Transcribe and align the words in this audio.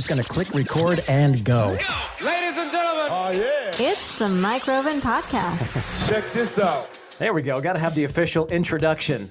Just 0.00 0.08
going 0.08 0.22
to 0.22 0.26
click 0.26 0.54
record 0.54 1.04
and 1.08 1.44
go. 1.44 1.76
Ladies 2.24 2.56
and 2.56 2.72
gentlemen, 2.72 3.08
Oh, 3.10 3.32
yeah. 3.34 3.76
It's 3.78 4.18
the 4.18 4.30
Mike 4.30 4.66
Roven 4.66 4.96
Podcast. 4.96 6.08
Check 6.08 6.24
this 6.32 6.58
out. 6.58 6.88
There 7.18 7.34
we 7.34 7.42
go. 7.42 7.60
Got 7.60 7.74
to 7.74 7.80
have 7.80 7.94
the 7.94 8.04
official 8.04 8.48
introduction. 8.48 9.28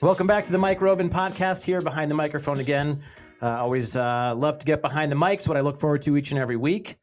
Welcome 0.00 0.28
back 0.28 0.44
to 0.44 0.52
the 0.52 0.58
Mike 0.58 0.80
Roven 0.80 1.10
podcast 1.10 1.64
here 1.64 1.80
behind 1.80 2.08
the 2.08 2.14
microphone 2.14 2.60
again. 2.60 3.00
Uh, 3.42 3.48
always 3.48 3.96
uh, 3.96 4.32
love 4.36 4.58
to 4.58 4.64
get 4.64 4.80
behind 4.80 5.10
the 5.10 5.16
mics, 5.16 5.48
what 5.48 5.56
I 5.56 5.60
look 5.60 5.80
forward 5.80 6.02
to 6.02 6.16
each 6.16 6.30
and 6.30 6.38
every 6.38 6.54
week. 6.54 6.94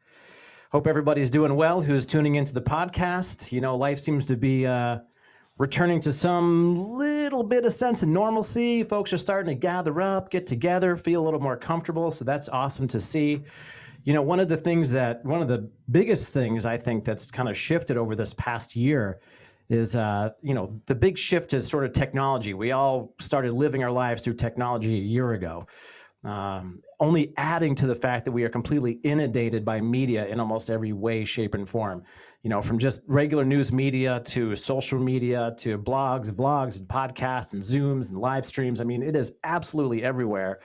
Hope 0.71 0.87
everybody's 0.87 1.29
doing 1.29 1.57
well 1.57 1.81
who's 1.81 2.05
tuning 2.05 2.35
into 2.35 2.53
the 2.53 2.61
podcast. 2.61 3.51
You 3.51 3.59
know, 3.59 3.75
life 3.75 3.99
seems 3.99 4.27
to 4.27 4.37
be 4.37 4.65
uh, 4.65 4.99
returning 5.61 5.99
to 5.99 6.11
some 6.11 6.75
little 6.75 7.43
bit 7.43 7.65
of 7.65 7.71
sense 7.71 8.01
of 8.01 8.09
normalcy. 8.09 8.81
Folks 8.81 9.13
are 9.13 9.17
starting 9.17 9.55
to 9.55 9.59
gather 9.59 10.01
up, 10.01 10.31
get 10.31 10.47
together, 10.47 10.95
feel 10.95 11.21
a 11.21 11.23
little 11.23 11.39
more 11.39 11.55
comfortable. 11.55 12.09
So 12.09 12.25
that's 12.25 12.49
awesome 12.49 12.87
to 12.87 12.99
see. 12.99 13.43
You 14.03 14.13
know, 14.13 14.23
one 14.23 14.39
of 14.39 14.49
the 14.49 14.57
things 14.57 14.89
that, 14.93 15.23
one 15.23 15.39
of 15.39 15.47
the 15.47 15.69
biggest 15.91 16.29
things 16.29 16.65
I 16.65 16.77
think 16.77 17.05
that's 17.05 17.29
kind 17.29 17.47
of 17.47 17.55
shifted 17.55 17.95
over 17.95 18.15
this 18.15 18.33
past 18.33 18.75
year 18.75 19.19
is, 19.69 19.95
uh, 19.95 20.31
you 20.41 20.55
know, 20.55 20.81
the 20.87 20.95
big 20.95 21.15
shift 21.15 21.53
is 21.53 21.67
sort 21.67 21.85
of 21.85 21.93
technology. 21.93 22.55
We 22.55 22.71
all 22.71 23.13
started 23.19 23.53
living 23.53 23.83
our 23.83 23.91
lives 23.91 24.23
through 24.23 24.33
technology 24.33 24.95
a 24.95 25.03
year 25.03 25.33
ago 25.33 25.67
um, 26.23 26.81
only 26.99 27.33
adding 27.37 27.73
to 27.75 27.87
the 27.87 27.95
fact 27.95 28.25
that 28.25 28.31
we 28.31 28.43
are 28.43 28.49
completely 28.49 28.93
inundated 29.03 29.65
by 29.65 29.81
media 29.81 30.27
in 30.27 30.39
almost 30.39 30.69
every 30.69 30.93
way, 30.93 31.23
shape, 31.23 31.55
and 31.55 31.67
form. 31.67 32.03
You 32.43 32.49
know, 32.49 32.61
from 32.61 32.79
just 32.79 33.01
regular 33.07 33.45
news 33.45 33.71
media 33.71 34.19
to 34.25 34.55
social 34.55 34.99
media 34.99 35.53
to 35.57 35.77
blogs, 35.77 36.31
vlogs, 36.31 36.79
and 36.79 36.87
podcasts, 36.87 37.53
and 37.53 37.61
Zooms 37.61 38.09
and 38.09 38.19
live 38.19 38.45
streams. 38.45 38.81
I 38.81 38.83
mean, 38.83 39.03
it 39.03 39.15
is 39.15 39.33
absolutely 39.43 40.03
everywhere, 40.03 40.59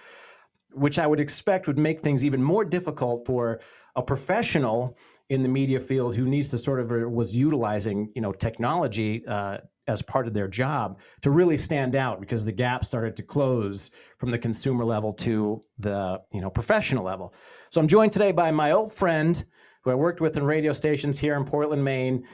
which 0.72 0.98
I 0.98 1.06
would 1.06 1.20
expect 1.20 1.66
would 1.66 1.78
make 1.78 2.00
things 2.00 2.24
even 2.24 2.42
more 2.42 2.64
difficult 2.64 3.26
for 3.26 3.60
a 3.94 4.02
professional 4.02 4.96
in 5.28 5.42
the 5.42 5.48
media 5.48 5.80
field 5.80 6.16
who 6.16 6.24
needs 6.24 6.50
to 6.50 6.58
sort 6.58 6.80
of 6.80 6.92
uh, 6.92 7.08
was 7.08 7.36
utilizing, 7.36 8.10
you 8.14 8.22
know, 8.22 8.32
technology 8.32 9.26
uh, 9.26 9.58
as 9.88 10.02
part 10.02 10.26
of 10.26 10.34
their 10.34 10.48
job 10.48 11.00
to 11.22 11.30
really 11.30 11.58
stand 11.58 11.94
out 11.94 12.20
because 12.20 12.44
the 12.44 12.52
gap 12.52 12.84
started 12.84 13.16
to 13.16 13.22
close 13.22 13.90
from 14.18 14.30
the 14.30 14.38
consumer 14.38 14.84
level 14.84 15.12
to 15.12 15.62
the 15.78 16.20
you 16.32 16.40
know 16.40 16.50
professional 16.50 17.04
level. 17.04 17.34
So 17.70 17.80
I'm 17.80 17.88
joined 17.88 18.12
today 18.12 18.32
by 18.32 18.50
my 18.50 18.72
old 18.72 18.92
friend 18.92 19.44
who 19.86 19.92
I 19.92 19.94
worked 19.94 20.20
with 20.20 20.36
in 20.36 20.44
radio 20.44 20.72
stations 20.72 21.18
here 21.18 21.34
in 21.36 21.44
Portland, 21.44 21.82
Maine, 21.82 22.26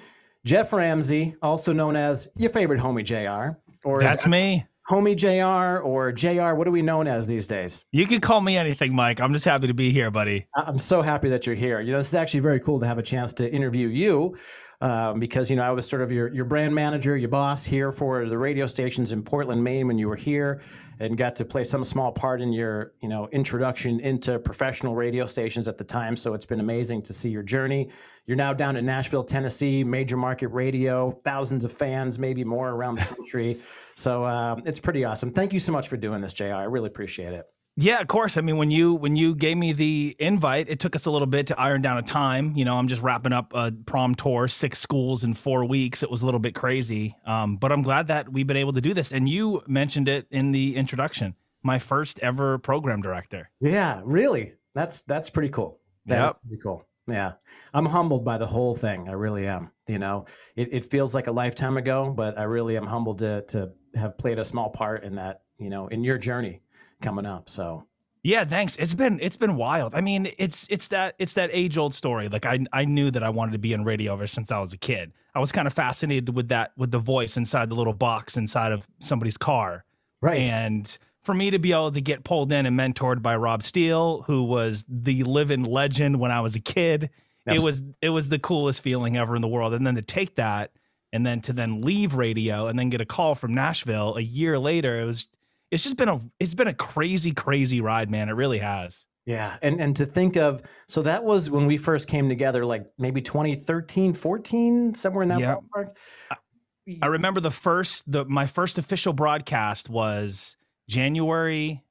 Jeff 0.44 0.72
Ramsey, 0.72 1.36
also 1.42 1.72
known 1.72 1.96
as 1.96 2.26
your 2.34 2.50
favorite 2.50 2.80
homie 2.80 3.04
JR, 3.04 3.58
or 3.86 4.00
That's 4.00 4.26
me. 4.26 4.66
homie 4.88 5.14
JR 5.14 5.80
or 5.82 6.10
JR. 6.12 6.54
What 6.54 6.66
are 6.66 6.70
we 6.70 6.80
known 6.82 7.06
as 7.06 7.26
these 7.26 7.46
days? 7.46 7.84
You 7.92 8.06
can 8.06 8.20
call 8.20 8.40
me 8.40 8.56
anything, 8.56 8.94
Mike. 8.94 9.20
I'm 9.20 9.34
just 9.34 9.44
happy 9.44 9.66
to 9.66 9.74
be 9.74 9.92
here, 9.92 10.10
buddy. 10.10 10.46
I'm 10.56 10.78
so 10.78 11.02
happy 11.02 11.28
that 11.28 11.46
you're 11.46 11.54
here. 11.54 11.80
You 11.80 11.92
know, 11.92 11.98
this 11.98 12.08
is 12.08 12.14
actually 12.14 12.40
very 12.40 12.58
cool 12.58 12.80
to 12.80 12.86
have 12.86 12.98
a 12.98 13.02
chance 13.02 13.34
to 13.34 13.52
interview 13.52 13.88
you 13.88 14.34
um, 14.82 15.20
because, 15.20 15.48
you 15.48 15.56
know, 15.56 15.62
I 15.62 15.70
was 15.70 15.88
sort 15.88 16.02
of 16.02 16.10
your, 16.10 16.34
your 16.34 16.44
brand 16.44 16.74
manager, 16.74 17.16
your 17.16 17.28
boss 17.28 17.64
here 17.64 17.92
for 17.92 18.28
the 18.28 18.36
radio 18.36 18.66
stations 18.66 19.12
in 19.12 19.22
Portland, 19.22 19.62
Maine 19.62 19.86
when 19.86 19.96
you 19.96 20.08
were 20.08 20.16
here 20.16 20.60
and 20.98 21.16
got 21.16 21.36
to 21.36 21.44
play 21.44 21.62
some 21.62 21.84
small 21.84 22.10
part 22.10 22.40
in 22.40 22.52
your, 22.52 22.92
you 23.00 23.08
know, 23.08 23.28
introduction 23.28 24.00
into 24.00 24.40
professional 24.40 24.96
radio 24.96 25.24
stations 25.24 25.68
at 25.68 25.78
the 25.78 25.84
time. 25.84 26.16
So 26.16 26.34
it's 26.34 26.44
been 26.44 26.58
amazing 26.58 27.02
to 27.02 27.12
see 27.12 27.30
your 27.30 27.44
journey. 27.44 27.90
You're 28.26 28.36
now 28.36 28.52
down 28.52 28.74
in 28.74 28.84
Nashville, 28.84 29.22
Tennessee, 29.22 29.84
major 29.84 30.16
market 30.16 30.48
radio, 30.48 31.12
thousands 31.24 31.64
of 31.64 31.70
fans, 31.70 32.18
maybe 32.18 32.42
more 32.42 32.70
around 32.70 32.96
the 32.96 33.04
country. 33.16 33.60
So 33.94 34.24
um, 34.24 34.64
it's 34.66 34.80
pretty 34.80 35.04
awesome. 35.04 35.30
Thank 35.30 35.52
you 35.52 35.60
so 35.60 35.70
much 35.70 35.86
for 35.86 35.96
doing 35.96 36.20
this, 36.20 36.32
JR. 36.32 36.54
I 36.54 36.64
really 36.64 36.88
appreciate 36.88 37.34
it. 37.34 37.46
Yeah, 37.76 38.00
of 38.00 38.06
course. 38.08 38.36
I 38.36 38.42
mean, 38.42 38.58
when 38.58 38.70
you 38.70 38.92
when 38.94 39.16
you 39.16 39.34
gave 39.34 39.56
me 39.56 39.72
the 39.72 40.14
invite, 40.18 40.68
it 40.68 40.78
took 40.78 40.94
us 40.94 41.06
a 41.06 41.10
little 41.10 41.26
bit 41.26 41.46
to 41.46 41.58
iron 41.58 41.80
down 41.80 41.96
a 41.96 42.02
time. 42.02 42.54
You 42.54 42.66
know, 42.66 42.76
I'm 42.76 42.86
just 42.86 43.00
wrapping 43.00 43.32
up 43.32 43.52
a 43.54 43.72
prom 43.86 44.14
tour, 44.14 44.46
six 44.46 44.78
schools 44.78 45.24
in 45.24 45.32
four 45.32 45.64
weeks. 45.64 46.02
It 46.02 46.10
was 46.10 46.20
a 46.20 46.26
little 46.26 46.40
bit 46.40 46.54
crazy, 46.54 47.16
um, 47.24 47.56
but 47.56 47.72
I'm 47.72 47.80
glad 47.82 48.08
that 48.08 48.30
we've 48.30 48.46
been 48.46 48.58
able 48.58 48.74
to 48.74 48.82
do 48.82 48.92
this. 48.92 49.10
And 49.12 49.26
you 49.26 49.62
mentioned 49.66 50.08
it 50.08 50.26
in 50.30 50.52
the 50.52 50.76
introduction. 50.76 51.34
My 51.62 51.78
first 51.78 52.18
ever 52.18 52.58
program 52.58 53.00
director. 53.00 53.48
Yeah, 53.60 54.02
really. 54.04 54.52
That's 54.74 55.02
that's 55.02 55.30
pretty 55.30 55.48
cool. 55.48 55.80
That's 56.04 56.28
Yep. 56.32 56.40
pretty 56.42 56.60
cool. 56.62 56.86
Yeah. 57.08 57.32
I'm 57.72 57.86
humbled 57.86 58.24
by 58.24 58.36
the 58.36 58.46
whole 58.46 58.74
thing. 58.74 59.08
I 59.08 59.12
really 59.12 59.46
am. 59.46 59.72
You 59.88 59.98
know, 59.98 60.26
it, 60.56 60.72
it 60.74 60.84
feels 60.84 61.14
like 61.14 61.26
a 61.26 61.32
lifetime 61.32 61.76
ago, 61.78 62.12
but 62.14 62.38
I 62.38 62.42
really 62.42 62.76
am 62.76 62.86
humbled 62.86 63.20
to 63.20 63.44
to 63.48 63.72
have 63.94 64.18
played 64.18 64.38
a 64.38 64.44
small 64.44 64.68
part 64.70 65.04
in 65.04 65.14
that, 65.14 65.42
you 65.58 65.70
know, 65.70 65.88
in 65.88 66.04
your 66.04 66.18
journey 66.18 66.60
coming 67.02 67.26
up. 67.26 67.48
So 67.48 67.86
Yeah, 68.22 68.44
thanks. 68.44 68.76
It's 68.76 68.94
been 68.94 69.18
it's 69.20 69.36
been 69.36 69.56
wild. 69.56 69.94
I 69.94 70.00
mean, 70.00 70.32
it's 70.38 70.66
it's 70.70 70.88
that 70.88 71.14
it's 71.18 71.34
that 71.34 71.50
age 71.52 71.76
old 71.76 71.94
story. 71.94 72.28
Like 72.28 72.46
I 72.46 72.60
I 72.72 72.84
knew 72.84 73.10
that 73.10 73.22
I 73.22 73.30
wanted 73.30 73.52
to 73.52 73.58
be 73.58 73.72
in 73.72 73.84
radio 73.84 74.12
ever 74.12 74.26
since 74.26 74.50
I 74.50 74.60
was 74.60 74.72
a 74.72 74.78
kid. 74.78 75.12
I 75.34 75.40
was 75.40 75.50
kind 75.50 75.66
of 75.66 75.72
fascinated 75.72 76.34
with 76.34 76.48
that 76.48 76.72
with 76.76 76.90
the 76.90 76.98
voice 76.98 77.36
inside 77.36 77.68
the 77.68 77.74
little 77.74 77.94
box 77.94 78.36
inside 78.36 78.72
of 78.72 78.86
somebody's 79.00 79.36
car. 79.36 79.84
right. 80.20 80.50
And 80.50 80.96
for 81.22 81.34
me 81.34 81.50
to 81.50 81.58
be 81.58 81.72
able 81.72 81.92
to 81.92 82.00
get 82.00 82.24
pulled 82.24 82.52
in 82.52 82.66
and 82.66 82.78
mentored 82.78 83.22
by 83.22 83.36
Rob 83.36 83.62
Steele, 83.62 84.22
who 84.22 84.42
was 84.42 84.84
the 84.88 85.22
living 85.22 85.62
legend 85.62 86.18
when 86.18 86.32
I 86.32 86.40
was 86.40 86.56
a 86.56 86.60
kid, 86.60 87.10
it 87.46 87.62
was 87.62 87.82
it 88.00 88.10
was 88.10 88.28
the 88.28 88.38
coolest 88.38 88.82
feeling 88.82 89.16
ever 89.16 89.34
in 89.34 89.42
the 89.42 89.48
world. 89.48 89.74
And 89.74 89.86
then 89.86 89.94
to 89.96 90.02
take 90.02 90.36
that 90.36 90.72
and 91.12 91.26
then 91.26 91.40
to 91.42 91.52
then 91.52 91.80
leave 91.80 92.14
radio 92.14 92.68
and 92.68 92.78
then 92.78 92.88
get 92.88 93.00
a 93.00 93.06
call 93.06 93.34
from 93.34 93.54
Nashville 93.54 94.16
a 94.16 94.20
year 94.20 94.58
later, 94.58 95.00
it 95.00 95.04
was 95.04 95.28
it's 95.72 95.82
just 95.82 95.96
been 95.96 96.08
a 96.08 96.20
it's 96.38 96.54
been 96.54 96.68
a 96.68 96.74
crazy 96.74 97.32
crazy 97.32 97.80
ride, 97.80 98.10
man. 98.10 98.28
It 98.28 98.32
really 98.34 98.58
has. 98.60 99.04
yeah. 99.26 99.56
And 99.62 99.80
and 99.80 99.96
to 99.96 100.06
think 100.06 100.36
of 100.36 100.62
so 100.86 101.02
that 101.02 101.24
was 101.24 101.50
when 101.50 101.66
we 101.66 101.76
first 101.76 102.06
came 102.06 102.28
together 102.28 102.64
like 102.64 102.86
maybe 102.98 103.20
2013, 103.20 104.14
14, 104.14 104.94
somewhere 104.94 105.22
in 105.24 105.28
that 105.30 105.40
Yeah. 105.40 105.56
ballpark. 105.74 105.96
I 107.00 107.06
remember 107.06 107.40
the 107.40 107.50
first 107.50 108.10
the 108.10 108.24
my 108.24 108.46
first 108.46 108.78
official 108.78 109.12
broadcast 109.12 109.88
was 109.88 110.56
January 110.88 111.82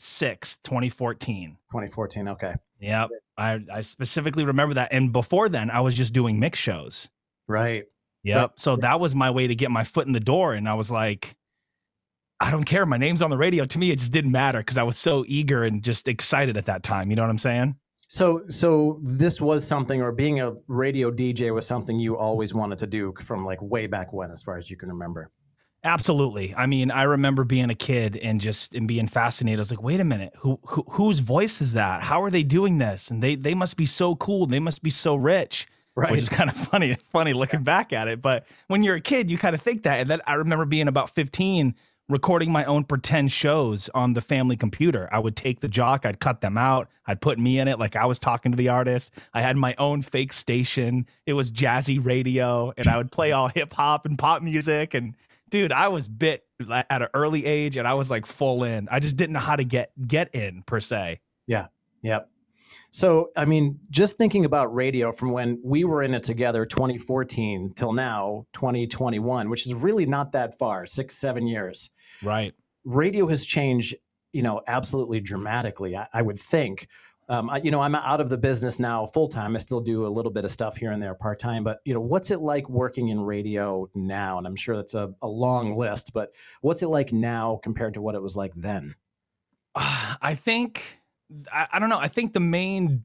6th, 0.00 0.58
2014. 0.62 1.56
2014. 1.70 2.28
Okay. 2.28 2.54
Yep. 2.80 3.10
I, 3.38 3.60
I 3.72 3.80
specifically 3.80 4.44
remember 4.44 4.74
that. 4.74 4.88
And 4.92 5.12
before 5.12 5.48
then, 5.48 5.70
I 5.70 5.80
was 5.80 5.94
just 5.94 6.12
doing 6.12 6.38
mix 6.38 6.58
shows. 6.58 7.08
Right. 7.48 7.84
Yep. 8.24 8.52
So 8.56 8.76
that 8.76 8.98
was 9.00 9.14
my 9.14 9.30
way 9.30 9.46
to 9.46 9.54
get 9.54 9.70
my 9.70 9.84
foot 9.84 10.06
in 10.06 10.12
the 10.12 10.20
door. 10.20 10.52
And 10.54 10.68
I 10.68 10.74
was 10.74 10.90
like, 10.90 11.34
I 12.40 12.50
don't 12.50 12.64
care. 12.64 12.84
My 12.84 12.98
name's 12.98 13.22
on 13.22 13.30
the 13.30 13.36
radio. 13.36 13.64
To 13.64 13.78
me, 13.78 13.90
it 13.90 13.98
just 13.98 14.12
didn't 14.12 14.32
matter 14.32 14.58
because 14.58 14.76
I 14.76 14.82
was 14.82 14.98
so 14.98 15.24
eager 15.26 15.64
and 15.64 15.82
just 15.82 16.06
excited 16.06 16.56
at 16.56 16.66
that 16.66 16.82
time. 16.82 17.10
You 17.10 17.16
know 17.16 17.22
what 17.22 17.30
I'm 17.30 17.38
saying? 17.38 17.76
So, 18.08 18.42
so 18.48 19.00
this 19.18 19.40
was 19.40 19.66
something, 19.66 20.00
or 20.00 20.12
being 20.12 20.40
a 20.40 20.54
radio 20.68 21.10
DJ 21.10 21.52
was 21.52 21.66
something 21.66 21.98
you 21.98 22.16
always 22.16 22.54
wanted 22.54 22.78
to 22.78 22.86
do 22.86 23.14
from 23.20 23.44
like 23.44 23.60
way 23.60 23.86
back 23.86 24.12
when, 24.12 24.30
as 24.30 24.42
far 24.42 24.56
as 24.56 24.70
you 24.70 24.76
can 24.76 24.90
remember. 24.90 25.30
Absolutely. 25.82 26.54
I 26.56 26.66
mean, 26.66 26.90
I 26.90 27.04
remember 27.04 27.44
being 27.44 27.70
a 27.70 27.74
kid 27.74 28.16
and 28.16 28.40
just 28.40 28.74
and 28.74 28.88
being 28.88 29.06
fascinated. 29.06 29.58
I 29.58 29.60
was 29.60 29.70
like, 29.70 29.82
wait 29.82 30.00
a 30.00 30.04
minute, 30.04 30.32
who, 30.36 30.58
who 30.66 30.84
whose 30.88 31.20
voice 31.20 31.60
is 31.60 31.74
that? 31.74 32.02
How 32.02 32.22
are 32.22 32.30
they 32.30 32.42
doing 32.42 32.78
this? 32.78 33.10
And 33.10 33.22
they 33.22 33.36
they 33.36 33.54
must 33.54 33.76
be 33.76 33.86
so 33.86 34.16
cool. 34.16 34.46
They 34.46 34.58
must 34.58 34.82
be 34.82 34.90
so 34.90 35.14
rich. 35.14 35.66
Right. 35.94 36.10
Which 36.10 36.20
is 36.20 36.28
kind 36.28 36.50
of 36.50 36.56
funny, 36.56 36.96
funny 37.10 37.32
looking 37.32 37.62
back 37.62 37.92
at 37.92 38.06
it. 38.08 38.20
But 38.20 38.46
when 38.66 38.82
you're 38.82 38.96
a 38.96 39.00
kid, 39.00 39.30
you 39.30 39.38
kind 39.38 39.54
of 39.54 39.62
think 39.62 39.84
that. 39.84 40.00
And 40.00 40.10
then 40.10 40.20
I 40.26 40.34
remember 40.34 40.66
being 40.66 40.88
about 40.88 41.08
15, 41.10 41.74
recording 42.08 42.52
my 42.52 42.64
own 42.64 42.84
pretend 42.84 43.32
shows 43.32 43.88
on 43.94 44.12
the 44.12 44.20
family 44.20 44.56
computer. 44.56 45.08
I 45.12 45.18
would 45.18 45.36
take 45.36 45.60
the 45.60 45.68
jock, 45.68 46.06
I'd 46.06 46.20
cut 46.20 46.40
them 46.40 46.56
out, 46.56 46.88
I'd 47.06 47.20
put 47.20 47.38
me 47.38 47.58
in 47.58 47.68
it 47.68 47.78
like 47.78 47.96
I 47.96 48.04
was 48.06 48.18
talking 48.18 48.52
to 48.52 48.56
the 48.56 48.68
artist. 48.68 49.12
I 49.34 49.42
had 49.42 49.56
my 49.56 49.74
own 49.78 50.02
fake 50.02 50.32
station. 50.32 51.06
It 51.26 51.32
was 51.32 51.50
jazzy 51.50 52.04
radio, 52.04 52.72
and 52.76 52.86
I 52.86 52.96
would 52.96 53.10
play 53.10 53.32
all 53.32 53.48
hip 53.48 53.72
hop 53.72 54.06
and 54.06 54.18
pop 54.18 54.42
music. 54.42 54.94
And 54.94 55.14
dude, 55.50 55.72
I 55.72 55.88
was 55.88 56.08
bit 56.08 56.44
at 56.70 57.02
an 57.02 57.08
early 57.14 57.44
age, 57.44 57.76
and 57.76 57.86
I 57.86 57.94
was 57.94 58.10
like 58.10 58.26
full 58.26 58.64
in. 58.64 58.88
I 58.90 59.00
just 59.00 59.16
didn't 59.16 59.34
know 59.34 59.40
how 59.40 59.56
to 59.56 59.64
get 59.64 59.90
get 60.06 60.34
in 60.34 60.62
per 60.62 60.80
se. 60.80 61.20
Yeah. 61.46 61.66
Yep. 62.02 62.30
So, 62.96 63.28
I 63.36 63.44
mean, 63.44 63.78
just 63.90 64.16
thinking 64.16 64.46
about 64.46 64.74
radio 64.74 65.12
from 65.12 65.30
when 65.30 65.60
we 65.62 65.84
were 65.84 66.02
in 66.02 66.14
it 66.14 66.24
together, 66.24 66.64
2014 66.64 67.74
till 67.76 67.92
now, 67.92 68.46
2021, 68.54 69.50
which 69.50 69.66
is 69.66 69.74
really 69.74 70.06
not 70.06 70.32
that 70.32 70.58
far, 70.58 70.86
six, 70.86 71.18
seven 71.18 71.46
years. 71.46 71.90
Right. 72.22 72.54
Radio 72.86 73.26
has 73.26 73.44
changed, 73.44 73.96
you 74.32 74.40
know, 74.40 74.62
absolutely 74.66 75.20
dramatically, 75.20 75.94
I, 75.94 76.06
I 76.14 76.22
would 76.22 76.38
think. 76.38 76.88
Um, 77.28 77.50
I, 77.50 77.58
you 77.58 77.70
know, 77.70 77.82
I'm 77.82 77.94
out 77.94 78.22
of 78.22 78.30
the 78.30 78.38
business 78.38 78.78
now 78.78 79.04
full 79.04 79.28
time. 79.28 79.54
I 79.54 79.58
still 79.58 79.82
do 79.82 80.06
a 80.06 80.08
little 80.08 80.32
bit 80.32 80.46
of 80.46 80.50
stuff 80.50 80.78
here 80.78 80.92
and 80.92 81.02
there 81.02 81.14
part 81.14 81.38
time, 81.38 81.64
but 81.64 81.80
you 81.84 81.92
know, 81.92 82.00
what's 82.00 82.30
it 82.30 82.40
like 82.40 82.66
working 82.70 83.08
in 83.08 83.20
radio 83.20 83.90
now? 83.94 84.38
And 84.38 84.46
I'm 84.46 84.56
sure 84.56 84.74
that's 84.74 84.94
a, 84.94 85.12
a 85.20 85.28
long 85.28 85.74
list, 85.74 86.12
but 86.14 86.34
what's 86.62 86.82
it 86.82 86.88
like 86.88 87.12
now 87.12 87.60
compared 87.62 87.92
to 87.92 88.00
what 88.00 88.14
it 88.14 88.22
was 88.22 88.36
like 88.36 88.54
then? 88.56 88.94
I 89.74 90.34
think 90.34 91.00
I, 91.52 91.66
I 91.72 91.78
don't 91.78 91.88
know. 91.88 91.98
I 91.98 92.08
think 92.08 92.32
the 92.32 92.40
main 92.40 93.04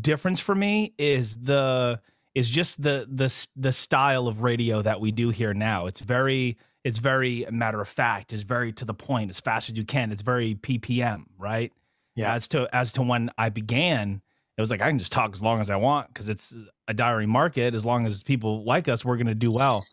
difference 0.00 0.40
for 0.40 0.54
me 0.54 0.94
is 0.98 1.36
the 1.36 2.00
is 2.34 2.48
just 2.48 2.82
the 2.82 3.06
the 3.10 3.46
the 3.56 3.72
style 3.72 4.26
of 4.26 4.42
radio 4.42 4.82
that 4.82 5.00
we 5.00 5.10
do 5.10 5.30
here 5.30 5.54
now. 5.54 5.86
It's 5.86 6.00
very 6.00 6.56
it's 6.84 6.98
very 6.98 7.46
matter 7.50 7.80
of 7.80 7.88
fact. 7.88 8.32
It's 8.32 8.42
very 8.42 8.72
to 8.74 8.84
the 8.84 8.94
point, 8.94 9.30
as 9.30 9.40
fast 9.40 9.70
as 9.70 9.76
you 9.76 9.84
can. 9.84 10.10
It's 10.12 10.22
very 10.22 10.54
ppm, 10.54 11.24
right? 11.38 11.72
Yeah. 12.16 12.34
As 12.34 12.48
to 12.48 12.68
as 12.74 12.92
to 12.92 13.02
when 13.02 13.30
I 13.38 13.48
began, 13.48 14.20
it 14.56 14.60
was 14.60 14.70
like 14.70 14.82
I 14.82 14.88
can 14.88 14.98
just 14.98 15.12
talk 15.12 15.32
as 15.32 15.42
long 15.42 15.60
as 15.60 15.70
I 15.70 15.76
want 15.76 16.08
because 16.08 16.28
it's 16.28 16.54
a 16.88 16.94
diary 16.94 17.26
market. 17.26 17.74
As 17.74 17.84
long 17.84 18.06
as 18.06 18.22
people 18.22 18.64
like 18.64 18.88
us, 18.88 19.04
we're 19.04 19.16
going 19.16 19.26
to 19.26 19.34
do 19.34 19.50
well. 19.50 19.84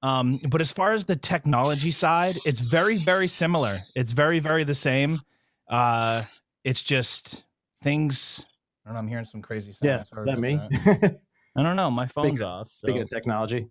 Um, 0.00 0.38
but 0.48 0.60
as 0.60 0.72
far 0.72 0.92
as 0.92 1.04
the 1.04 1.16
technology 1.16 1.90
side, 1.90 2.36
it's 2.46 2.60
very 2.60 2.96
very 2.96 3.28
similar. 3.28 3.76
It's 3.94 4.12
very 4.12 4.38
very 4.38 4.64
the 4.64 4.74
same. 4.74 5.20
Uh, 5.68 6.22
it's 6.68 6.82
just 6.82 7.44
things. 7.82 8.44
I 8.84 8.88
don't 8.90 8.94
know. 8.94 8.98
I'm 9.00 9.08
hearing 9.08 9.24
some 9.24 9.42
crazy 9.42 9.72
sounds. 9.72 9.82
Yeah. 9.82 10.02
Sorry 10.04 10.20
Is 10.22 10.26
that 10.28 10.38
me? 10.38 10.56
that. 10.56 11.20
I 11.56 11.62
don't 11.62 11.76
know. 11.76 11.90
My 11.90 12.06
phone's 12.14 12.28
Speaking- 12.28 12.42
off. 12.46 12.68
so- 12.70 12.86
Speaking 12.86 13.02
of 13.02 13.08
technology. 13.08 13.68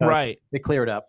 Right. 0.00 0.38
They 0.52 0.58
cleared 0.58 0.88
up. 0.88 1.08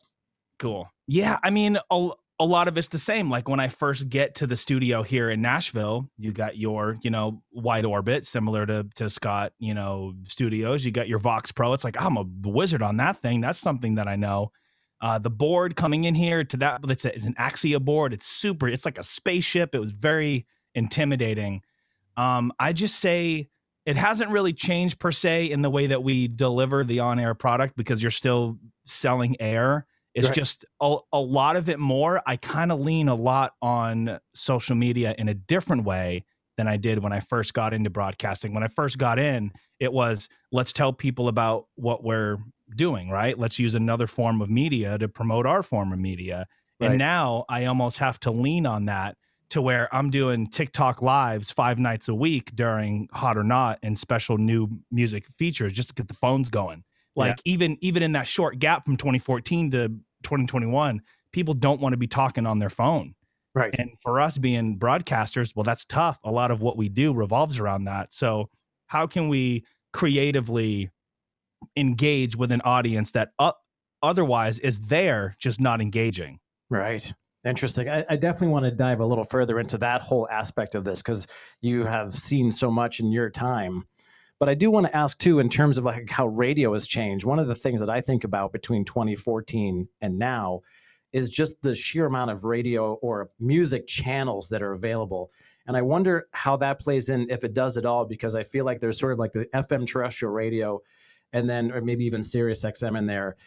Cool. 0.60 0.90
Yeah, 1.08 1.38
I 1.44 1.50
mean, 1.52 1.78
a, 1.92 2.10
a 2.40 2.46
lot 2.46 2.68
of 2.68 2.78
it's 2.78 2.88
the 2.88 2.98
same. 2.98 3.30
Like 3.30 3.48
when 3.48 3.60
I 3.60 3.68
first 3.68 4.10
get 4.10 4.36
to 4.36 4.48
the 4.48 4.56
studio 4.56 5.04
here 5.04 5.30
in 5.30 5.42
Nashville, 5.42 6.10
you 6.18 6.32
got 6.32 6.58
your, 6.58 6.98
you 7.02 7.10
know, 7.12 7.42
WideOrbit, 7.56 8.26
similar 8.26 8.66
to 8.66 8.88
to 8.96 9.10
Scott, 9.10 9.54
you 9.60 9.74
know, 9.74 10.14
studios. 10.28 10.84
You 10.84 10.92
got 10.92 11.08
your 11.08 11.20
VoxPro. 11.20 11.74
It's 11.76 11.84
like 11.84 12.02
I'm 12.02 12.18
a 12.18 12.26
wizard 12.44 12.82
on 12.82 12.98
that 12.98 13.18
thing. 13.18 13.40
That's 13.42 13.60
something 13.60 13.96
that 13.96 14.08
I 14.08 14.16
know. 14.16 14.52
Uh, 15.02 15.20
the 15.20 15.30
board 15.30 15.76
coming 15.76 16.06
in 16.06 16.16
here 16.16 16.44
to 16.44 16.58
that, 16.58 16.80
it's, 16.90 17.06
a, 17.06 17.14
it's 17.14 17.26
an 17.26 17.36
Axia 17.36 17.80
board. 17.80 18.14
It's 18.14 18.26
super. 18.26 18.68
It's 18.68 18.86
like 18.86 18.98
a 18.98 19.04
spaceship. 19.04 19.76
It 19.76 19.80
was 19.80 19.92
very 19.92 20.48
intimidating. 20.76 21.62
Um, 22.18 22.52
I 22.60 22.74
just 22.74 23.00
say 23.00 23.50
it 23.86 23.96
hasn't 23.98 24.32
really 24.32 24.54
changed 24.54 25.00
per 25.00 25.12
se 25.12 25.52
in 25.52 25.62
the 25.62 25.70
way 25.70 25.88
that 25.88 26.04
we 26.04 26.28
deliver 26.28 26.84
the 26.84 27.00
on-air 27.00 27.34
product 27.34 27.76
because 27.76 28.02
you're 28.02 28.12
still 28.12 28.58
selling 28.86 29.40
air. 29.40 29.86
It's 30.14 30.28
Right. 30.30 30.36
just 30.36 30.66
a, 30.82 30.98
a 31.12 31.20
lot 31.20 31.56
of 31.56 31.68
it 31.70 31.80
more. 31.80 32.22
I 32.26 32.38
kind 32.38 32.72
of 32.72 32.80
lean 32.80 33.10
a 33.10 33.16
lot 33.16 33.54
on 33.62 34.20
social 34.34 34.76
media 34.76 35.14
in 35.18 35.28
a 35.28 35.34
different 35.34 35.84
way 35.84 36.24
than 36.58 36.68
I 36.70 36.78
did 36.78 37.00
when 37.00 37.12
I 37.12 37.20
first 37.20 37.54
got 37.54 37.74
into 37.74 37.90
broadcasting. 37.90 38.54
When 38.54 38.64
I 38.64 38.70
first 38.70 38.98
got 38.98 39.20
in, 39.20 39.52
it 39.80 39.92
was 39.92 40.30
let's 40.54 40.72
tell 40.72 40.94
people 40.94 41.28
about 41.28 41.68
what 41.76 42.02
we're 42.04 42.38
doing, 42.78 43.10
right? 43.10 43.38
Let's 43.38 43.60
use 43.60 43.76
another 43.76 44.08
form 44.08 44.42
of 44.42 44.50
media 44.50 44.98
to 44.98 45.10
promote 45.10 45.46
our 45.46 45.62
form 45.62 45.92
of 45.92 46.00
media. 46.00 46.48
Right. 46.80 46.92
And 46.92 46.98
now 46.98 47.44
I 47.50 47.66
almost 47.66 47.98
have 47.98 48.20
to 48.22 48.32
lean 48.32 48.66
on 48.66 48.86
that 48.86 49.18
to 49.50 49.62
where 49.62 49.94
I'm 49.94 50.10
doing 50.10 50.48
TikTok 50.48 51.02
lives 51.02 51.52
five 51.52 51.80
nights 51.80 52.08
a 52.08 52.16
week 52.16 52.56
during 52.56 53.08
Hot 53.14 53.38
or 53.38 53.44
Not 53.44 53.80
and 53.84 53.98
special 53.98 54.38
new 54.38 54.68
music 54.92 55.26
features 55.38 55.74
just 55.74 55.90
to 55.90 55.96
get 55.96 56.08
the 56.08 56.14
phones 56.14 56.50
going. 56.50 56.84
Like 57.16 57.40
even 57.46 57.78
even 57.82 58.04
in 58.04 58.12
that 58.12 58.28
short 58.28 58.60
gap 58.60 58.86
from 58.86 58.98
2014 58.98 59.72
to 59.72 59.88
2021, 60.24 61.02
people 61.32 61.54
don't 61.54 61.80
want 61.80 61.94
to 61.94 61.98
be 61.98 62.08
talking 62.08 62.46
on 62.46 62.60
their 62.60 62.70
phone. 62.70 63.16
Right. 63.54 63.74
And 63.80 63.92
for 64.02 64.20
us 64.20 64.38
being 64.38 64.78
broadcasters, 64.78 65.56
well, 65.56 65.64
that's 65.64 65.86
tough. 65.86 66.20
A 66.26 66.32
lot 66.32 66.52
of 66.52 66.62
what 66.62 66.76
we 66.76 66.90
do 66.90 67.14
revolves 67.14 67.58
around 67.58 67.86
that. 67.86 68.14
So, 68.14 68.50
how 68.88 69.08
can 69.08 69.30
we 69.30 69.64
creatively 69.94 70.92
engage 71.78 72.36
with 72.36 72.52
an 72.52 72.62
audience 72.62 73.14
that 73.14 73.30
uh, 73.40 73.54
otherwise 74.04 74.60
is 74.60 74.82
there, 74.82 75.36
just 75.40 75.62
not 75.62 75.80
engaging? 75.80 76.40
Right. 76.70 77.14
Interesting. 77.46 77.88
I, 77.88 78.04
I 78.10 78.16
definitely 78.16 78.48
want 78.48 78.66
to 78.66 78.72
dive 78.72 79.00
a 79.00 79.06
little 79.06 79.24
further 79.24 79.60
into 79.60 79.78
that 79.78 80.02
whole 80.02 80.28
aspect 80.30 80.74
of 80.74 80.84
this 80.84 81.02
because 81.02 81.28
you 81.62 81.84
have 81.84 82.14
seen 82.14 82.52
so 82.52 82.72
much 82.72 83.00
in 83.00 83.12
your 83.12 83.30
time. 83.30 83.86
But 84.40 84.50
I 84.50 84.56
do 84.56 84.72
want 84.72 84.88
to 84.88 84.96
ask 84.96 85.18
too, 85.18 85.40
in 85.40 85.50
terms 85.50 85.78
of 85.78 85.86
like 85.86 86.10
how 86.10 86.28
radio 86.28 86.74
has 86.74 86.88
changed. 86.88 87.24
One 87.24 87.40
of 87.40 87.48
the 87.48 87.56
things 87.56 87.80
that 87.80 87.90
I 87.90 88.02
think 88.02 88.24
about 88.24 88.52
between 88.52 88.84
2014 88.84 89.88
and 90.02 90.20
now 90.20 90.62
is 91.14 91.30
just 91.30 91.62
the 91.62 91.76
sheer 91.76 92.08
amount 92.08 92.32
of 92.32 92.44
radio 92.44 92.94
or 92.96 93.30
music 93.40 93.88
channels 93.88 94.50
that 94.50 94.62
are 94.62 94.74
available. 94.74 95.30
And 95.68 95.78
I 95.78 95.84
wonder 95.84 96.28
how 96.32 96.58
that 96.58 96.80
plays 96.80 97.10
in, 97.10 97.28
if 97.30 97.44
it 97.44 97.54
does 97.54 97.78
at 97.78 97.86
all, 97.86 98.06
because 98.06 98.36
I 98.36 98.44
feel 98.44 98.66
like 98.66 98.80
there's 98.80 99.00
sort 99.00 99.14
of 99.14 99.20
like 99.20 99.32
the 99.32 99.46
FM 99.54 99.88
terrestrial 99.88 100.34
radio, 100.34 100.82
and 101.32 101.50
then 101.50 101.72
or 101.72 101.82
maybe 101.82 102.06
even 102.06 102.22
Sirius 102.22 102.66
XM 102.66 102.98
in 102.98 103.06
there, 103.06 103.38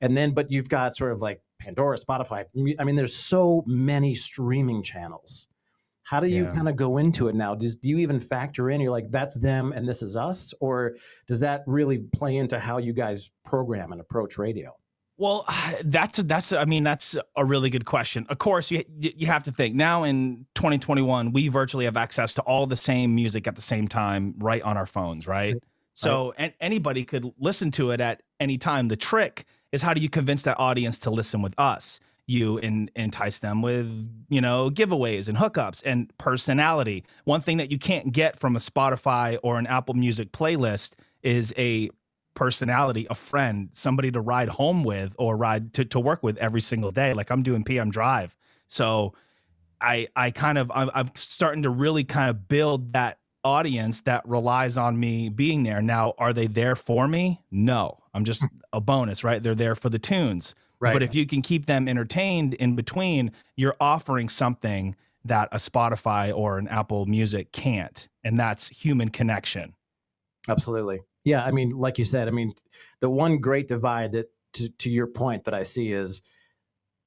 and 0.00 0.16
then 0.16 0.32
but 0.32 0.50
you've 0.50 0.68
got 0.68 0.96
sort 0.96 1.12
of 1.12 1.20
like 1.20 1.40
Pandora, 1.60 1.96
Spotify. 1.96 2.44
I 2.78 2.84
mean, 2.84 2.94
there's 2.96 3.14
so 3.14 3.62
many 3.66 4.14
streaming 4.14 4.82
channels. 4.82 5.48
How 6.04 6.18
do 6.18 6.26
you 6.26 6.44
Yeah. 6.44 6.52
kind 6.52 6.68
of 6.68 6.76
go 6.76 6.96
into 6.96 7.28
it 7.28 7.34
now? 7.34 7.54
Does 7.54 7.76
do 7.76 7.88
you 7.88 7.98
even 7.98 8.18
factor 8.18 8.70
in? 8.70 8.80
You're 8.80 8.90
like, 8.90 9.10
that's 9.10 9.38
them 9.38 9.72
and 9.72 9.88
this 9.88 10.02
is 10.02 10.16
us, 10.16 10.52
or 10.60 10.96
does 11.26 11.40
that 11.40 11.62
really 11.66 11.98
play 11.98 12.36
into 12.36 12.58
how 12.58 12.78
you 12.78 12.92
guys 12.92 13.30
program 13.44 13.92
and 13.92 14.00
approach 14.00 14.38
radio? 14.38 14.74
Well, 15.18 15.44
that's 15.84 16.18
that's 16.22 16.52
I 16.52 16.64
mean 16.64 16.82
that's 16.82 17.16
a 17.36 17.44
really 17.44 17.68
good 17.70 17.84
question. 17.84 18.26
Of 18.30 18.38
course, 18.38 18.70
you 18.70 18.82
you 18.98 19.26
have 19.26 19.42
to 19.44 19.52
think 19.52 19.74
now 19.76 20.02
in 20.04 20.46
2021 20.54 21.30
we 21.32 21.48
virtually 21.48 21.84
have 21.84 21.96
access 21.98 22.34
to 22.34 22.42
all 22.42 22.66
the 22.66 22.76
same 22.76 23.14
music 23.14 23.46
at 23.46 23.54
the 23.54 23.62
same 23.62 23.86
time 23.86 24.34
right 24.38 24.62
on 24.62 24.76
our 24.78 24.86
phones, 24.86 25.26
right? 25.26 25.56
So 25.92 26.32
and 26.38 26.54
anybody 26.60 27.04
could 27.04 27.30
listen 27.38 27.70
to 27.72 27.90
it 27.90 28.00
at 28.00 28.22
any 28.40 28.56
time. 28.56 28.88
The 28.88 28.96
trick 28.96 29.44
is 29.72 29.82
how 29.82 29.94
do 29.94 30.00
you 30.00 30.08
convince 30.08 30.42
that 30.42 30.58
audience 30.58 30.98
to 31.00 31.10
listen 31.10 31.42
with 31.42 31.54
us? 31.58 32.00
You 32.26 32.58
entice 32.58 33.40
them 33.40 33.60
with 33.60 33.86
you 34.28 34.40
know 34.40 34.70
giveaways 34.70 35.28
and 35.28 35.36
hookups 35.36 35.82
and 35.84 36.12
personality. 36.18 37.04
One 37.24 37.40
thing 37.40 37.56
that 37.56 37.72
you 37.72 37.78
can't 37.78 38.12
get 38.12 38.38
from 38.38 38.54
a 38.54 38.60
Spotify 38.60 39.38
or 39.42 39.58
an 39.58 39.66
Apple 39.66 39.94
Music 39.94 40.30
playlist 40.30 40.92
is 41.22 41.52
a 41.58 41.90
personality, 42.34 43.06
a 43.10 43.14
friend, 43.14 43.68
somebody 43.72 44.10
to 44.12 44.20
ride 44.20 44.48
home 44.48 44.84
with 44.84 45.12
or 45.18 45.36
ride 45.36 45.74
to, 45.74 45.84
to 45.84 45.98
work 45.98 46.22
with 46.22 46.36
every 46.38 46.60
single 46.60 46.92
day. 46.92 47.12
Like 47.14 47.30
I'm 47.30 47.42
doing 47.42 47.64
PM 47.64 47.90
Drive. 47.90 48.36
So 48.68 49.14
I 49.80 50.08
I 50.14 50.30
kind 50.30 50.58
of 50.58 50.70
I'm, 50.74 50.90
I'm 50.94 51.10
starting 51.14 51.64
to 51.64 51.70
really 51.70 52.04
kind 52.04 52.30
of 52.30 52.48
build 52.48 52.92
that 52.92 53.18
audience 53.44 54.02
that 54.02 54.26
relies 54.28 54.76
on 54.76 54.98
me 54.98 55.28
being 55.28 55.62
there. 55.62 55.82
Now, 55.82 56.14
are 56.18 56.32
they 56.32 56.46
there 56.46 56.76
for 56.76 57.08
me? 57.08 57.40
No. 57.50 57.98
I'm 58.14 58.24
just 58.24 58.42
hmm. 58.42 58.46
a 58.72 58.80
bonus, 58.80 59.24
right? 59.24 59.42
They're 59.42 59.54
there 59.54 59.74
for 59.74 59.88
the 59.88 59.98
tunes. 59.98 60.54
Right. 60.80 60.92
But 60.92 61.02
if 61.02 61.14
you 61.14 61.26
can 61.26 61.42
keep 61.42 61.66
them 61.66 61.88
entertained 61.88 62.54
in 62.54 62.74
between, 62.74 63.32
you're 63.56 63.76
offering 63.80 64.28
something 64.28 64.96
that 65.26 65.48
a 65.52 65.58
Spotify 65.58 66.34
or 66.34 66.58
an 66.58 66.68
Apple 66.68 67.04
Music 67.04 67.52
can't, 67.52 68.08
and 68.24 68.38
that's 68.38 68.68
human 68.68 69.10
connection. 69.10 69.74
Absolutely. 70.48 71.00
Yeah. 71.24 71.44
I 71.44 71.50
mean, 71.50 71.70
like 71.70 71.98
you 71.98 72.06
said, 72.06 72.28
I 72.28 72.30
mean, 72.30 72.54
the 73.00 73.10
one 73.10 73.38
great 73.38 73.68
divide 73.68 74.12
that, 74.12 74.30
to, 74.54 74.70
to 74.70 74.90
your 74.90 75.06
point, 75.06 75.44
that 75.44 75.52
I 75.52 75.62
see 75.64 75.92
is 75.92 76.22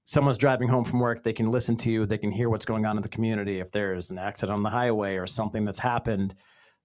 someone's 0.05 0.38
driving 0.38 0.67
home 0.67 0.83
from 0.83 1.00
work, 1.00 1.23
they 1.23 1.33
can 1.33 1.50
listen 1.50 1.77
to 1.77 1.91
you, 1.91 2.05
they 2.05 2.17
can 2.17 2.31
hear 2.31 2.50
what's 2.50 2.65
going 2.65 2.85
on 2.85 2.97
in 2.97 3.03
the 3.03 3.09
community. 3.09 3.59
If 3.59 3.71
there's 3.71 4.11
an 4.11 4.17
accident 4.17 4.57
on 4.57 4.63
the 4.63 4.69
highway 4.69 5.15
or 5.15 5.27
something 5.27 5.65
that's 5.65 5.79
happened, 5.79 6.36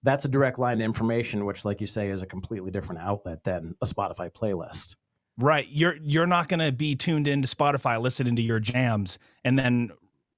that's 0.02 0.24
a 0.24 0.28
direct 0.28 0.58
line 0.58 0.78
to 0.78 0.84
information, 0.84 1.44
which, 1.44 1.64
like 1.64 1.80
you 1.80 1.86
say, 1.86 2.08
is 2.08 2.22
a 2.22 2.26
completely 2.26 2.70
different 2.70 3.00
outlet 3.00 3.44
than 3.44 3.74
a 3.82 3.86
Spotify 3.86 4.30
playlist. 4.30 4.96
Right. 5.38 5.66
You're 5.70 5.96
you're 6.02 6.26
not 6.26 6.48
going 6.48 6.60
to 6.60 6.72
be 6.72 6.96
tuned 6.96 7.28
into 7.28 7.46
Spotify 7.46 8.00
listening 8.00 8.36
to 8.36 8.42
your 8.42 8.58
jams 8.58 9.20
and 9.44 9.56
then 9.56 9.90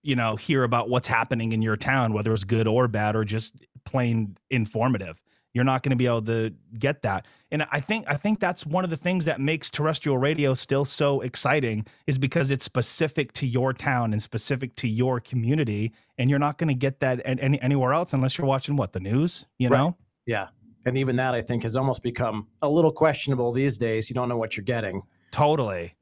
you 0.02 0.14
know 0.14 0.37
hear 0.37 0.62
about 0.62 0.90
what's 0.90 1.08
happening 1.08 1.52
in 1.52 1.62
your 1.62 1.76
town 1.76 2.12
whether 2.12 2.32
it's 2.34 2.44
good 2.44 2.66
or 2.66 2.87
bad 2.87 3.16
or 3.16 3.25
just 3.25 3.64
plain 3.84 4.37
informative. 4.50 5.18
You're 5.52 5.64
not 5.64 5.83
going 5.83 5.90
to 5.90 5.97
be 5.97 6.07
able 6.07 6.23
to 6.23 6.52
get 6.78 7.02
that. 7.02 7.26
And 7.50 7.66
I 7.73 7.80
think 7.80 8.04
I 8.09 8.16
think 8.16 8.38
that's 8.38 8.64
one 8.64 8.85
of 8.85 8.90
the 8.90 8.97
things 8.97 9.25
that 9.25 9.40
makes 9.40 9.71
terrestrial 9.71 10.16
radio 10.16 10.54
still 10.54 10.85
so 10.85 11.21
exciting 11.23 11.87
is 12.07 12.19
because 12.19 12.50
it's 12.52 12.64
specific 12.64 13.33
to 13.35 13.47
your 13.47 13.73
town 13.73 14.12
and 14.12 14.23
specific 14.23 14.76
to 14.76 14.88
your 14.88 15.19
community 15.19 15.92
and 16.19 16.30
you're 16.30 16.38
not 16.38 16.57
going 16.59 16.69
to 16.69 16.75
get 16.75 17.00
that 17.00 17.21
any, 17.25 17.61
anywhere 17.61 17.92
else 17.92 18.12
unless 18.12 18.38
you're 18.38 18.47
watching 18.47 18.76
what 18.76 18.92
the 18.92 19.00
news, 19.00 19.47
you 19.59 19.69
Right. 19.69 19.78
know? 19.78 19.97
Yeah. 20.26 20.49
And 20.87 20.97
even 20.97 21.16
that, 21.16 21.35
I 21.35 21.42
think, 21.42 21.64
has 21.64 21.76
almost 21.76 22.02
become 22.02 22.47
a 22.62 22.69
little 22.69 22.92
questionable 22.92 23.52
these 23.52 23.76
days. 23.76 24.09
You 24.09 24.14
don't 24.14 24.28
know 24.28 24.38
what 24.38 24.57
you're 24.57 24.64
getting. 24.64 25.02
Totally. 25.33 25.95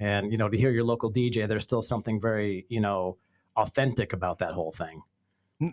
And, 0.00 0.32
you 0.32 0.36
know, 0.38 0.48
to 0.48 0.56
hear 0.58 0.70
your 0.70 0.84
local 0.84 1.10
DJ, 1.12 1.46
there's 1.46 1.62
still 1.62 1.82
something 1.82 2.20
very, 2.20 2.66
you 2.68 2.80
know, 2.80 3.16
authentic 3.56 4.12
about 4.12 4.38
that 4.38 4.52
whole 4.54 4.72
thing. 4.72 5.02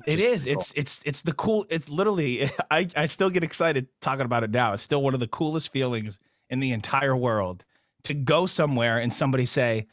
It 0.06 0.22
is. 0.22 0.46
cool. 0.46 0.54
It's 0.54 0.74
it's 0.76 1.02
it's 1.06 1.22
the 1.22 1.34
cool. 1.34 1.66
It's 1.70 1.90
literally. 1.90 2.50
I 2.72 2.88
I 2.96 3.06
still 3.06 3.30
get 3.30 3.44
excited 3.44 3.88
talking 4.02 4.26
about 4.26 4.44
it 4.44 4.52
now. 4.52 4.74
It's 4.74 4.84
still 4.84 5.02
one 5.02 5.14
of 5.14 5.20
the 5.20 5.28
coolest 5.28 5.72
feelings 5.72 6.20
in 6.50 6.60
the 6.60 6.72
entire 6.72 7.16
world 7.16 7.66
to 8.04 8.14
go 8.14 8.46
somewhere 8.46 9.00
and 9.00 9.12
somebody 9.12 9.46
say, 9.46 9.88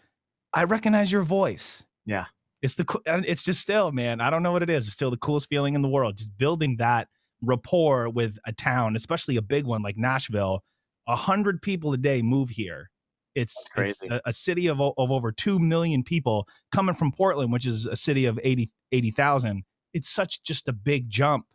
"I 0.53 0.65
recognize 0.65 1.11
your 1.11 1.23
voice." 1.23 1.85
Yeah. 2.05 2.27
It's 2.63 2.75
the. 2.75 3.01
It's 3.07 3.43
just 3.43 3.61
still, 3.61 3.93
man. 3.93 4.21
I 4.21 4.31
don't 4.31 4.43
know 4.43 4.53
what 4.53 4.63
it 4.63 4.71
is. 4.71 4.87
It's 4.87 4.95
still 4.95 5.11
the 5.11 5.17
coolest 5.17 5.49
feeling 5.49 5.75
in 5.75 5.83
the 5.83 5.89
world. 5.89 6.17
Just 6.17 6.37
building 6.37 6.77
that 6.79 7.09
rapport 7.43 8.09
with 8.09 8.39
a 8.47 8.53
town, 8.53 8.97
especially 8.97 9.37
a 9.37 9.43
big 9.43 9.67
one 9.67 9.83
like 9.83 9.97
Nashville. 9.97 10.65
A 11.07 11.15
hundred 11.15 11.63
people 11.63 11.93
a 11.93 11.97
day 11.97 12.23
move 12.23 12.51
here. 12.51 12.91
It's, 13.37 13.55
it's 13.77 14.03
a, 14.03 14.21
a 14.25 14.33
city 14.33 14.67
of, 14.67 14.81
of 14.81 14.95
over 14.97 15.31
2 15.31 15.59
million 15.59 16.03
people 16.03 16.49
coming 16.73 16.95
from 16.95 17.13
Portland, 17.13 17.53
which 17.53 17.67
is 17.67 17.85
a 17.85 17.95
city 17.95 18.25
of 18.25 18.41
80 18.43 18.73
80,000 18.93 19.63
it's 19.93 20.09
such 20.09 20.43
just 20.43 20.69
a 20.69 20.73
big 20.73 21.09
jump, 21.09 21.47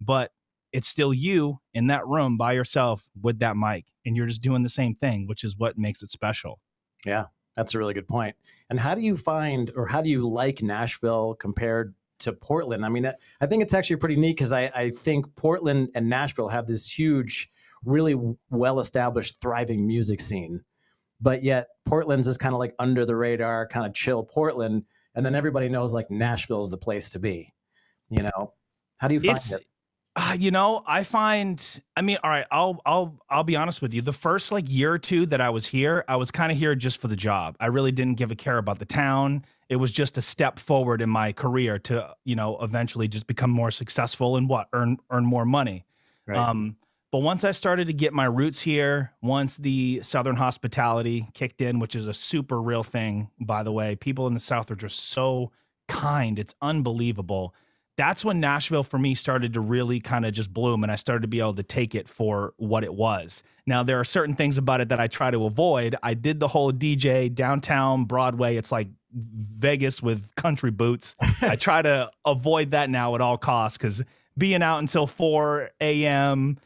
but 0.00 0.32
it's 0.72 0.88
still 0.88 1.14
you 1.14 1.60
in 1.72 1.86
that 1.86 2.06
room 2.06 2.36
by 2.36 2.52
yourself 2.52 3.08
with 3.20 3.38
that 3.38 3.56
mic, 3.56 3.86
and 4.04 4.16
you're 4.16 4.26
just 4.26 4.42
doing 4.42 4.62
the 4.62 4.68
same 4.68 4.94
thing, 4.94 5.26
which 5.26 5.44
is 5.44 5.56
what 5.56 5.78
makes 5.78 6.02
it 6.02 6.10
special. 6.10 6.60
Yeah. 7.04 7.26
That's 7.56 7.74
a 7.74 7.78
really 7.78 7.94
good 7.94 8.06
point. 8.06 8.36
And 8.68 8.78
how 8.78 8.94
do 8.94 9.00
you 9.00 9.16
find, 9.16 9.70
or 9.74 9.86
how 9.86 10.02
do 10.02 10.10
you 10.10 10.28
like 10.28 10.60
Nashville 10.60 11.34
compared 11.34 11.94
to 12.20 12.32
Portland. 12.32 12.84
I 12.84 12.88
mean, 12.88 13.10
I 13.40 13.46
think 13.46 13.62
it's 13.62 13.74
actually 13.74 13.96
pretty 13.96 14.16
neat 14.16 14.36
because 14.36 14.52
I, 14.52 14.70
I 14.74 14.90
think 14.90 15.34
Portland 15.36 15.90
and 15.94 16.08
Nashville 16.08 16.48
have 16.48 16.66
this 16.66 16.90
huge, 16.98 17.50
really 17.84 18.16
well 18.50 18.80
established, 18.80 19.40
thriving 19.40 19.86
music 19.86 20.20
scene. 20.20 20.62
But 21.20 21.42
yet 21.42 21.68
Portland's 21.84 22.28
is 22.28 22.36
kind 22.36 22.54
of 22.54 22.58
like 22.58 22.74
under 22.78 23.04
the 23.04 23.16
radar, 23.16 23.66
kind 23.68 23.86
of 23.86 23.94
chill 23.94 24.22
Portland. 24.22 24.84
And 25.14 25.24
then 25.24 25.34
everybody 25.34 25.68
knows 25.68 25.94
like 25.94 26.10
Nashville's 26.10 26.70
the 26.70 26.76
place 26.76 27.10
to 27.10 27.18
be. 27.18 27.52
You 28.10 28.22
know, 28.22 28.52
how 28.98 29.08
do 29.08 29.14
you 29.14 29.20
find 29.20 29.36
It's 29.36 29.52
it? 29.52 29.66
uh, 30.14 30.36
you 30.38 30.50
know, 30.50 30.82
I 30.86 31.02
find 31.02 31.80
I 31.96 32.02
mean, 32.02 32.18
all 32.22 32.30
right, 32.30 32.46
I'll 32.50 32.80
I'll 32.86 33.18
I'll 33.28 33.44
be 33.44 33.56
honest 33.56 33.82
with 33.82 33.92
you. 33.92 34.02
The 34.02 34.12
first 34.12 34.50
like 34.52 34.68
year 34.68 34.92
or 34.92 34.98
two 34.98 35.26
that 35.26 35.40
I 35.40 35.50
was 35.50 35.66
here, 35.66 36.04
I 36.08 36.16
was 36.16 36.30
kind 36.30 36.50
of 36.50 36.58
here 36.58 36.74
just 36.74 37.00
for 37.00 37.08
the 37.08 37.16
job. 37.16 37.56
I 37.60 37.66
really 37.66 37.92
didn't 37.92 38.14
give 38.14 38.30
a 38.30 38.36
care 38.36 38.58
about 38.58 38.78
the 38.78 38.86
town. 38.86 39.44
It 39.68 39.76
was 39.76 39.90
just 39.90 40.16
a 40.16 40.22
step 40.22 40.58
forward 40.58 41.02
in 41.02 41.10
my 41.10 41.32
career 41.32 41.78
to, 41.80 42.14
you 42.24 42.36
know, 42.36 42.56
eventually 42.62 43.08
just 43.08 43.26
become 43.26 43.50
more 43.50 43.70
successful 43.70 44.36
and 44.36 44.48
what 44.48 44.68
earn 44.72 44.98
earn 45.10 45.26
more 45.26 45.44
money. 45.44 45.84
Right. 46.26 46.38
Um, 46.38 46.76
but 47.12 47.18
once 47.18 47.44
I 47.44 47.50
started 47.50 47.86
to 47.86 47.92
get 47.92 48.12
my 48.12 48.24
roots 48.24 48.60
here, 48.60 49.12
once 49.22 49.56
the 49.56 50.00
Southern 50.02 50.36
hospitality 50.36 51.28
kicked 51.34 51.62
in, 51.62 51.78
which 51.78 51.94
is 51.94 52.06
a 52.06 52.14
super 52.14 52.60
real 52.60 52.82
thing, 52.82 53.30
by 53.40 53.62
the 53.62 53.72
way, 53.72 53.96
people 53.96 54.26
in 54.26 54.34
the 54.34 54.40
South 54.40 54.70
are 54.70 54.76
just 54.76 54.98
so 55.10 55.52
kind. 55.88 56.38
It's 56.38 56.54
unbelievable. 56.62 57.54
That's 57.96 58.24
when 58.24 58.40
Nashville 58.40 58.82
for 58.82 58.98
me 58.98 59.14
started 59.14 59.54
to 59.54 59.60
really 59.60 60.00
kind 60.00 60.26
of 60.26 60.32
just 60.34 60.52
bloom 60.52 60.82
and 60.82 60.92
I 60.92 60.96
started 60.96 61.22
to 61.22 61.28
be 61.28 61.40
able 61.40 61.54
to 61.54 61.62
take 61.62 61.94
it 61.94 62.08
for 62.08 62.52
what 62.58 62.84
it 62.84 62.92
was. 62.92 63.42
Now, 63.66 63.82
there 63.82 63.98
are 63.98 64.04
certain 64.04 64.34
things 64.34 64.58
about 64.58 64.80
it 64.80 64.90
that 64.90 65.00
I 65.00 65.06
try 65.06 65.30
to 65.30 65.46
avoid. 65.46 65.96
I 66.02 66.14
did 66.14 66.38
the 66.38 66.48
whole 66.48 66.72
DJ 66.72 67.34
downtown 67.34 68.04
Broadway. 68.04 68.56
It's 68.56 68.70
like 68.70 68.88
Vegas 69.12 70.02
with 70.02 70.34
country 70.36 70.70
boots. 70.70 71.16
I 71.42 71.56
try 71.56 71.80
to 71.82 72.10
avoid 72.24 72.72
that 72.72 72.90
now 72.90 73.14
at 73.14 73.20
all 73.20 73.38
costs 73.38 73.78
because 73.78 74.02
being 74.36 74.62
out 74.62 74.78
until 74.78 75.06
4 75.06 75.70
a.m 75.80 76.58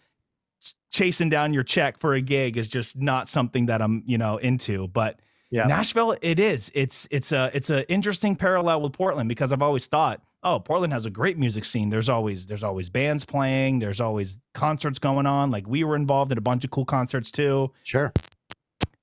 chasing 0.91 1.31
down 1.31 1.55
your 1.55 1.63
check 1.63 1.99
for 1.99 2.15
a 2.15 2.21
gig 2.21 2.57
is 2.57 2.69
just 2.69 2.97
not 2.97 3.29
something 3.29 3.67
that 3.67 3.81
I'm, 3.81 4.03
you 4.07 4.19
know, 4.19 4.37
into. 4.39 4.89
But 4.89 5.21
yeah. 5.51 5.67
Nashville, 5.67 6.17
it 6.21 6.39
is. 6.39 6.71
It's 6.75 7.09
it's 7.11 7.33
a 7.33 7.51
it's 7.55 7.71
an 7.71 7.85
interesting 7.89 8.37
parallel 8.37 8.83
with 8.83 8.93
Portland 8.93 9.29
because 9.29 9.53
I've 9.53 9.63
always 9.63 9.87
thought, 9.87 10.23
oh, 10.43 10.59
Portland 10.59 10.93
has 10.93 11.07
a 11.07 11.11
great 11.11 11.39
music 11.39 11.65
scene. 11.65 11.91
There's 11.91 12.09
always 12.09 12.47
there's 12.47 12.63
always 12.63 12.89
bands 12.89 13.25
playing. 13.25 13.79
There's 13.79 14.01
always 14.01 14.39
concerts 14.55 14.99
going 14.99 15.27
on. 15.27 15.51
Like 15.51 15.67
we 15.67 15.85
were 15.85 15.97
involved 15.97 16.33
in 16.33 16.39
a 16.39 16.43
bunch 16.43 16.65
of 16.65 16.71
cool 16.71 16.85
concerts 16.85 17.31
too. 17.31 17.73
Sure. 17.85 18.13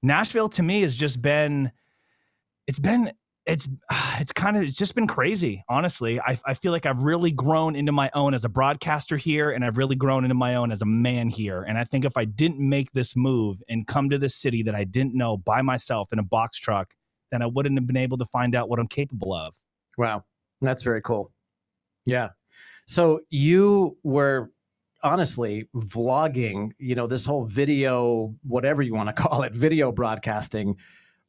Nashville 0.04 0.50
to 0.50 0.64
me 0.64 0.82
has 0.82 0.96
just 0.96 1.22
been, 1.22 1.72
it's 2.68 2.80
been 2.80 3.12
it's 3.46 3.68
it's 4.20 4.32
kind 4.32 4.58
of 4.58 4.64
it's 4.64 4.76
just 4.76 4.94
been 4.94 5.08
crazy 5.08 5.64
honestly 5.70 6.20
I, 6.20 6.38
I 6.46 6.54
feel 6.54 6.74
like 6.74 6.86
i've 6.86 7.02
really 7.02 7.32
grown 7.32 7.76
into 7.76 7.94
my 7.94 8.12
own 8.14 8.34
as 8.34 8.44
a 8.44 8.50
broadcaster 8.50 9.16
here 9.16 9.52
and 9.52 9.64
i've 9.64 9.78
really 9.78 9.96
grown 9.96 10.26
into 10.26 10.36
my 10.36 10.56
own 10.56 10.72
as 10.72 10.82
a 10.82 10.86
man 10.86 11.30
here 11.30 11.64
and 11.64 11.78
i 11.78 11.86
think 11.86 12.04
if 12.04 12.18
i 12.18 12.26
didn't 12.26 12.60
make 12.60 12.92
this 12.92 13.16
move 13.16 13.64
and 13.70 13.88
come 13.88 14.10
to 14.10 14.18
this 14.18 14.36
city 14.36 14.64
that 14.64 14.76
i 14.76 14.84
didn't 14.84 15.16
know 15.16 15.38
by 15.38 15.62
myself 15.62 16.12
in 16.12 16.20
a 16.20 16.24
box 16.24 16.60
truck 16.60 16.94
then 17.32 17.42
i 17.42 17.46
wouldn't 17.46 17.78
have 17.78 17.88
been 17.88 17.98
able 17.98 18.18
to 18.18 18.26
find 18.26 18.54
out 18.54 18.68
what 18.70 18.80
i'm 18.80 18.88
capable 18.88 19.34
of 19.34 19.54
Wow. 19.98 20.26
That's 20.62 20.84
very 20.84 21.02
cool. 21.02 21.32
Yeah. 22.06 22.30
So 22.86 23.22
you 23.30 23.98
were 24.04 24.52
honestly 25.04 25.70
vlogging, 25.76 26.72
you 26.80 26.96
know, 26.96 27.08
this 27.08 27.26
whole 27.26 27.46
video, 27.46 28.36
whatever 28.44 28.82
you 28.82 28.94
want 28.94 29.08
to 29.08 29.14
call 29.22 29.44
it, 29.44 29.54
video 29.54 29.92
broadcasting, 29.92 30.78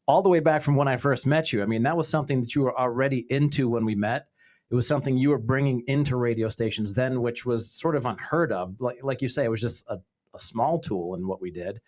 all 0.06 0.22
the 0.22 0.30
way 0.30 0.40
back 0.40 0.62
from 0.62 0.76
when 0.76 0.88
I 0.88 0.96
first 0.96 1.26
met 1.26 1.52
you. 1.52 1.62
I 1.62 1.66
mean, 1.66 1.82
that 1.82 1.96
was 1.96 2.08
something 2.08 2.40
that 2.40 2.54
you 2.54 2.62
were 2.62 2.78
already 2.78 3.26
into 3.30 3.68
when 3.68 3.84
we 3.84 3.94
met. 3.94 4.26
It 4.70 4.74
was 4.74 4.86
something 4.86 5.16
you 5.16 5.30
were 5.30 5.38
bringing 5.38 5.82
into 5.86 6.16
radio 6.16 6.48
stations 6.48 6.94
then, 6.94 7.20
which 7.20 7.44
was 7.44 7.70
sort 7.70 7.96
of 7.96 8.06
unheard 8.06 8.52
of. 8.52 8.80
Like, 8.80 9.02
like 9.02 9.22
you 9.22 9.28
say, 9.28 9.44
it 9.44 9.50
was 9.50 9.60
just 9.60 9.88
a, 9.88 9.98
a 10.34 10.38
small 10.38 10.78
tool 10.78 11.14
in 11.14 11.26
what 11.26 11.40
we 11.40 11.50
did. 11.50 11.80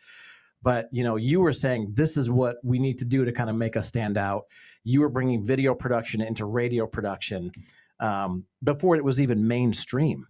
But 0.63 0.89
you 0.93 1.05
know, 1.05 1.17
you 1.17 1.41
were 1.41 1.53
saying 1.53 1.93
this 1.95 2.17
is 2.17 2.29
what 2.29 2.57
we 2.63 2.79
need 2.79 2.99
to 2.99 3.05
do 3.05 3.25
to 3.25 3.33
kind 3.33 3.49
of 3.51 3.57
make 3.57 3.77
us 3.77 3.87
stand 3.87 4.19
out. 4.19 4.45
You 4.85 5.01
were 5.01 5.09
bringing 5.09 5.45
video 5.45 5.75
production 5.75 6.21
into 6.21 6.45
radio 6.45 6.87
production 6.87 7.53
um, 7.99 8.45
before 8.63 8.97
it 8.97 9.05
was 9.05 9.21
even 9.21 9.47
mainstream. 9.47 10.27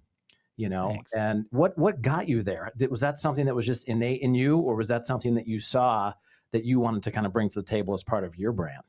You 0.56 0.68
know, 0.68 0.90
Thanks. 0.90 1.12
and 1.16 1.44
what 1.50 1.76
what 1.78 2.02
got 2.02 2.28
you 2.28 2.42
there? 2.42 2.70
Did, 2.76 2.90
was 2.90 3.00
that 3.00 3.18
something 3.18 3.46
that 3.46 3.54
was 3.54 3.64
just 3.64 3.88
innate 3.88 4.20
in 4.20 4.34
you, 4.34 4.58
or 4.58 4.76
was 4.76 4.88
that 4.88 5.06
something 5.06 5.34
that 5.34 5.46
you 5.46 5.58
saw 5.58 6.12
that 6.52 6.64
you 6.64 6.80
wanted 6.80 7.02
to 7.04 7.10
kind 7.10 7.26
of 7.26 7.32
bring 7.32 7.49
to 7.49 7.60
the 7.60 7.64
table 7.64 7.94
as 7.94 8.04
part 8.04 8.25
of 8.25 8.37
your 8.37 8.52
brand? 8.52 8.84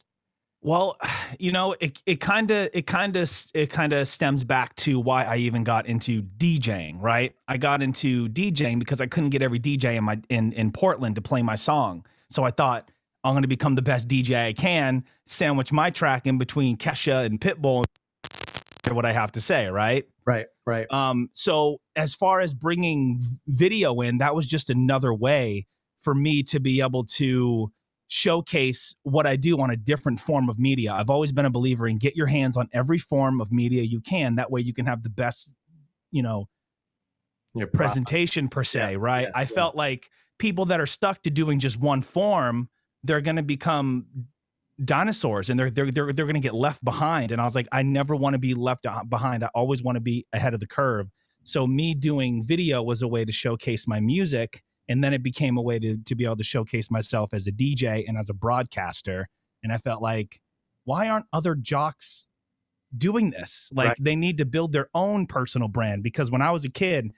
Well, 0.61 0.97
you 1.39 1.51
know, 1.51 1.75
it 1.79 1.99
it 2.05 2.19
kind 2.19 2.51
of 2.51 2.69
it 2.73 2.87
kind 2.87 3.15
of 3.15 3.31
it 3.53 3.69
kind 3.69 3.93
of 3.93 4.07
stems 4.07 4.43
back 4.43 4.75
to 4.77 4.99
why 4.99 5.23
I 5.23 5.37
even 5.37 5.63
got 5.63 5.85
into 5.87 6.21
DJing, 6.21 7.01
right? 7.01 7.35
I 7.47 7.57
got 7.57 7.81
into 7.81 8.29
DJing 8.29 8.79
because 8.79 9.01
I 9.01 9.07
couldn't 9.07 9.29
get 9.29 9.41
every 9.41 9.59
DJ 9.59 9.95
in 9.95 10.03
my 10.03 10.19
in 10.29 10.53
in 10.53 10.71
Portland 10.71 11.15
to 11.15 11.21
play 11.21 11.41
my 11.41 11.55
song. 11.55 12.05
So 12.29 12.43
I 12.43 12.51
thought 12.51 12.89
I'm 13.23 13.33
going 13.33 13.43
to 13.43 13.47
become 13.47 13.75
the 13.75 13.81
best 13.81 14.07
DJ 14.07 14.47
I 14.47 14.53
can, 14.53 15.03
sandwich 15.25 15.71
my 15.71 15.89
track 15.89 16.25
in 16.25 16.37
between 16.37 16.77
Kesha 16.77 17.25
and 17.25 17.39
Pitbull 17.39 17.83
and 18.85 18.95
what 18.95 19.05
I 19.05 19.11
have 19.11 19.31
to 19.33 19.41
say, 19.41 19.67
right? 19.67 20.05
Right, 20.25 20.47
right. 20.65 20.91
Um, 20.91 21.29
so 21.33 21.81
as 21.95 22.15
far 22.15 22.39
as 22.39 22.53
bringing 22.53 23.19
video 23.47 24.01
in, 24.01 24.19
that 24.19 24.33
was 24.33 24.47
just 24.47 24.69
another 24.69 25.13
way 25.13 25.67
for 25.99 26.15
me 26.15 26.41
to 26.43 26.59
be 26.59 26.81
able 26.81 27.03
to 27.05 27.71
showcase 28.11 28.93
what 29.03 29.25
I 29.25 29.37
do 29.37 29.59
on 29.61 29.69
a 29.71 29.77
different 29.77 30.19
form 30.19 30.49
of 30.49 30.59
media. 30.59 30.91
I've 30.93 31.09
always 31.09 31.31
been 31.31 31.45
a 31.45 31.49
believer 31.49 31.87
in 31.87 31.97
get 31.97 32.15
your 32.15 32.27
hands 32.27 32.57
on 32.57 32.67
every 32.73 32.97
form 32.97 33.39
of 33.39 33.51
media 33.53 33.83
you 33.83 34.01
can. 34.01 34.35
That 34.35 34.51
way 34.51 34.59
you 34.61 34.73
can 34.73 34.85
have 34.85 35.03
the 35.03 35.09
best, 35.09 35.49
you 36.11 36.21
know, 36.21 36.49
Your 37.55 37.67
presentation 37.67 38.49
per 38.49 38.65
se, 38.65 38.79
Yeah, 38.93 38.97
right? 38.99 39.21
yeah, 39.23 39.31
I 39.33 39.41
yeah. 39.41 39.45
felt 39.45 39.75
like 39.75 40.09
people 40.39 40.65
that 40.65 40.81
are 40.81 40.85
stuck 40.87 41.21
to 41.23 41.29
doing 41.29 41.59
just 41.59 41.79
one 41.79 42.01
form, 42.01 42.69
they're 43.03 43.21
going 43.21 43.37
to 43.37 43.43
become 43.43 44.05
dinosaurs 44.83 45.49
and 45.49 45.59
they're 45.59 45.69
they're 45.71 45.91
they're, 45.91 46.11
they're 46.11 46.25
going 46.25 46.33
to 46.33 46.39
get 46.41 46.55
left 46.55 46.83
behind 46.83 47.31
and 47.31 47.39
I 47.39 47.45
was 47.45 47.53
like 47.55 47.67
I 47.71 47.83
never 47.83 48.15
want 48.15 48.33
to 48.33 48.39
be 48.39 48.53
left 48.55 48.85
behind. 49.09 49.43
I 49.43 49.49
always 49.55 49.81
want 49.83 49.95
to 49.95 50.01
be 50.01 50.25
ahead 50.33 50.53
of 50.53 50.59
the 50.59 50.67
curve. 50.67 51.07
So 51.43 51.65
me 51.67 51.93
doing 51.93 52.43
video 52.43 52.83
was 52.83 53.01
a 53.03 53.07
way 53.07 53.23
to 53.25 53.31
showcase 53.31 53.87
my 53.87 53.99
music 54.01 54.63
and 54.91 55.03
then 55.03 55.13
it 55.13 55.23
became 55.23 55.57
a 55.57 55.61
way 55.61 55.79
to 55.79 55.97
to 56.05 56.15
be 56.15 56.25
able 56.25 56.37
to 56.37 56.43
showcase 56.43 56.91
myself 56.91 57.33
as 57.33 57.47
a 57.47 57.51
DJ 57.51 58.03
and 58.07 58.17
as 58.17 58.29
a 58.29 58.33
broadcaster 58.33 59.27
and 59.63 59.71
I 59.71 59.77
felt 59.77 60.01
like 60.01 60.39
why 60.83 61.07
aren't 61.09 61.25
other 61.31 61.55
jocks 61.55 62.27
doing 62.97 63.29
this? 63.29 63.69
Like 63.73 63.87
Right. 63.87 63.97
they 63.99 64.15
need 64.15 64.37
to 64.39 64.45
build 64.45 64.71
their 64.71 64.89
own 64.93 65.27
personal 65.27 65.67
brand 65.67 66.03
because 66.03 66.31
when 66.31 66.41
I 66.41 66.51
was 66.51 66.65
a 66.65 66.69
kid 66.69 67.11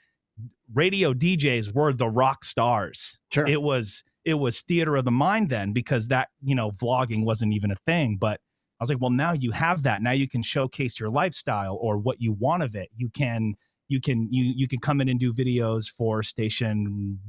radio 0.74 1.14
DJs 1.14 1.74
were 1.74 1.94
the 1.94 2.08
rock 2.10 2.44
stars. 2.44 3.18
Sure. 3.32 3.48
It 3.48 3.62
was 3.62 4.04
it 4.26 4.36
was 4.36 4.62
theater 4.62 4.96
of 4.96 5.06
the 5.06 5.12
mind 5.12 5.50
then 5.50 5.74
because 5.74 6.08
that, 6.08 6.30
you 6.42 6.56
know, 6.56 6.72
vlogging 6.72 7.26
wasn't 7.26 7.54
even 7.54 7.72
a 7.72 7.76
thing, 7.86 8.18
but 8.20 8.40
I 8.80 8.84
was 8.84 8.90
like, 8.90 9.02
well, 9.02 9.10
now 9.12 9.34
you 9.34 9.52
have 9.52 9.84
that. 9.84 10.02
Now 10.02 10.12
you 10.12 10.28
can 10.28 10.42
showcase 10.42 11.00
your 11.00 11.10
lifestyle 11.10 11.78
or 11.82 11.98
what 11.98 12.22
you 12.22 12.34
want 12.34 12.64
of 12.64 12.76
it. 12.76 12.90
You 12.96 13.10
can 13.10 13.56
you 13.90 14.00
can 14.00 14.28
you 14.32 14.54
you 14.56 14.68
can 14.68 14.80
come 14.80 15.02
in 15.02 15.10
and 15.10 15.20
do 15.20 15.34
videos 15.34 15.90
for 15.90 16.24
station 16.24 17.20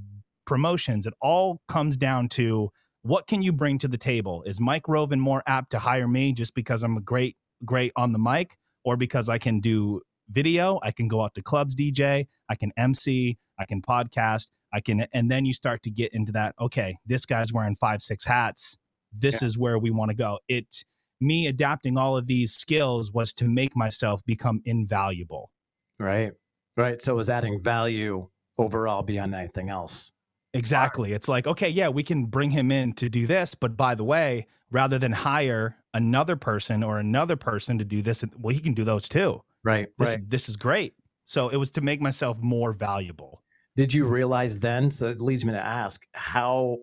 promotions. 0.46 1.06
It 1.06 1.14
all 1.20 1.60
comes 1.68 1.96
down 1.96 2.28
to 2.30 2.70
what 3.02 3.26
can 3.26 3.42
you 3.42 3.52
bring 3.52 3.78
to 3.78 3.88
the 3.88 3.98
table? 3.98 4.42
Is 4.44 4.60
Mike 4.60 4.88
Roven 4.88 5.20
more 5.20 5.42
apt 5.46 5.70
to 5.70 5.78
hire 5.78 6.08
me 6.08 6.32
just 6.32 6.54
because 6.54 6.82
I'm 6.82 6.96
a 6.96 7.00
great 7.00 7.36
great 7.64 7.92
on 7.96 8.12
the 8.12 8.18
mic 8.18 8.56
or 8.84 8.96
because 8.96 9.28
I 9.28 9.38
can 9.38 9.60
do 9.60 10.00
video, 10.28 10.80
I 10.82 10.90
can 10.90 11.08
go 11.08 11.22
out 11.22 11.34
to 11.34 11.42
clubs 11.42 11.74
DJ, 11.74 12.26
I 12.48 12.54
can 12.54 12.72
MC, 12.76 13.38
I 13.58 13.64
can 13.66 13.82
podcast, 13.82 14.48
I 14.72 14.80
can 14.80 15.06
and 15.12 15.30
then 15.30 15.44
you 15.44 15.52
start 15.52 15.82
to 15.82 15.90
get 15.90 16.12
into 16.14 16.32
that 16.32 16.54
okay, 16.60 16.96
this 17.06 17.26
guy's 17.26 17.52
wearing 17.52 17.76
5 17.76 18.02
6 18.02 18.24
hats. 18.24 18.76
This 19.16 19.42
is 19.42 19.56
where 19.56 19.78
we 19.78 19.90
want 19.90 20.10
to 20.10 20.16
go. 20.16 20.38
It 20.48 20.84
me 21.20 21.46
adapting 21.46 21.96
all 21.96 22.16
of 22.16 22.26
these 22.26 22.54
skills 22.54 23.12
was 23.12 23.32
to 23.34 23.48
make 23.48 23.76
myself 23.76 24.24
become 24.24 24.60
invaluable. 24.64 25.50
right, 25.98 26.32
right. 26.76 27.00
So 27.00 27.12
it 27.12 27.16
was 27.16 27.30
adding 27.30 27.60
value 27.60 28.28
overall 28.58 29.02
beyond 29.02 29.34
anything 29.34 29.68
else. 29.68 30.12
Exactly. 30.54 31.12
It's 31.12 31.28
like, 31.28 31.46
okay, 31.46 31.68
yeah, 31.68 31.88
we 31.88 32.02
can 32.02 32.26
bring 32.26 32.50
him 32.50 32.70
in 32.70 32.92
to 32.94 33.08
do 33.08 33.26
this, 33.26 33.54
but 33.54 33.76
by 33.76 33.94
the 33.94 34.04
way, 34.04 34.46
rather 34.70 34.98
than 34.98 35.12
hire 35.12 35.76
another 35.92 36.36
person 36.36 36.82
or 36.82 36.98
another 36.98 37.36
person 37.36 37.78
to 37.78 37.84
do 37.84 38.02
this, 38.02 38.24
well, 38.38 38.54
he 38.54 38.60
can 38.60 38.72
do 38.72 38.84
those 38.84 39.08
too. 39.08 39.42
Right, 39.64 39.88
This, 39.98 40.10
right. 40.10 40.30
this 40.30 40.48
is 40.48 40.56
great. 40.56 40.94
So 41.26 41.48
it 41.48 41.56
was 41.56 41.70
to 41.70 41.80
make 41.80 42.00
myself 42.00 42.38
more 42.40 42.72
valuable. 42.72 43.42
Did 43.76 43.92
you 43.92 44.04
realize 44.04 44.58
then? 44.60 44.90
So 44.90 45.08
it 45.08 45.20
leads 45.20 45.44
me 45.44 45.52
to 45.52 45.60
ask 45.60 46.06
how 46.12 46.78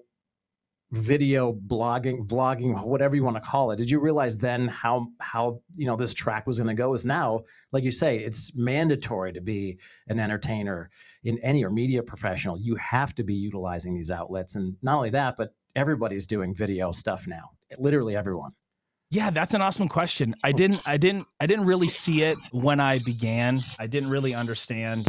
video 0.91 1.53
blogging, 1.53 2.27
vlogging, 2.27 2.83
whatever 2.83 3.15
you 3.15 3.23
want 3.23 3.37
to 3.37 3.41
call 3.41 3.71
it. 3.71 3.77
Did 3.77 3.89
you 3.89 3.99
realize 3.99 4.37
then 4.37 4.67
how 4.67 5.07
how 5.19 5.61
you 5.75 5.85
know 5.85 5.95
this 5.95 6.13
track 6.13 6.45
was 6.45 6.59
going 6.59 6.67
to 6.67 6.73
go? 6.73 6.93
Is 6.93 7.05
now, 7.05 7.41
like 7.71 7.83
you 7.83 7.91
say, 7.91 8.17
it's 8.17 8.55
mandatory 8.55 9.33
to 9.33 9.41
be 9.41 9.79
an 10.07 10.19
entertainer 10.19 10.89
in 11.23 11.39
any 11.39 11.63
or 11.63 11.69
media 11.69 12.03
professional. 12.03 12.57
You 12.57 12.75
have 12.75 13.15
to 13.15 13.23
be 13.23 13.33
utilizing 13.33 13.93
these 13.93 14.11
outlets, 14.11 14.55
and 14.55 14.75
not 14.81 14.95
only 14.95 15.11
that, 15.11 15.35
but 15.37 15.53
everybody's 15.75 16.27
doing 16.27 16.53
video 16.53 16.91
stuff 16.91 17.25
now. 17.27 17.51
Literally 17.77 18.15
everyone. 18.15 18.51
Yeah, 19.09 19.29
that's 19.29 19.53
an 19.53 19.61
awesome 19.61 19.89
question. 19.89 20.35
I 20.43 20.49
oh. 20.49 20.53
didn't 20.53 20.87
I 20.87 20.97
didn't 20.97 21.27
I 21.39 21.45
didn't 21.45 21.65
really 21.65 21.89
see 21.89 22.23
it 22.23 22.37
when 22.51 22.79
I 22.79 22.99
began. 22.99 23.59
I 23.79 23.87
didn't 23.87 24.09
really 24.09 24.33
understand. 24.33 25.07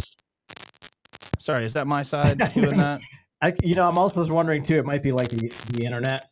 Sorry, 1.39 1.65
is 1.65 1.73
that 1.73 1.87
my 1.87 2.03
side 2.03 2.37
doing 2.53 2.77
that? 2.77 3.01
I, 3.43 3.53
you 3.61 3.75
know, 3.75 3.89
I'm 3.89 3.97
also 3.97 4.25
wondering 4.33 4.63
too. 4.63 4.77
It 4.77 4.85
might 4.85 5.03
be 5.03 5.11
like 5.11 5.27
the, 5.27 5.49
the 5.73 5.85
internet. 5.85 6.29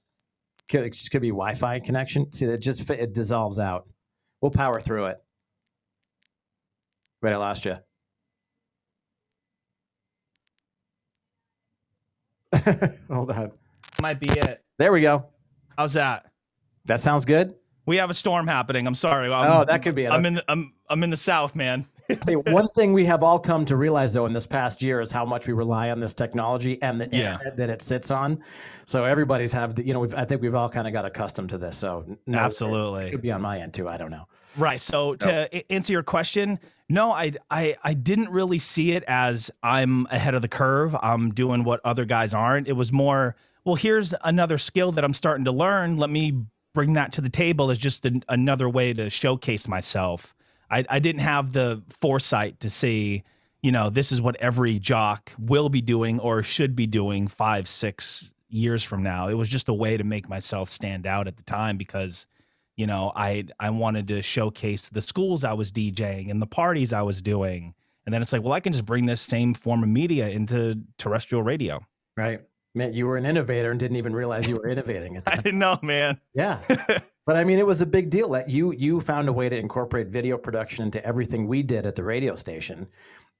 Could 0.69 0.85
it 0.85 0.93
just 0.93 1.11
could 1.11 1.21
be 1.21 1.27
Wi-Fi 1.27 1.79
connection. 1.81 2.31
See, 2.31 2.45
that 2.45 2.59
just 2.59 2.89
it 2.89 3.13
dissolves 3.13 3.59
out. 3.59 3.85
We'll 4.39 4.51
power 4.51 4.79
through 4.79 5.07
it. 5.07 5.17
Wait, 7.21 7.33
I 7.33 7.35
lost 7.35 7.65
you. 7.65 7.75
Hold 13.09 13.31
on. 13.31 13.51
Might 14.01 14.21
be 14.21 14.31
it. 14.31 14.63
There 14.79 14.93
we 14.93 15.01
go. 15.01 15.25
How's 15.77 15.93
that? 15.93 16.31
That 16.85 17.01
sounds 17.01 17.25
good. 17.25 17.55
We 17.85 17.97
have 17.97 18.09
a 18.09 18.13
storm 18.13 18.47
happening. 18.47 18.87
I'm 18.87 18.95
sorry. 18.95 19.29
I'm, 19.29 19.51
oh, 19.51 19.65
that 19.65 19.83
could 19.83 19.95
be 19.95 20.05
it. 20.05 20.11
I'm 20.11 20.25
in 20.25 20.35
the, 20.35 20.45
I'm 20.47 20.73
I'm 20.89 21.03
in 21.03 21.09
the 21.09 21.17
south, 21.17 21.55
man. 21.55 21.85
One 22.47 22.67
thing 22.69 22.93
we 22.93 23.05
have 23.05 23.23
all 23.23 23.39
come 23.39 23.65
to 23.65 23.75
realize 23.75 24.13
though 24.13 24.25
in 24.25 24.33
this 24.33 24.45
past 24.45 24.81
year 24.81 24.99
is 24.99 25.11
how 25.11 25.25
much 25.25 25.47
we 25.47 25.53
rely 25.53 25.89
on 25.91 25.99
this 25.99 26.13
technology 26.13 26.81
and 26.81 26.99
the 26.99 27.07
Yeah. 27.11 27.33
internet 27.33 27.57
that 27.57 27.69
it 27.69 27.81
sits 27.81 28.11
on. 28.11 28.41
So 28.85 29.05
everybody's 29.05 29.53
have 29.53 29.75
the, 29.75 29.85
you 29.85 29.93
know, 29.93 29.99
we've, 30.01 30.13
I 30.13 30.25
think 30.25 30.41
we've 30.41 30.55
all 30.55 30.69
kind 30.69 30.87
of 30.87 30.93
got 30.93 31.05
accustomed 31.05 31.49
to 31.49 31.57
this. 31.57 31.77
So 31.77 32.05
no, 32.27 32.37
Absolutely. 32.37 33.07
it 33.07 33.11
could 33.11 33.21
be 33.21 33.31
on 33.31 33.41
my 33.41 33.59
end 33.59 33.73
too. 33.73 33.87
I 33.87 33.97
don't 33.97 34.11
know. 34.11 34.27
Right. 34.57 34.79
So 34.81 35.15
to 35.15 35.71
answer 35.71 35.93
your 35.93 36.03
question, 36.03 36.59
no, 36.89 37.11
I, 37.13 37.31
I 37.49 37.77
I 37.83 37.93
didn't 37.93 38.29
really 38.29 38.59
see 38.59 38.91
it 38.91 39.03
as 39.07 39.49
I'm 39.63 40.07
ahead 40.11 40.35
of 40.35 40.41
the 40.41 40.49
curve. 40.49 40.95
I'm 41.01 41.33
doing 41.33 41.63
what 41.63 41.79
other 41.85 42.03
guys 42.03 42.33
aren't. 42.33 42.67
It 42.67 42.73
was 42.73 42.91
more, 42.91 43.37
well, 43.63 43.75
here's 43.75 44.13
another 44.25 44.57
skill 44.57 44.91
that 44.91 45.03
I'm 45.05 45.13
starting 45.13 45.45
to 45.45 45.53
learn. 45.53 45.95
Let 45.95 46.09
me 46.09 46.43
bring 46.73 46.93
that 46.93 47.13
to 47.13 47.21
the 47.21 47.29
table 47.29 47.71
as 47.71 47.77
just 47.77 48.05
an, 48.05 48.23
another 48.27 48.67
way 48.67 48.91
to 48.91 49.09
showcase 49.09 49.69
myself. 49.69 50.35
I, 50.71 50.85
I 50.89 50.99
didn't 50.99 51.21
have 51.21 51.51
the 51.51 51.83
foresight 51.99 52.61
to 52.61 52.69
see, 52.69 53.23
you 53.61 53.71
know, 53.71 53.89
this 53.89 54.11
is 54.11 54.21
what 54.21 54.35
every 54.37 54.79
jock 54.79 55.31
will 55.37 55.69
be 55.69 55.81
doing 55.81 56.19
or 56.19 56.41
should 56.41 56.75
be 56.75 56.87
doing 56.87 57.27
five, 57.27 57.67
six 57.67 58.33
years 58.49 58.83
from 58.83 59.03
now. 59.03 59.27
It 59.27 59.35
was 59.35 59.49
just 59.49 59.69
a 59.69 59.73
way 59.73 59.97
to 59.97 60.03
make 60.03 60.27
myself 60.29 60.69
stand 60.69 61.05
out 61.05 61.27
at 61.27 61.37
the 61.37 61.43
time 61.43 61.77
because 61.77 62.25
you 62.77 62.87
know 62.87 63.11
i 63.17 63.43
i 63.59 63.69
wanted 63.69 64.07
to 64.07 64.21
showcase 64.21 64.87
the 64.89 65.01
schools 65.01 65.43
i 65.43 65.51
was 65.51 65.73
djing 65.73 66.31
and 66.31 66.41
the 66.41 66.47
parties 66.47 66.93
i 66.93 67.01
was 67.01 67.21
doing 67.21 67.73
and 68.05 68.13
then 68.13 68.21
it's 68.21 68.31
like 68.31 68.41
well 68.41 68.53
i 68.53 68.61
can 68.61 68.71
just 68.71 68.85
bring 68.85 69.05
this 69.05 69.19
same 69.19 69.53
form 69.53 69.83
of 69.83 69.89
media 69.89 70.29
into 70.29 70.81
terrestrial 70.97 71.43
radio 71.43 71.85
Right. 72.17 72.41
Man, 72.73 72.93
you 72.93 73.07
were 73.07 73.17
an 73.17 73.25
innovator 73.25 73.71
and 73.71 73.79
didn't 73.79 73.97
even 73.97 74.13
realize 74.13 74.47
you 74.47 74.55
were 74.55 74.69
innovating 74.69 75.17
at 75.17 75.25
the 75.25 75.33
i 75.33 75.35
didn't 75.35 75.59
know 75.59 75.79
man 75.81 76.19
Yeah. 76.33 76.59
But 77.25 77.35
I 77.35 77.43
mean, 77.43 77.59
it 77.59 77.65
was 77.65 77.81
a 77.81 77.85
big 77.85 78.09
deal. 78.09 78.29
that 78.29 78.49
you, 78.49 78.71
you 78.71 78.99
found 78.99 79.29
a 79.29 79.33
way 79.33 79.47
to 79.47 79.55
incorporate 79.55 80.07
video 80.07 80.37
production 80.37 80.85
into 80.85 81.03
everything 81.05 81.47
we 81.47 81.61
did 81.61 81.85
at 81.85 81.95
the 81.95 82.03
radio 82.03 82.35
station, 82.35 82.87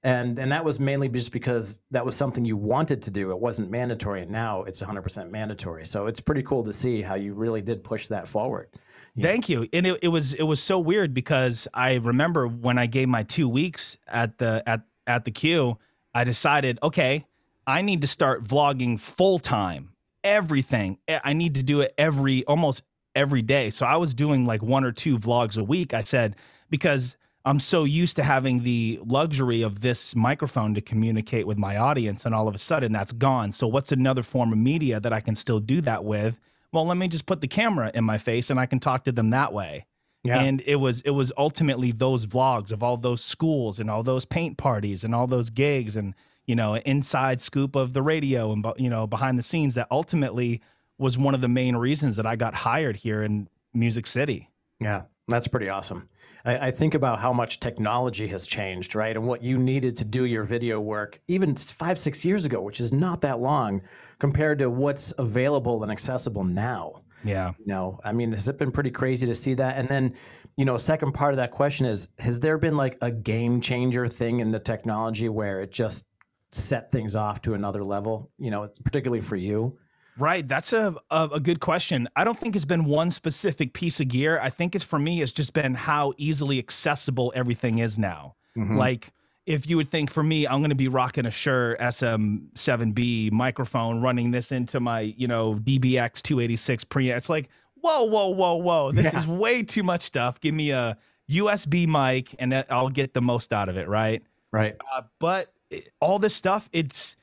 and 0.04 0.38
and 0.38 0.52
that 0.52 0.64
was 0.64 0.78
mainly 0.80 1.08
just 1.08 1.32
because 1.32 1.80
that 1.90 2.04
was 2.04 2.16
something 2.16 2.44
you 2.44 2.56
wanted 2.56 3.02
to 3.02 3.10
do. 3.10 3.30
It 3.30 3.38
wasn't 3.38 3.70
mandatory, 3.70 4.22
and 4.22 4.30
now 4.30 4.62
it's 4.62 4.82
100% 4.82 5.30
mandatory. 5.30 5.84
So 5.84 6.06
it's 6.06 6.20
pretty 6.20 6.42
cool 6.42 6.62
to 6.64 6.72
see 6.72 7.02
how 7.02 7.14
you 7.14 7.34
really 7.34 7.62
did 7.62 7.82
push 7.82 8.08
that 8.08 8.28
forward. 8.28 8.68
Yeah. 9.14 9.24
Thank 9.24 9.48
you. 9.48 9.68
And 9.72 9.86
it, 9.86 9.98
it 10.02 10.08
was 10.08 10.34
it 10.34 10.42
was 10.42 10.60
so 10.60 10.78
weird 10.78 11.12
because 11.12 11.68
I 11.74 11.94
remember 11.94 12.46
when 12.48 12.78
I 12.78 12.86
gave 12.86 13.08
my 13.08 13.24
two 13.24 13.48
weeks 13.48 13.98
at 14.08 14.38
the 14.38 14.62
at 14.66 14.82
at 15.06 15.24
the 15.24 15.30
queue, 15.30 15.78
I 16.14 16.24
decided, 16.24 16.78
okay, 16.82 17.26
I 17.66 17.82
need 17.82 18.00
to 18.00 18.06
start 18.06 18.44
vlogging 18.44 18.98
full 18.98 19.38
time. 19.38 19.90
Everything. 20.24 20.98
I 21.08 21.32
need 21.32 21.56
to 21.56 21.64
do 21.64 21.80
it 21.80 21.92
every 21.98 22.44
almost 22.44 22.82
every 23.14 23.42
day. 23.42 23.70
So 23.70 23.86
I 23.86 23.96
was 23.96 24.14
doing 24.14 24.44
like 24.44 24.62
one 24.62 24.84
or 24.84 24.92
two 24.92 25.18
vlogs 25.18 25.58
a 25.58 25.64
week. 25.64 25.94
I 25.94 26.00
said, 26.02 26.36
because 26.70 27.16
I'm 27.44 27.60
so 27.60 27.84
used 27.84 28.16
to 28.16 28.22
having 28.22 28.62
the 28.62 29.00
luxury 29.04 29.62
of 29.62 29.80
this 29.80 30.14
microphone 30.14 30.74
to 30.74 30.80
communicate 30.80 31.46
with 31.46 31.58
my 31.58 31.76
audience, 31.76 32.24
and 32.24 32.34
all 32.34 32.48
of 32.48 32.54
a 32.54 32.58
sudden 32.58 32.92
that's 32.92 33.12
gone. 33.12 33.52
So, 33.52 33.66
what's 33.66 33.92
another 33.92 34.22
form 34.22 34.52
of 34.52 34.58
media 34.58 35.00
that 35.00 35.12
I 35.12 35.20
can 35.20 35.34
still 35.34 35.60
do 35.60 35.80
that 35.82 36.04
with? 36.04 36.38
Well, 36.72 36.86
let 36.86 36.96
me 36.96 37.08
just 37.08 37.26
put 37.26 37.40
the 37.40 37.48
camera 37.48 37.90
in 37.94 38.04
my 38.04 38.18
face 38.18 38.48
and 38.48 38.58
I 38.58 38.66
can 38.66 38.80
talk 38.80 39.04
to 39.04 39.12
them 39.12 39.30
that 39.30 39.52
way. 39.52 39.86
Yeah. 40.24 40.40
And 40.40 40.62
it 40.66 40.76
was 40.76 41.00
it 41.02 41.10
was 41.10 41.32
ultimately 41.36 41.90
those 41.90 42.26
vlogs 42.26 42.70
of 42.70 42.82
all 42.82 42.96
those 42.96 43.22
schools 43.24 43.80
and 43.80 43.90
all 43.90 44.02
those 44.02 44.24
paint 44.24 44.56
parties 44.56 45.02
and 45.04 45.14
all 45.14 45.26
those 45.26 45.50
gigs 45.50 45.96
and 45.96 46.14
you 46.46 46.54
know 46.54 46.76
inside 46.76 47.40
scoop 47.40 47.74
of 47.74 47.92
the 47.92 48.02
radio 48.02 48.52
and 48.52 48.64
you 48.76 48.88
know 48.88 49.06
behind 49.06 49.36
the 49.36 49.42
scenes 49.42 49.74
that 49.74 49.88
ultimately 49.90 50.62
was 51.02 51.18
one 51.18 51.34
of 51.34 51.40
the 51.40 51.48
main 51.48 51.76
reasons 51.76 52.16
that 52.16 52.26
I 52.26 52.36
got 52.36 52.54
hired 52.54 52.96
here 52.96 53.22
in 53.22 53.48
Music 53.74 54.06
City. 54.06 54.48
Yeah, 54.80 55.02
that's 55.28 55.48
pretty 55.48 55.68
awesome. 55.68 56.08
I, 56.44 56.68
I 56.68 56.70
think 56.70 56.94
about 56.94 57.18
how 57.18 57.32
much 57.32 57.60
technology 57.60 58.28
has 58.28 58.46
changed, 58.46 58.94
right? 58.94 59.14
And 59.14 59.26
what 59.26 59.42
you 59.42 59.58
needed 59.58 59.96
to 59.98 60.04
do 60.04 60.24
your 60.24 60.44
video 60.44 60.80
work 60.80 61.20
even 61.28 61.54
five, 61.56 61.98
six 61.98 62.24
years 62.24 62.46
ago, 62.46 62.62
which 62.62 62.80
is 62.80 62.92
not 62.92 63.20
that 63.22 63.40
long 63.40 63.82
compared 64.18 64.58
to 64.60 64.70
what's 64.70 65.12
available 65.18 65.82
and 65.82 65.92
accessible 65.92 66.44
now. 66.44 67.02
Yeah. 67.24 67.52
You 67.58 67.66
know, 67.66 68.00
I 68.04 68.12
mean, 68.12 68.32
has 68.32 68.48
it 68.48 68.58
been 68.58 68.72
pretty 68.72 68.90
crazy 68.90 69.26
to 69.26 69.34
see 69.34 69.54
that? 69.54 69.76
And 69.76 69.88
then, 69.88 70.14
you 70.56 70.64
know, 70.64 70.76
second 70.76 71.12
part 71.12 71.32
of 71.32 71.36
that 71.36 71.50
question 71.50 71.86
is 71.86 72.08
Has 72.18 72.40
there 72.40 72.58
been 72.58 72.76
like 72.76 72.98
a 73.00 73.10
game 73.10 73.60
changer 73.60 74.08
thing 74.08 74.40
in 74.40 74.50
the 74.50 74.58
technology 74.58 75.28
where 75.28 75.60
it 75.60 75.70
just 75.70 76.06
set 76.50 76.90
things 76.90 77.14
off 77.16 77.40
to 77.42 77.54
another 77.54 77.84
level? 77.84 78.30
You 78.38 78.50
know, 78.50 78.64
it's 78.64 78.78
particularly 78.78 79.20
for 79.20 79.36
you. 79.36 79.78
Right. 80.18 80.46
That's 80.46 80.72
a, 80.72 80.94
a 81.10 81.28
a 81.34 81.40
good 81.40 81.60
question. 81.60 82.08
I 82.16 82.24
don't 82.24 82.38
think 82.38 82.54
it's 82.54 82.64
been 82.66 82.84
one 82.84 83.10
specific 83.10 83.72
piece 83.72 83.98
of 84.00 84.08
gear. 84.08 84.38
I 84.40 84.50
think 84.50 84.74
it's 84.74 84.84
for 84.84 84.98
me, 84.98 85.22
it's 85.22 85.32
just 85.32 85.52
been 85.54 85.74
how 85.74 86.12
easily 86.18 86.58
accessible 86.58 87.32
everything 87.34 87.78
is 87.78 87.98
now. 87.98 88.34
Mhm. 88.56 88.76
Like 88.76 89.12
if 89.46 89.68
you 89.68 89.76
would 89.76 89.88
think 89.88 90.10
for 90.10 90.22
me, 90.22 90.46
I'm 90.46 90.60
going 90.60 90.68
to 90.70 90.76
be 90.76 90.86
rocking 90.88 91.26
a 91.26 91.30
Shure 91.30 91.76
SM7B 91.80 93.32
microphone, 93.32 94.00
running 94.00 94.30
this 94.30 94.52
into 94.52 94.80
my, 94.80 95.00
you 95.00 95.26
know, 95.26 95.54
DBX 95.54 96.22
286 96.22 96.84
preamp. 96.84 97.16
It's 97.16 97.28
like, 97.28 97.48
whoa, 97.80 98.04
whoa, 98.04 98.28
whoa, 98.28 98.56
whoa. 98.56 98.92
This 98.92 99.12
Yeah. 99.12 99.18
is 99.18 99.26
way 99.26 99.62
too 99.62 99.82
much 99.82 100.02
stuff. 100.02 100.40
Give 100.40 100.54
me 100.54 100.70
a 100.70 100.96
USB 101.30 101.86
mic 101.86 102.34
and 102.38 102.64
I'll 102.70 102.88
get 102.90 103.14
the 103.14 103.20
most 103.22 103.52
out 103.52 103.68
of 103.68 103.76
it. 103.76 103.88
Right. 103.88 104.22
right. 104.52 104.76
Uh, 104.94 105.02
but 105.18 105.52
it, 105.70 105.88
all 106.00 106.18
this 106.18 106.34
stuff, 106.34 106.68
it's 106.72 107.16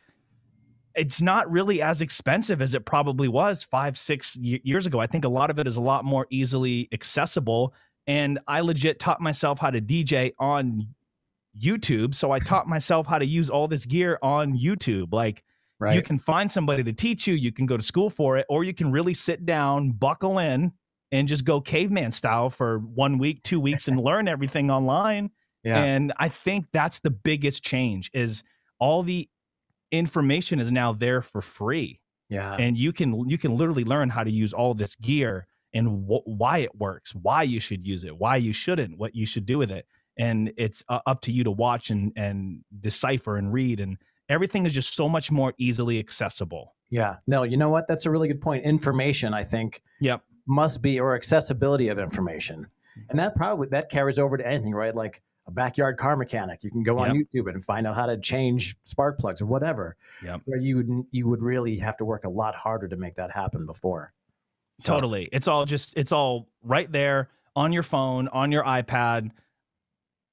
it's 0.95 1.21
not 1.21 1.49
really 1.51 1.81
as 1.81 2.01
expensive 2.01 2.61
as 2.61 2.73
it 2.73 2.85
probably 2.85 3.27
was 3.27 3.63
five, 3.63 3.97
six 3.97 4.35
years 4.35 4.85
ago. 4.85 4.99
I 4.99 5.07
think 5.07 5.25
a 5.25 5.29
lot 5.29 5.49
of 5.49 5.59
it 5.59 5.67
is 5.67 5.77
a 5.77 5.81
lot 5.81 6.05
more 6.05 6.27
easily 6.29 6.89
accessible. 6.91 7.73
And 8.07 8.39
I 8.47 8.61
legit 8.61 8.99
taught 8.99 9.21
myself 9.21 9.59
how 9.59 9.69
to 9.69 9.81
DJ 9.81 10.33
on 10.39 10.87
YouTube. 11.61 12.15
So 12.15 12.31
I 12.31 12.39
mm-hmm. 12.39 12.45
taught 12.45 12.67
myself 12.67 13.07
how 13.07 13.19
to 13.19 13.25
use 13.25 13.49
all 13.49 13.67
this 13.67 13.85
gear 13.85 14.17
on 14.21 14.57
YouTube. 14.57 15.13
Like 15.13 15.43
Right. 15.81 15.95
you 15.95 16.01
can 16.01 16.19
find 16.19 16.51
somebody 16.51 16.83
to 16.83 16.91
teach 16.91 17.25
you, 17.25 17.35
you 17.35 17.53
can 17.53 17.65
go 17.65 17.77
to 17.77 17.83
school 17.83 18.09
for 18.09 18.37
it, 18.37 18.45
or 18.49 18.65
you 18.65 18.73
can 18.73 18.91
really 18.91 19.13
sit 19.13 19.45
down, 19.45 19.91
buckle 19.91 20.39
in, 20.39 20.73
and 21.13 21.25
just 21.25 21.45
go 21.45 21.61
caveman 21.61 22.11
style 22.11 22.49
for 22.49 22.79
one 22.79 23.17
week, 23.17 23.43
two 23.43 23.61
weeks, 23.61 23.87
and 23.87 23.99
learn 23.99 24.27
everything 24.27 24.69
online. 24.69 25.31
yeah. 25.63 25.81
And 25.81 26.11
I 26.17 26.27
think 26.27 26.65
that's 26.73 26.99
the 26.99 27.09
biggest 27.11 27.63
change 27.63 28.11
is 28.13 28.43
all 28.79 29.03
the 29.03 29.29
information 29.91 30.59
is 30.59 30.71
now 30.71 30.93
there 30.93 31.21
for 31.21 31.41
free. 31.41 31.99
yeah. 32.29 32.55
And 32.55 32.77
you 32.77 32.91
can 32.93 33.27
you 33.29 33.37
can 33.37 33.57
literally 33.57 33.83
learn 33.83 34.09
how 34.09 34.23
to 34.23 34.31
use 34.31 34.53
all 34.53 34.73
this 34.73 34.95
gear 34.95 35.47
and 35.73 36.05
wh- 36.07 36.27
why 36.27 36.59
it 36.59 36.75
works, 36.75 37.13
why 37.15 37.43
you 37.43 37.59
should 37.59 37.83
use 37.83 38.03
it, 38.03 38.17
why 38.17 38.35
you 38.37 38.53
shouldn't, 38.53 38.97
what 38.97 39.15
you 39.15 39.25
should 39.25 39.45
do 39.45 39.57
with 39.57 39.71
it. 39.71 39.85
And 40.17 40.51
it's 40.57 40.83
uh, 40.89 40.99
up 41.05 41.21
to 41.21 41.31
you 41.31 41.43
to 41.43 41.51
watch 41.51 41.89
and 41.91 42.11
and 42.15 42.63
decipher 42.79 43.37
and 43.37 43.51
read 43.53 43.79
and 43.79 43.97
everything 44.29 44.65
is 44.65 44.73
just 44.73 44.93
so 44.95 45.07
much 45.09 45.31
more 45.31 45.53
easily 45.57 45.97
accessible. 45.99 46.75
Yeah. 46.91 47.15
No, 47.27 47.43
you 47.43 47.57
know 47.57 47.69
what? 47.69 47.87
That's 47.87 48.05
a 48.05 48.11
really 48.11 48.27
good 48.27 48.41
point. 48.41 48.63
Information, 48.65 49.33
I 49.33 49.43
think, 49.43 49.81
Yep. 50.01 50.21
must 50.47 50.81
be 50.81 50.99
or 50.99 51.15
accessibility 51.15 51.87
of 51.89 51.97
information. 51.99 52.67
And 53.09 53.17
that 53.19 53.35
probably 53.35 53.67
that 53.69 53.89
carries 53.89 54.19
over 54.19 54.37
to 54.37 54.45
anything, 54.47 54.73
right? 54.73 54.93
Like 54.93 55.21
a 55.49 55.51
backyard 55.51 55.97
car 55.97 56.15
mechanic. 56.15 56.63
You 56.63 56.69
can 56.69 56.83
go 56.83 56.99
on 56.99 57.09
YouTube 57.09 57.49
and 57.51 57.63
find 57.63 57.87
out 57.87 57.95
how 57.95 58.05
to 58.05 58.17
change 58.17 58.75
spark 58.83 59.17
plugs 59.17 59.41
or 59.41 59.47
whatever. 59.47 59.97
Yep. 60.23 60.41
Where 60.45 60.59
you 60.59 60.77
would 60.77 60.89
you 61.11 61.27
would 61.27 61.41
really 61.41 61.75
have 61.77 61.97
to 61.97 62.05
work 62.05 62.23
a 62.23 62.29
lot 62.29 62.55
harder 62.55 62.87
to 62.87 62.95
make 62.95 63.15
that 63.15 63.31
happen 63.31 63.65
before. 63.65 64.13
So- 64.77 64.93
Totally. 64.93 65.27
It's 65.33 65.47
all 65.47 65.65
just 65.65 65.97
it's 65.97 66.11
all 66.11 66.47
right 66.63 66.89
there 66.91 67.29
on 67.55 67.73
your 67.73 67.83
phone, 67.83 68.27
on 68.29 68.51
your 68.51 68.63
iPad, 68.63 69.31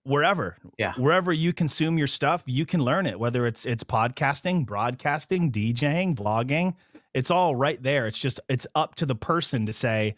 wherever. 0.05 0.57
Yeah. 0.79 0.92
Wherever 0.94 1.33
you 1.33 1.52
consume 1.52 1.98
your 1.98 2.07
stuff, 2.07 2.44
you 2.46 2.66
can 2.66 2.81
learn 2.83 3.07
it, 3.07 3.18
whether 3.18 3.46
it's 3.46 3.64
it's 3.66 3.83
podcasting, 3.85 4.66
broadcasting, 4.66 5.50
DJing, 5.50 6.14
vlogging. 6.14 6.74
It's 7.14 7.31
all 7.31 7.57
right 7.57 7.83
there. 7.83 8.07
It's 8.07 8.18
just 8.18 8.40
it's 8.48 8.66
up 8.74 8.94
to 8.96 9.07
the 9.07 9.14
person 9.16 9.64
to 9.66 9.72
say, 9.72 10.14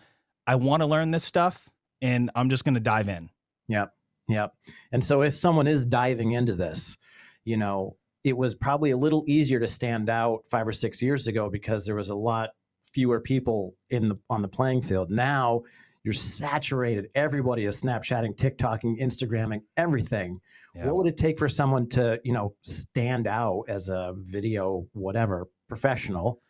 I 0.46 0.56
want 0.56 0.80
to 0.80 0.86
learn 0.86 1.12
this 1.12 1.24
stuff 1.24 1.70
and 2.02 2.30
I'm 2.34 2.50
just 2.50 2.64
going 2.64 2.74
to 2.74 2.80
dive 2.80 3.08
in. 3.08 3.30
Yep. 3.68 3.92
Yep. 4.28 4.52
And 4.92 5.02
so 5.02 5.22
if 5.22 5.34
someone 5.34 5.66
is 5.66 5.86
diving 5.86 6.32
into 6.32 6.54
this, 6.54 6.98
you 7.44 7.56
know, 7.56 7.96
it 8.24 8.36
was 8.36 8.54
probably 8.54 8.90
a 8.90 8.96
little 8.96 9.24
easier 9.26 9.60
to 9.60 9.66
stand 9.66 10.10
out 10.10 10.44
five 10.50 10.68
or 10.68 10.72
six 10.72 11.00
years 11.00 11.26
ago 11.26 11.48
because 11.48 11.86
there 11.86 11.94
was 11.94 12.10
a 12.10 12.14
lot 12.14 12.50
fewer 12.92 13.20
people 13.20 13.74
in 13.90 14.08
the 14.08 14.18
on 14.28 14.42
the 14.42 14.48
playing 14.48 14.82
field. 14.82 15.10
Now 15.10 15.62
you're 16.04 16.14
saturated. 16.14 17.08
Everybody 17.14 17.64
is 17.64 17.82
Snapchatting, 17.82 18.36
TikToking, 18.36 19.00
Instagramming, 19.00 19.62
everything. 19.76 20.40
Yeah. 20.74 20.86
What 20.86 20.96
would 20.96 21.06
it 21.06 21.16
take 21.16 21.38
for 21.38 21.48
someone 21.48 21.88
to, 21.90 22.20
you 22.24 22.32
know, 22.32 22.54
stand 22.62 23.26
out 23.26 23.64
as 23.68 23.88
a 23.88 24.14
video, 24.16 24.86
whatever, 24.92 25.48
professional 25.68 26.40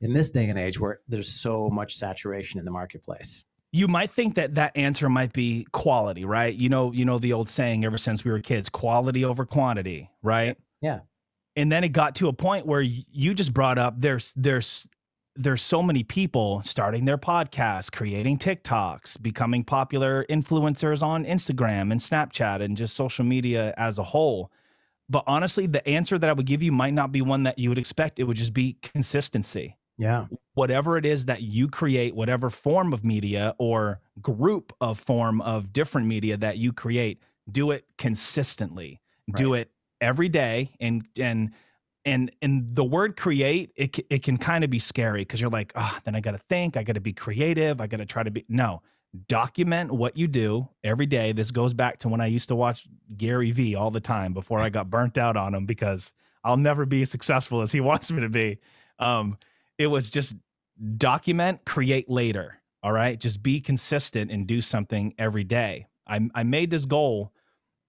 in 0.00 0.12
this 0.12 0.30
day 0.30 0.48
and 0.48 0.58
age 0.58 0.78
where 0.80 1.00
there's 1.08 1.32
so 1.32 1.70
much 1.70 1.94
saturation 1.94 2.58
in 2.58 2.64
the 2.64 2.70
marketplace? 2.70 3.44
You 3.76 3.88
might 3.88 4.10
think 4.10 4.36
that 4.36 4.54
that 4.54 4.74
answer 4.74 5.10
might 5.10 5.34
be 5.34 5.66
quality, 5.72 6.24
right? 6.24 6.54
You 6.54 6.70
know, 6.70 6.92
you 6.92 7.04
know 7.04 7.18
the 7.18 7.34
old 7.34 7.50
saying 7.50 7.84
ever 7.84 7.98
since 7.98 8.24
we 8.24 8.30
were 8.30 8.40
kids, 8.40 8.70
quality 8.70 9.22
over 9.22 9.44
quantity, 9.44 10.08
right? 10.22 10.56
Yeah. 10.80 11.00
And 11.56 11.70
then 11.70 11.84
it 11.84 11.90
got 11.90 12.14
to 12.16 12.28
a 12.28 12.32
point 12.32 12.64
where 12.64 12.80
you 12.80 13.34
just 13.34 13.52
brought 13.52 13.76
up 13.76 14.00
there's 14.00 14.32
there's 14.34 14.86
there's 15.34 15.60
so 15.60 15.82
many 15.82 16.02
people 16.02 16.62
starting 16.62 17.04
their 17.04 17.18
podcasts, 17.18 17.92
creating 17.92 18.38
TikToks, 18.38 19.20
becoming 19.20 19.62
popular 19.62 20.24
influencers 20.30 21.02
on 21.02 21.26
Instagram 21.26 21.92
and 21.92 22.00
Snapchat 22.00 22.62
and 22.62 22.78
just 22.78 22.96
social 22.96 23.26
media 23.26 23.74
as 23.76 23.98
a 23.98 24.02
whole. 24.02 24.50
But 25.10 25.24
honestly, 25.26 25.66
the 25.66 25.86
answer 25.86 26.18
that 26.18 26.30
I 26.30 26.32
would 26.32 26.46
give 26.46 26.62
you 26.62 26.72
might 26.72 26.94
not 26.94 27.12
be 27.12 27.20
one 27.20 27.42
that 27.42 27.58
you 27.58 27.68
would 27.68 27.78
expect. 27.78 28.18
It 28.18 28.24
would 28.24 28.38
just 28.38 28.54
be 28.54 28.78
consistency 28.82 29.76
Yeah. 29.98 30.26
whatever 30.54 30.96
it 30.98 31.06
is 31.06 31.24
that 31.26 31.42
you 31.42 31.68
create, 31.68 32.14
whatever 32.14 32.50
form 32.50 32.92
of 32.92 33.04
media 33.04 33.54
or 33.58 34.00
group 34.20 34.72
of 34.80 34.98
form 34.98 35.40
of 35.40 35.72
different 35.72 36.06
media 36.06 36.36
that 36.36 36.58
you 36.58 36.72
create, 36.72 37.20
do 37.50 37.70
it 37.70 37.86
consistently. 37.98 39.00
Do 39.34 39.54
it 39.54 39.70
every 40.00 40.28
day 40.28 40.70
and 40.78 41.04
and 41.18 41.50
and 42.04 42.30
and 42.42 42.74
the 42.74 42.84
word 42.84 43.16
create 43.16 43.72
it 43.76 43.98
it 44.10 44.22
can 44.22 44.36
kind 44.36 44.62
of 44.62 44.70
be 44.70 44.78
scary 44.78 45.22
because 45.22 45.40
you're 45.40 45.50
like, 45.50 45.72
"Ah, 45.74 46.00
then 46.04 46.14
I 46.14 46.20
got 46.20 46.32
to 46.32 46.38
think, 46.38 46.76
I 46.76 46.82
got 46.84 46.92
to 46.94 47.00
be 47.00 47.12
creative, 47.12 47.80
I 47.80 47.86
got 47.88 47.96
to 47.96 48.06
try 48.06 48.22
to 48.22 48.30
be 48.30 48.44
No. 48.48 48.82
Document 49.28 49.90
what 49.90 50.16
you 50.16 50.28
do 50.28 50.68
every 50.84 51.06
day. 51.06 51.32
This 51.32 51.50
goes 51.50 51.72
back 51.72 51.98
to 52.00 52.08
when 52.08 52.20
I 52.20 52.26
used 52.26 52.48
to 52.48 52.54
watch 52.54 52.86
Gary 53.16 53.50
Vee 53.50 53.74
all 53.74 53.90
the 53.90 54.00
time 54.00 54.34
before 54.34 54.58
I 54.60 54.68
got 54.68 54.90
burnt 54.90 55.16
out 55.16 55.36
on 55.38 55.54
him 55.54 55.64
because 55.64 56.12
I'll 56.44 56.58
never 56.58 56.84
be 56.84 57.02
as 57.02 57.10
successful 57.10 57.62
as 57.62 57.72
he 57.72 57.80
wants 57.90 58.10
me 58.10 58.20
to 58.20 58.28
be. 58.28 58.58
Um, 58.98 59.38
it 59.78 59.86
was 59.86 60.10
just 60.10 60.36
document, 60.96 61.64
create 61.64 62.08
later. 62.08 62.60
All 62.82 62.92
right. 62.92 63.18
Just 63.18 63.42
be 63.42 63.60
consistent 63.60 64.30
and 64.30 64.46
do 64.46 64.60
something 64.60 65.14
every 65.18 65.44
day. 65.44 65.86
I, 66.06 66.20
I 66.34 66.44
made 66.44 66.70
this 66.70 66.84
goal 66.84 67.32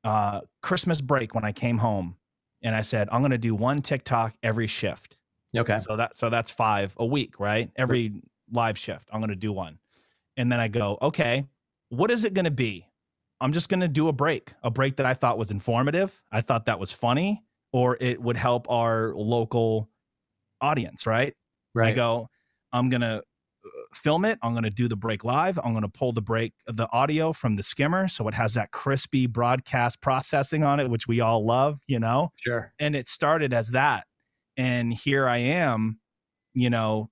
uh, 0.03 0.41
Christmas 0.63 1.01
break 1.01 1.35
when 1.35 1.45
I 1.45 1.51
came 1.51 1.77
home 1.77 2.15
and 2.63 2.75
I 2.75 2.81
said, 2.81 3.07
I'm 3.11 3.21
going 3.21 3.31
to 3.31 3.37
do 3.37 3.53
one 3.53 3.81
TikTok 3.81 4.33
every 4.41 4.67
shift. 4.67 5.17
Okay. 5.55 5.79
So 5.79 5.95
that 5.95 6.15
so 6.15 6.29
that's 6.29 6.51
five 6.51 6.93
a 6.97 7.05
week, 7.05 7.39
right? 7.39 7.69
Every 7.75 8.21
live 8.51 8.77
shift, 8.77 9.07
I'm 9.11 9.19
going 9.19 9.29
to 9.29 9.35
do 9.35 9.51
one. 9.51 9.77
And 10.35 10.51
then 10.51 10.59
I 10.59 10.67
go, 10.67 10.97
okay, 11.01 11.45
what 11.89 12.11
is 12.11 12.25
it 12.25 12.33
going 12.33 12.45
to 12.45 12.51
be? 12.51 12.85
I'm 13.39 13.53
just 13.53 13.69
going 13.69 13.81
to 13.81 13.87
do 13.87 14.07
a 14.07 14.13
break, 14.13 14.53
a 14.63 14.71
break 14.71 14.95
that 14.97 15.05
I 15.05 15.13
thought 15.13 15.37
was 15.37 15.51
informative. 15.51 16.23
I 16.31 16.41
thought 16.41 16.65
that 16.65 16.79
was 16.79 16.91
funny, 16.91 17.43
or 17.71 17.97
it 18.01 18.21
would 18.21 18.37
help 18.37 18.69
our 18.69 19.13
local 19.15 19.89
audience, 20.59 21.05
right? 21.05 21.35
I 21.85 21.91
go, 21.93 22.29
I'm 22.73 22.89
gonna 22.89 23.21
uh, 23.65 23.69
film 23.93 24.25
it. 24.25 24.37
I'm 24.43 24.53
gonna 24.53 24.69
do 24.69 24.87
the 24.87 24.95
break 24.95 25.23
live. 25.23 25.59
I'm 25.63 25.73
gonna 25.73 25.89
pull 25.89 26.13
the 26.13 26.21
break, 26.21 26.53
the 26.67 26.87
audio 26.91 27.33
from 27.33 27.55
the 27.55 27.63
skimmer, 27.63 28.07
so 28.07 28.27
it 28.27 28.33
has 28.33 28.53
that 28.55 28.71
crispy 28.71 29.27
broadcast 29.27 30.01
processing 30.01 30.63
on 30.63 30.79
it, 30.79 30.89
which 30.89 31.07
we 31.07 31.21
all 31.21 31.45
love, 31.45 31.79
you 31.87 31.99
know. 31.99 32.31
Sure. 32.37 32.73
And 32.79 32.95
it 32.95 33.07
started 33.07 33.53
as 33.53 33.69
that, 33.69 34.05
and 34.57 34.93
here 34.93 35.27
I 35.27 35.37
am, 35.37 35.99
you 36.53 36.69
know, 36.69 37.09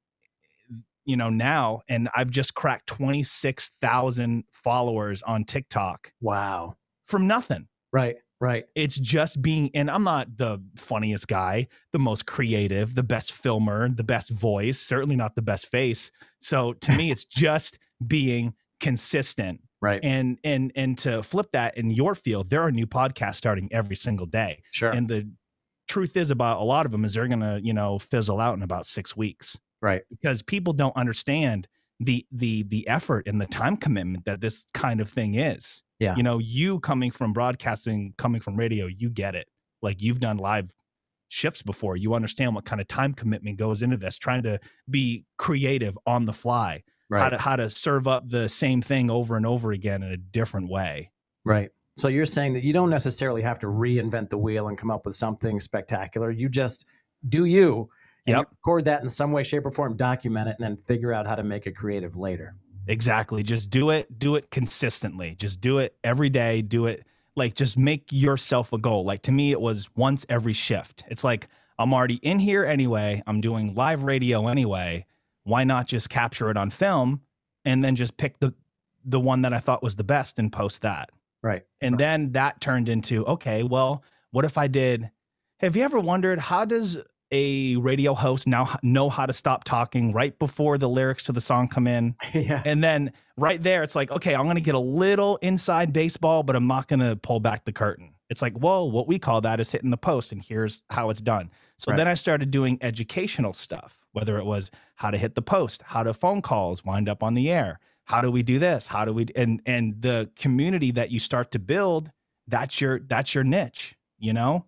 you 1.06 1.16
know 1.16 1.30
now, 1.30 1.82
and 1.88 2.10
I've 2.16 2.32
just 2.32 2.56
cracked 2.56 2.88
26,000 2.88 4.44
followers 4.52 5.22
on 5.24 5.44
TikTok 5.44 6.12
Wow. 6.22 6.76
from 7.06 7.28
nothing 7.28 7.68
Right. 7.94 8.16
Right. 8.46 8.66
it's 8.76 8.98
just 9.00 9.42
being 9.42 9.70
and 9.74 9.90
i'm 9.90 10.04
not 10.04 10.38
the 10.38 10.62
funniest 10.76 11.28
guy 11.28 11.68
the 11.94 12.00
most 12.00 12.26
creative 12.26 12.94
the 12.96 13.04
best 13.04 13.32
filmer 13.34 13.90
the 13.90 14.04
best 14.04 14.30
voice 14.30 14.80
certainly 14.80 15.16
not 15.16 15.36
the 15.36 15.42
best 15.42 15.66
face 15.72 16.12
so 16.40 16.74
to 16.74 16.96
me 16.96 17.12
it's 17.12 17.26
just 17.46 17.80
being 18.08 18.54
consistent 18.80 19.62
Right. 19.82 20.00
and 20.04 20.40
and 20.44 20.72
and 20.76 20.98
to 21.00 21.22
flip 21.22 21.48
that 21.54 21.78
in 21.78 21.92
your 21.92 22.16
field 22.16 22.50
there 22.50 22.62
are 22.62 22.72
new 22.72 22.88
podcasts 22.88 23.36
starting 23.36 23.68
every 23.72 23.96
single 23.96 24.26
day 24.26 24.64
Sure. 24.72 24.92
and 24.92 25.08
the 25.08 25.30
truth 25.88 26.18
is 26.18 26.32
about 26.32 26.60
a 26.60 26.64
lot 26.64 26.86
of 26.88 26.92
them 26.92 27.06
is 27.06 27.14
they're 27.14 27.28
gonna 27.28 27.60
you 27.62 27.74
know 27.74 28.00
fizzle 28.00 28.40
out 28.40 28.56
in 28.58 28.64
about 28.64 28.86
six 28.88 29.16
weeks 29.16 29.58
right. 29.82 30.02
because 30.10 30.42
people 30.42 30.74
don't 30.74 30.96
understand 30.96 31.68
the 32.00 32.26
the 32.32 32.64
the 32.64 32.88
effort 32.88 33.28
and 33.28 33.40
the 33.40 33.46
time 33.46 33.78
commitment 33.78 34.26
that 34.26 34.42
this 34.42 34.66
kind 34.74 35.00
of 35.00 35.08
thing 35.10 35.36
is. 35.36 35.82
Yeah. 36.00 36.16
You 36.16 36.24
know, 36.24 36.40
you 36.40 36.80
coming 36.82 37.12
from 37.12 37.34
broadcasting, 37.34 38.14
coming 38.18 38.42
from 38.42 38.56
radio, 38.58 38.88
you 38.88 39.10
get 39.10 39.36
it. 39.36 39.48
Like 39.82 40.02
you've 40.02 40.20
done 40.20 40.38
live 40.38 40.74
shifts 41.30 41.62
before. 41.62 41.96
You 41.96 42.14
understand 42.14 42.56
what 42.56 42.66
kind 42.66 42.82
of 42.82 42.88
time 42.88 43.14
commitment 43.14 43.58
goes 43.58 43.82
into 43.82 43.98
this, 43.98 44.18
trying 44.18 44.44
to 44.44 44.60
be 44.90 45.26
creative 45.38 45.98
on 46.06 46.26
the 46.26 46.34
fly. 46.34 46.84
How 47.12 47.30
to 47.30 47.38
how 47.38 47.56
to 47.56 47.70
serve 47.70 48.08
up 48.08 48.28
the 48.28 48.50
same 48.50 48.82
thing 48.82 49.12
over 49.12 49.38
and 49.38 49.46
over 49.46 49.72
again 49.72 50.02
in 50.02 50.12
a 50.12 50.18
different 50.18 50.70
way. 50.70 51.12
Right. 51.44 51.70
So 51.96 52.08
you're 52.08 52.26
saying 52.26 52.54
that 52.54 52.64
you 52.64 52.74
don't 52.74 52.90
necessarily 52.90 53.42
have 53.44 53.60
to 53.60 53.68
reinvent 53.68 54.30
the 54.30 54.38
wheel 54.38 54.68
and 54.68 54.78
come 54.78 54.90
up 54.92 55.06
with 55.06 55.16
something 55.16 55.60
spectacular. 55.60 56.32
You 56.32 56.50
just 56.50 56.86
do 57.30 57.46
you. 57.46 57.90
And 58.28 58.38
Yep. 58.38 58.48
record 58.52 58.86
that 58.86 59.04
in 59.04 59.10
some 59.10 59.32
way, 59.32 59.44
shape, 59.44 59.68
or 59.68 59.72
form, 59.72 59.96
document 59.96 60.50
it, 60.50 60.56
and 60.60 60.64
then 60.66 60.78
figure 60.78 61.14
out 61.14 61.28
how 61.28 61.36
to 61.36 61.44
make 61.44 61.68
it 61.68 61.74
creative 61.74 62.18
later. 62.18 62.56
Exactly. 62.88 63.44
Just 63.44 63.70
do 63.70 63.90
it. 63.90 64.20
Do 64.20 64.36
it 64.36 64.52
consistently. 64.52 65.36
Just 65.40 65.62
do 65.62 65.80
it 65.80 65.96
every 66.04 66.30
day. 66.30 66.62
Do 66.62 66.86
it 66.86 67.06
like 67.36 67.56
just 67.56 67.78
make 67.78 68.12
yourself 68.12 68.74
a 68.74 68.78
goal. 68.78 69.04
Like 69.04 69.22
to 69.24 69.32
me, 69.32 69.52
it 69.52 69.60
was 69.60 69.90
once 69.96 70.26
every 70.30 70.54
shift. 70.54 71.04
It's 71.10 71.24
like 71.24 71.48
I'm 71.78 71.94
already 71.94 72.16
in 72.16 72.40
here 72.40 72.64
anyway. 72.66 73.22
I'm 73.28 73.42
doing 73.42 73.74
live 73.76 74.04
radio 74.04 74.48
anyway. 74.48 75.06
Why 75.44 75.64
not 75.64 75.88
just 75.88 76.10
capture 76.10 76.50
it 76.50 76.58
on 76.58 76.70
film 76.70 77.22
and 77.66 77.84
then 77.84 77.96
just 77.96 78.18
pick 78.18 78.40
the 78.40 78.54
the 79.04 79.20
one 79.20 79.44
that 79.44 79.54
I 79.54 79.60
thought 79.60 79.84
was 79.84 79.96
the 79.96 80.04
best 80.04 80.40
and 80.40 80.52
post 80.52 80.82
that? 80.82 81.10
Right. 81.44 81.64
And 81.82 81.98
then 81.98 82.32
that 82.32 82.62
turned 82.62 82.90
into 82.90 83.26
okay, 83.26 83.64
well, 83.64 84.04
what 84.32 84.46
if 84.46 84.58
I 84.58 84.68
did? 84.68 85.10
Have 85.60 85.76
you 85.76 85.84
ever 85.84 86.00
wondered 86.00 86.40
how 86.40 86.66
does 86.66 86.98
a 87.36 87.76
radio 87.78 88.14
host 88.14 88.48
now 88.48 88.78
know 88.82 89.10
how 89.10 89.26
to 89.26 89.34
stop 89.34 89.64
talking 89.66 90.14
right 90.14 90.38
before 90.40 90.78
the 90.78 90.88
lyrics 90.88 91.26
to 91.26 91.32
the 91.32 91.42
song 91.42 91.68
come 91.68 91.88
in? 91.88 92.16
yeah. 92.34 92.62
And 92.66 92.84
then 92.84 93.12
right 93.38 93.62
there, 93.62 93.84
it's 93.84 93.96
like, 93.96 94.10
okay, 94.12 94.34
I'm 94.36 94.46
going 94.46 94.56
to 94.56 94.62
get 94.62 94.76
a 94.76 94.80
little 94.80 95.38
inside 95.38 95.92
baseball, 95.92 96.44
but 96.44 96.56
I'm 96.56 96.68
not 96.68 96.88
going 96.88 97.02
to 97.02 97.16
pull 97.16 97.40
back 97.40 97.66
the 97.66 97.74
curtain. 97.74 98.14
It's 98.30 98.42
like, 98.42 98.54
well, 98.58 98.90
what 98.90 99.08
we 99.08 99.20
call 99.20 99.42
that 99.42 99.60
is 99.60 99.72
hitting 99.72 99.92
the 99.92 99.98
post, 99.98 100.32
and 100.32 100.42
here's 100.42 100.82
how 100.90 101.10
it's 101.10 101.22
done. 101.22 101.52
So 101.78 101.92
Right. 101.92 101.98
then 101.98 102.08
I 102.08 102.16
started 102.16 102.50
doing 102.52 102.78
educational 102.82 103.54
stuff, 103.54 104.00
whether 104.14 104.38
it 104.38 104.46
was 104.46 104.72
how 104.96 105.12
to 105.12 105.18
hit 105.18 105.36
the 105.36 105.42
post, 105.42 105.82
how 105.84 106.04
to 106.04 106.14
phone 106.14 106.42
calls 106.42 106.84
wind 106.86 107.08
up 107.10 107.22
on 107.22 107.34
the 107.36 107.52
air, 107.52 107.80
how 108.06 108.22
do 108.22 108.32
we 108.32 108.42
do 108.44 108.58
this, 108.60 108.88
how 108.88 109.04
do 109.06 109.14
we, 109.14 109.28
and 109.36 109.62
and 109.66 110.02
the 110.02 110.30
community 110.36 110.92
that 110.92 111.12
you 111.12 111.20
start 111.20 111.52
to 111.52 111.60
build, 111.60 112.12
that's 112.48 112.80
your 112.82 113.00
that's 113.00 113.36
your 113.36 113.44
niche, 113.44 113.96
you 114.18 114.32
know, 114.34 114.66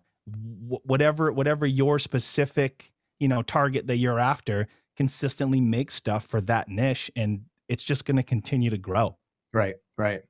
whatever 0.84 1.32
whatever 1.32 1.66
your 1.66 1.98
specific 1.98 2.92
you 3.18 3.28
know 3.28 3.42
target 3.42 3.86
that 3.86 3.96
you're 3.96 4.18
after, 4.18 4.68
consistently 4.96 5.60
make 5.60 5.90
stuff 5.90 6.26
for 6.26 6.40
that 6.42 6.68
niche, 6.68 7.10
and 7.16 7.42
it's 7.68 7.82
just 7.82 8.04
going 8.04 8.16
to 8.16 8.22
continue 8.22 8.70
to 8.70 8.78
grow. 8.78 9.16
Right, 9.52 9.76
right. 9.96 10.22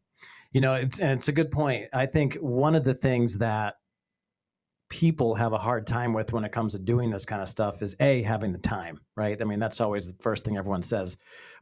You 0.53 0.61
know, 0.61 0.75
it's 0.75 0.99
and 0.99 1.13
it's 1.13 1.29
a 1.29 1.33
good 1.33 1.51
point. 1.51 1.87
I 1.93 2.07
think 2.07 2.35
one 2.37 2.75
of 2.75 2.85
the 2.85 2.95
things 2.95 3.39
that 3.39 3.75
people 4.89 5.35
have 5.35 5.53
a 5.53 5.59
hard 5.59 5.87
time 5.87 6.13
with 6.13 6.33
when 6.33 6.45
it 6.45 6.53
comes 6.53 6.73
to 6.73 6.79
doing 6.79 7.11
this 7.11 7.27
kind 7.27 7.43
of 7.43 7.49
stuff 7.49 7.83
is 7.83 7.95
a 8.01 8.23
having 8.23 8.53
the 8.53 8.59
time, 8.59 9.01
right? 9.17 9.41
I 9.41 9.45
mean, 9.45 9.59
that's 9.59 9.81
always 9.81 10.13
the 10.13 10.23
first 10.23 10.45
thing 10.45 10.57
everyone 10.57 10.83
says. 10.83 11.17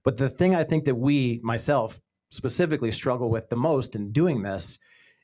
But 0.05 0.16
the 0.16 0.29
thing 0.29 0.55
I 0.55 0.62
think 0.62 0.85
that 0.85 0.94
we, 0.94 1.40
myself 1.42 2.01
specifically, 2.31 2.92
struggle 2.92 3.31
with 3.31 3.49
the 3.49 3.57
most 3.57 3.96
in 3.96 4.12
doing 4.12 4.42
this 4.42 4.79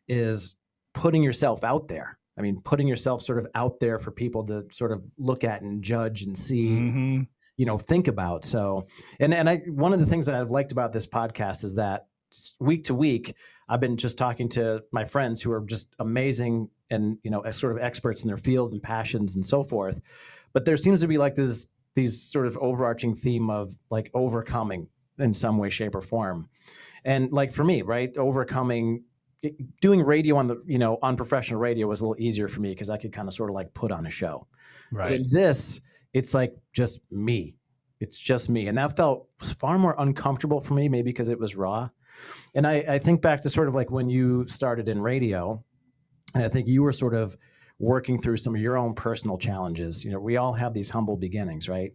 is 0.08 0.56
putting 0.94 1.22
yourself 1.22 1.62
out 1.62 1.88
there. 1.88 2.18
I 2.38 2.42
mean, 2.42 2.60
putting 2.62 2.88
yourself 2.88 3.22
sort 3.22 3.38
of 3.38 3.46
out 3.54 3.78
there 3.80 3.98
for 3.98 4.10
people 4.10 4.44
to 4.46 4.64
sort 4.70 4.92
of 4.92 5.02
look 5.18 5.44
at 5.44 5.62
and 5.62 5.82
judge 5.82 6.22
and 6.22 6.36
see 6.36 6.70
Mhm. 6.70 7.26
you 7.56 7.66
know 7.66 7.76
think 7.78 8.08
about. 8.08 8.44
So 8.44 8.86
and 9.20 9.32
and 9.34 9.48
i 9.48 9.56
one 9.68 9.92
of 9.92 10.00
the 10.00 10.06
things 10.06 10.26
that 10.26 10.34
i've 10.34 10.50
liked 10.50 10.72
about 10.72 10.92
this 10.92 11.06
podcast 11.06 11.64
is 11.64 11.76
that 11.76 12.06
week 12.58 12.84
to 12.84 12.94
week 12.94 13.34
i've 13.68 13.80
been 13.80 13.98
just 13.98 14.16
talking 14.16 14.48
to 14.48 14.82
my 14.90 15.04
friends 15.04 15.42
who 15.42 15.52
are 15.52 15.60
just 15.60 15.94
amazing 15.98 16.70
and 16.90 17.18
you 17.22 17.30
know 17.30 17.40
as 17.40 17.58
sort 17.58 17.72
of 17.76 17.78
experts 17.82 18.22
in 18.22 18.28
their 18.28 18.38
field 18.38 18.72
and 18.72 18.82
passions 18.82 19.34
and 19.34 19.44
so 19.44 19.62
forth. 19.62 20.00
But 20.54 20.64
there 20.64 20.78
seems 20.78 21.02
to 21.02 21.08
be 21.08 21.18
like 21.18 21.34
this 21.34 21.66
these 21.94 22.22
sort 22.22 22.46
of 22.46 22.56
overarching 22.56 23.14
theme 23.14 23.50
of 23.50 23.74
like 23.90 24.10
overcoming 24.14 24.88
in 25.18 25.34
some 25.34 25.58
way 25.58 25.68
shape 25.68 25.94
or 25.94 26.00
form. 26.00 26.48
And 27.04 27.30
like 27.32 27.52
for 27.52 27.64
me 27.64 27.82
right 27.82 28.16
overcoming 28.16 29.04
doing 29.80 30.00
radio 30.00 30.36
on 30.36 30.46
the 30.46 30.62
you 30.66 30.78
know 30.78 30.98
on 31.02 31.16
professional 31.16 31.58
radio 31.58 31.86
was 31.86 32.00
a 32.00 32.06
little 32.06 32.22
easier 32.22 32.46
for 32.46 32.60
me 32.60 32.70
because 32.70 32.88
i 32.88 32.96
could 32.96 33.12
kind 33.12 33.26
of 33.26 33.34
sort 33.34 33.50
of 33.50 33.54
like 33.54 33.74
put 33.74 33.90
on 33.90 34.06
a 34.06 34.10
show 34.10 34.46
but 34.92 35.12
in 35.12 35.22
this, 35.30 35.80
it's 36.12 36.34
like 36.34 36.54
just 36.72 37.00
me. 37.10 37.56
It's 38.00 38.18
just 38.18 38.48
me. 38.48 38.66
And 38.68 38.76
that 38.78 38.96
felt 38.96 39.28
far 39.40 39.78
more 39.78 39.94
uncomfortable 39.98 40.60
for 40.60 40.74
me, 40.74 40.88
maybe 40.88 41.10
because 41.10 41.28
it 41.28 41.38
was 41.38 41.56
raw. 41.56 41.88
And 42.54 42.66
I, 42.66 42.84
I 42.86 42.98
think 42.98 43.22
back 43.22 43.40
to 43.42 43.48
sort 43.48 43.68
of 43.68 43.74
like 43.74 43.90
when 43.90 44.10
you 44.10 44.46
started 44.48 44.88
in 44.88 45.00
radio, 45.00 45.64
and 46.34 46.44
I 46.44 46.48
think 46.48 46.68
you 46.68 46.82
were 46.82 46.92
sort 46.92 47.14
of 47.14 47.36
working 47.78 48.20
through 48.20 48.36
some 48.36 48.54
of 48.54 48.60
your 48.60 48.76
own 48.76 48.94
personal 48.94 49.38
challenges. 49.38 50.04
You 50.04 50.10
know, 50.10 50.20
we 50.20 50.36
all 50.36 50.52
have 50.52 50.74
these 50.74 50.90
humble 50.90 51.16
beginnings, 51.16 51.68
right? 51.68 51.92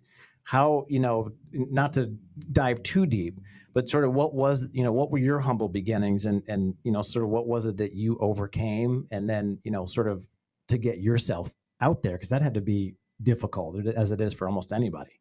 How, 0.47 0.85
you 0.87 0.99
know, 0.99 1.33
not 1.51 1.93
to 1.93 2.15
dive 2.53 2.81
too 2.83 3.05
deep, 3.05 3.41
but 3.73 3.89
sort 3.89 4.05
of 4.05 4.13
what 4.13 4.33
was, 4.33 4.69
you 4.71 4.83
know, 4.83 4.93
what 4.93 5.11
were 5.11 5.17
your 5.17 5.39
humble 5.39 5.67
beginnings 5.67 6.25
and 6.25 6.41
and 6.47 6.75
you 6.83 6.91
know, 6.91 7.01
sort 7.01 7.25
of 7.25 7.29
what 7.29 7.47
was 7.47 7.65
it 7.65 7.77
that 7.77 7.93
you 7.93 8.17
overcame 8.19 9.07
and 9.11 9.29
then, 9.29 9.59
you 9.63 9.71
know, 9.71 9.85
sort 9.85 10.07
of 10.07 10.25
to 10.69 10.77
get 10.77 10.99
yourself 10.99 11.53
out 11.81 12.01
there 12.01 12.13
because 12.13 12.29
that 12.29 12.41
had 12.41 12.53
to 12.53 12.61
be 12.61 12.95
difficult 13.21 13.85
as 13.87 14.11
it 14.11 14.21
is 14.21 14.33
for 14.33 14.47
almost 14.47 14.71
anybody. 14.71 15.19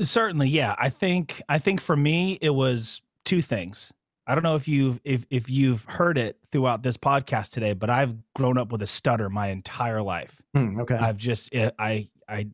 Certainly, 0.00 0.48
yeah. 0.48 0.74
I 0.78 0.88
think 0.88 1.42
I 1.48 1.58
think 1.58 1.80
for 1.80 1.96
me 1.96 2.38
it 2.40 2.50
was 2.50 3.02
two 3.24 3.42
things. 3.42 3.92
I 4.26 4.34
don't 4.34 4.44
know 4.44 4.54
if 4.54 4.68
you've 4.68 5.00
if 5.04 5.26
if 5.30 5.50
you've 5.50 5.84
heard 5.84 6.16
it 6.16 6.38
throughout 6.52 6.82
this 6.82 6.96
podcast 6.96 7.50
today, 7.50 7.72
but 7.72 7.90
I've 7.90 8.14
grown 8.34 8.56
up 8.56 8.70
with 8.70 8.82
a 8.82 8.86
stutter 8.86 9.28
my 9.28 9.48
entire 9.48 10.00
life. 10.00 10.40
Hmm, 10.54 10.80
okay. 10.80 10.94
I've 10.94 11.16
just 11.16 11.54
eh, 11.54 11.70
I 11.78 12.08
I 12.28 12.46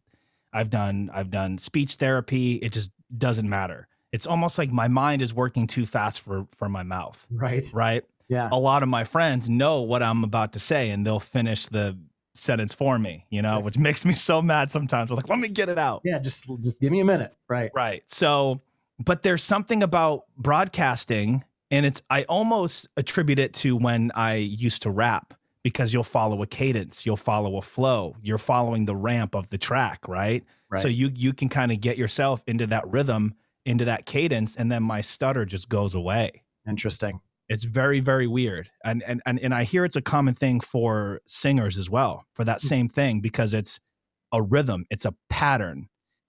I've 0.56 0.70
done 0.70 1.10
I've 1.12 1.30
done 1.30 1.58
speech 1.58 1.94
therapy. 1.94 2.54
It 2.56 2.72
just 2.72 2.90
doesn't 3.18 3.48
matter. 3.48 3.86
It's 4.12 4.26
almost 4.26 4.56
like 4.58 4.70
my 4.72 4.88
mind 4.88 5.20
is 5.22 5.34
working 5.34 5.66
too 5.66 5.86
fast 5.86 6.20
for 6.20 6.46
for 6.56 6.68
my 6.68 6.82
mouth. 6.82 7.26
right. 7.30 7.64
Right? 7.74 8.04
Yeah. 8.28 8.48
A 8.50 8.58
lot 8.58 8.82
of 8.82 8.88
my 8.88 9.04
friends 9.04 9.48
know 9.48 9.82
what 9.82 10.02
I'm 10.02 10.24
about 10.24 10.52
to 10.54 10.58
say 10.58 10.90
and 10.90 11.06
they'll 11.06 11.20
finish 11.20 11.66
the 11.66 11.96
sentence 12.34 12.74
for 12.74 12.98
me, 12.98 13.24
you 13.30 13.40
know, 13.42 13.56
Right. 13.56 13.64
which 13.64 13.78
makes 13.88 14.04
me 14.04 14.14
so 14.14 14.42
mad 14.42 14.72
sometimes. 14.72 15.10
We're 15.10 15.16
like, 15.16 15.28
let 15.28 15.38
me 15.38 15.48
get 15.48 15.68
it 15.68 15.78
out. 15.78 16.00
Yeah, 16.04 16.18
just 16.18 16.48
just 16.62 16.80
give 16.80 16.90
me 16.92 17.00
a 17.00 17.04
minute. 17.04 17.32
Right. 17.48 17.70
Right. 17.74 18.02
So, 18.06 18.60
but 18.98 19.22
there's 19.22 19.42
something 19.44 19.82
about 19.82 20.24
broadcasting, 20.38 21.44
and 21.70 21.84
it's, 21.86 22.02
I 22.10 22.22
almost 22.24 22.88
attribute 22.96 23.38
it 23.38 23.52
to 23.54 23.76
when 23.76 24.10
I 24.14 24.34
used 24.36 24.82
to 24.82 24.90
rap 24.90 25.34
because 25.66 25.92
you'll 25.92 26.04
follow 26.04 26.40
a 26.42 26.46
cadence, 26.46 27.04
you'll 27.04 27.16
follow 27.16 27.56
a 27.56 27.60
flow, 27.60 28.14
you're 28.22 28.38
following 28.38 28.84
the 28.84 28.94
ramp 28.94 29.34
of 29.34 29.48
the 29.48 29.58
track, 29.58 29.98
right? 30.06 30.44
Right. 30.70 30.80
So 30.80 30.86
you 30.86 31.10
you 31.12 31.32
can 31.32 31.48
kind 31.48 31.72
of 31.72 31.80
get 31.80 31.98
yourself 31.98 32.40
into 32.46 32.68
that 32.68 32.86
rhythm, 32.86 33.34
into 33.64 33.84
that 33.86 34.06
cadence, 34.06 34.54
and 34.54 34.70
then 34.70 34.84
my 34.84 35.00
stutter 35.00 35.44
just 35.44 35.68
goes 35.68 35.92
away. 35.92 36.44
Interesting. 36.68 37.18
It's 37.48 37.64
very, 37.64 37.98
very 37.98 38.28
weird. 38.28 38.70
And 38.84 39.02
and 39.08 39.20
and 39.26 39.40
and 39.40 39.52
I 39.52 39.64
hear 39.64 39.84
it's 39.84 39.96
a 39.96 40.00
common 40.00 40.34
thing 40.34 40.60
for 40.60 41.20
singers 41.26 41.78
as 41.78 41.90
well, 41.90 42.26
for 42.32 42.44
that 42.44 42.60
hmm. 42.60 42.68
same 42.68 42.88
thing, 42.88 43.20
because 43.20 43.52
it's 43.52 43.80
a 44.30 44.40
rhythm, 44.40 44.86
it's 44.88 45.04
a 45.04 45.14
pattern. 45.28 45.88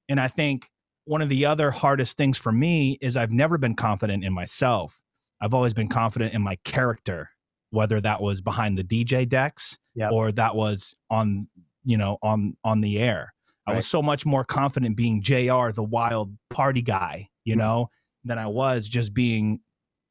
And 0.10 0.20
I 0.20 0.30
think 0.30 0.72
one 1.06 1.22
of 1.22 1.30
the 1.30 1.46
other 1.46 1.70
hardest 1.70 2.18
things 2.18 2.40
for 2.40 2.52
me 2.52 2.98
is 3.02 3.16
I've 3.16 3.32
never 3.32 3.60
been 3.60 3.76
confident 3.76 4.24
in 4.24 4.34
myself. 4.34 5.00
I've 5.40 5.54
always 5.54 5.76
been 5.76 5.90
confident 5.90 6.34
in 6.34 6.42
my 6.42 6.56
character, 6.64 7.30
whether 7.72 8.00
that 8.02 8.22
was 8.22 8.42
behind 8.42 8.78
the 8.78 8.84
DJ 8.84 9.28
decks 9.28 9.78
Yep. 9.96 10.12
or 10.12 10.32
that 10.34 10.56
was 10.56 10.96
on, 11.10 11.48
you 11.84 11.98
know, 11.98 12.18
on 12.22 12.56
on 12.64 12.82
the 12.82 13.00
air. 13.00 13.34
I 13.66 13.76
was 13.76 13.86
so 13.88 14.02
much 14.02 14.26
more 14.26 14.44
confident 14.46 14.96
being 14.96 15.22
JR, 15.22 15.72
the 15.72 15.84
wild 15.84 16.38
party 16.50 16.82
guy, 16.82 17.30
you 17.44 17.56
Mhm. 17.56 17.60
know, 17.60 17.90
than 18.24 18.38
I 18.38 18.48
was 18.48 18.88
just 18.88 19.14
being 19.14 19.60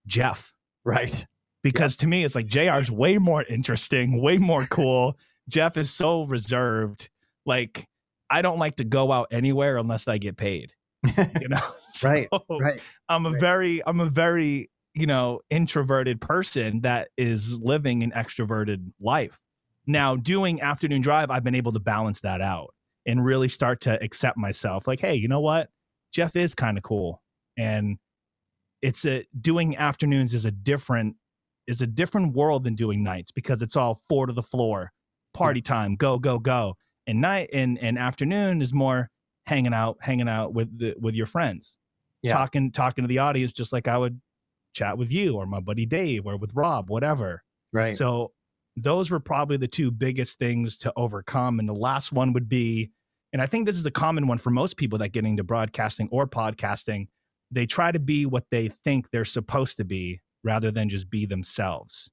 Jeff 0.06 0.52
Right. 0.84 1.26
because 1.62 1.96
to 1.96 2.06
me 2.06 2.24
it's 2.24 2.34
like 2.34 2.46
JR's 2.46 2.90
way 2.90 3.18
more 3.18 3.42
interesting, 3.44 4.20
way 4.20 4.36
more 4.38 4.66
cool. 4.70 5.16
Jeff 5.48 5.76
is 5.76 5.90
so 5.90 6.24
reserved. 6.24 7.08
Like 7.46 7.86
I 8.28 8.42
don't 8.42 8.58
like 8.58 8.76
to 8.76 8.84
go 8.84 9.12
out 9.12 9.28
anywhere 9.30 9.78
unless 9.78 10.08
I 10.08 10.18
get 10.18 10.36
paid. 10.36 10.72
You 11.40 11.48
know? 11.48 11.74
Right, 12.04 12.28
So, 12.30 12.44
Right. 12.60 12.80
I'm 13.08 13.24
a 13.26 13.30
right. 13.30 13.40
very 13.40 13.86
I'm 13.86 14.00
a 14.00 14.06
very, 14.10 14.68
you 14.96 15.06
know, 15.06 15.40
introverted 15.50 16.20
person 16.20 16.80
that 16.80 17.08
is 17.18 17.60
living 17.60 18.02
an 18.02 18.10
extroverted 18.12 18.92
life. 18.98 19.38
Now, 19.86 20.16
doing 20.16 20.60
afternoon 20.62 21.02
drive, 21.02 21.30
I've 21.30 21.44
been 21.44 21.54
able 21.54 21.72
to 21.72 21.78
balance 21.80 22.22
that 22.22 22.40
out 22.40 22.74
and 23.04 23.24
really 23.24 23.48
start 23.48 23.82
to 23.82 24.02
accept 24.02 24.38
myself 24.38 24.88
like, 24.88 24.98
hey, 24.98 25.14
you 25.14 25.28
know 25.28 25.40
what? 25.40 25.68
Jeff 26.12 26.34
is 26.34 26.54
kind 26.54 26.78
of 26.78 26.82
cool. 26.82 27.22
And 27.58 27.98
it's 28.80 29.04
a 29.04 29.24
doing 29.40 29.76
afternoons 29.76 30.32
is 30.32 30.46
a 30.46 30.50
different 30.50 31.16
is 31.66 31.82
a 31.82 31.86
different 31.86 32.34
world 32.34 32.64
than 32.64 32.74
doing 32.74 33.02
nights 33.02 33.30
because 33.30 33.60
it's 33.60 33.76
all 33.76 34.00
four 34.08 34.26
to 34.26 34.32
the 34.32 34.42
floor, 34.42 34.92
party 35.34 35.60
time, 35.60 35.96
go, 35.96 36.18
go, 36.18 36.38
go. 36.38 36.74
And 37.06 37.20
night 37.20 37.50
and, 37.52 37.78
and 37.80 37.98
afternoon 37.98 38.62
is 38.62 38.72
more 38.72 39.10
hanging 39.46 39.74
out, 39.74 39.98
hanging 40.00 40.28
out 40.28 40.54
with 40.54 40.76
the, 40.78 40.94
with 40.98 41.16
your 41.16 41.26
friends, 41.26 41.76
Yeah. 42.22 42.32
talking, 42.32 42.70
talking 42.72 43.02
to 43.02 43.08
the 43.08 43.18
audience, 43.18 43.52
just 43.52 43.72
like 43.72 43.88
I 43.88 43.98
would 43.98 44.20
chat 44.76 44.98
with 44.98 45.10
you 45.10 45.36
or 45.36 45.46
my 45.46 45.60
buddy 45.60 45.86
Dave 45.86 46.26
or 46.26 46.36
with 46.36 46.52
Rob, 46.54 46.90
whatever. 46.90 47.42
Right. 47.72 47.96
So 47.96 48.32
those 48.76 49.10
were 49.10 49.20
probably 49.20 49.56
the 49.56 49.66
two 49.66 49.90
biggest 49.90 50.38
things 50.38 50.76
to 50.78 50.92
overcome. 50.96 51.58
And 51.58 51.68
the 51.68 51.74
last 51.74 52.12
one 52.12 52.32
would 52.34 52.48
be, 52.48 52.90
and 53.32 53.42
I 53.42 53.46
think 53.46 53.66
this 53.66 53.76
is 53.76 53.86
a 53.86 53.90
common 53.90 54.26
one 54.26 54.38
for 54.38 54.50
most 54.50 54.76
people 54.76 54.98
that 54.98 55.08
get 55.08 55.24
into 55.24 55.42
broadcasting 55.42 56.08
or 56.12 56.26
podcasting, 56.26 57.08
they 57.50 57.66
try 57.66 57.90
to 57.90 57.98
be 57.98 58.26
what 58.26 58.44
they 58.50 58.68
think 58.68 59.10
they're 59.10 59.24
supposed 59.24 59.78
to 59.78 59.84
be 59.84 60.20
rather 60.44 60.70
than 60.70 60.88
just 60.88 61.10
be 61.10 61.26
themselves. 61.26 62.10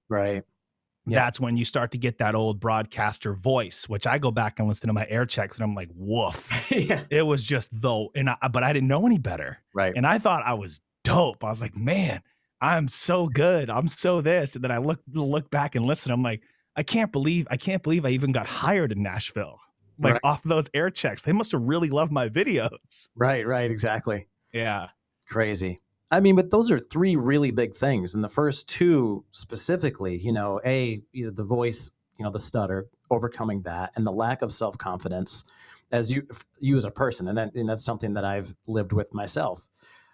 right. 1.05 1.15
That's 1.15 1.37
when 1.37 1.57
you 1.57 1.65
start 1.65 1.91
to 1.91 1.97
get 1.97 2.19
that 2.19 2.33
old 2.33 2.61
broadcaster 2.61 3.33
voice, 3.33 3.89
which 3.89 4.07
I 4.07 4.17
go 4.19 4.31
back 4.31 4.59
and 4.59 4.69
listen 4.69 4.87
to 4.87 4.93
my 4.93 5.05
air 5.09 5.25
checks 5.25 5.57
and 5.57 5.63
I'm 5.65 5.75
like, 5.75 5.89
woof. 5.93 6.49
yeah. 6.71 7.01
It 7.09 7.23
was 7.23 7.45
just 7.45 7.69
though, 7.73 8.09
and 8.15 8.29
I, 8.29 8.47
but 8.47 8.63
I 8.63 8.71
didn't 8.71 8.87
know 8.87 9.05
any 9.05 9.17
better. 9.17 9.57
Right. 9.73 9.93
And 9.93 10.07
I 10.07 10.17
thought 10.17 10.43
I 10.45 10.53
was 10.53 10.79
dope. 11.03 11.43
I 11.43 11.49
was 11.49 11.61
like, 11.61 11.75
man, 11.75 12.21
I'm 12.63 12.87
so 12.87 13.27
good. 13.27 13.69
I'm 13.69 13.87
so 13.89 14.21
this. 14.21 14.55
And 14.55 14.63
then 14.63 14.71
I 14.71 14.77
look 14.77 15.01
look 15.13 15.51
back 15.51 15.75
and 15.75 15.85
listen. 15.85 16.11
I'm 16.11 16.23
like, 16.23 16.41
I 16.77 16.83
can't 16.83 17.11
believe 17.11 17.45
I 17.51 17.57
can't 17.57 17.83
believe 17.83 18.05
I 18.05 18.09
even 18.09 18.31
got 18.31 18.47
hired 18.47 18.91
in 18.93 19.03
Nashville. 19.03 19.59
Like 19.99 20.13
Right. 20.13 20.21
off 20.23 20.41
those 20.43 20.69
air 20.73 20.89
checks. 20.89 21.21
They 21.21 21.33
must 21.33 21.51
have 21.51 21.61
really 21.61 21.89
loved 21.89 22.11
my 22.11 22.29
videos. 22.29 23.09
Right. 23.15 23.45
Right. 23.45 23.69
Exactly. 23.69 24.27
Yeah. 24.53 24.87
Crazy. 25.27 25.79
I 26.09 26.19
mean, 26.19 26.35
but 26.35 26.51
those 26.51 26.71
are 26.71 26.79
three 26.79 27.15
really 27.15 27.51
big 27.51 27.75
things. 27.75 28.15
And 28.15 28.23
the 28.23 28.29
first 28.29 28.69
two 28.69 29.25
specifically, 29.31 30.17
you 30.17 30.31
know, 30.31 30.59
a 30.65 31.01
you 31.11 31.25
know, 31.25 31.31
the 31.31 31.43
voice, 31.43 31.91
you 32.17 32.23
know, 32.23 32.31
the 32.31 32.39
stutter, 32.39 32.87
overcoming 33.11 33.63
that, 33.63 33.91
and 33.95 34.05
the 34.07 34.11
lack 34.11 34.41
of 34.41 34.53
self 34.53 34.77
confidence 34.77 35.43
as 35.91 36.11
you 36.11 36.25
you 36.59 36.75
as 36.75 36.85
a 36.85 36.91
person, 36.91 37.27
and, 37.27 37.37
that, 37.37 37.53
and 37.55 37.67
that's 37.69 37.83
something 37.85 38.13
that 38.13 38.25
I've 38.25 38.55
lived 38.67 38.93
with 38.93 39.13
myself. 39.13 39.67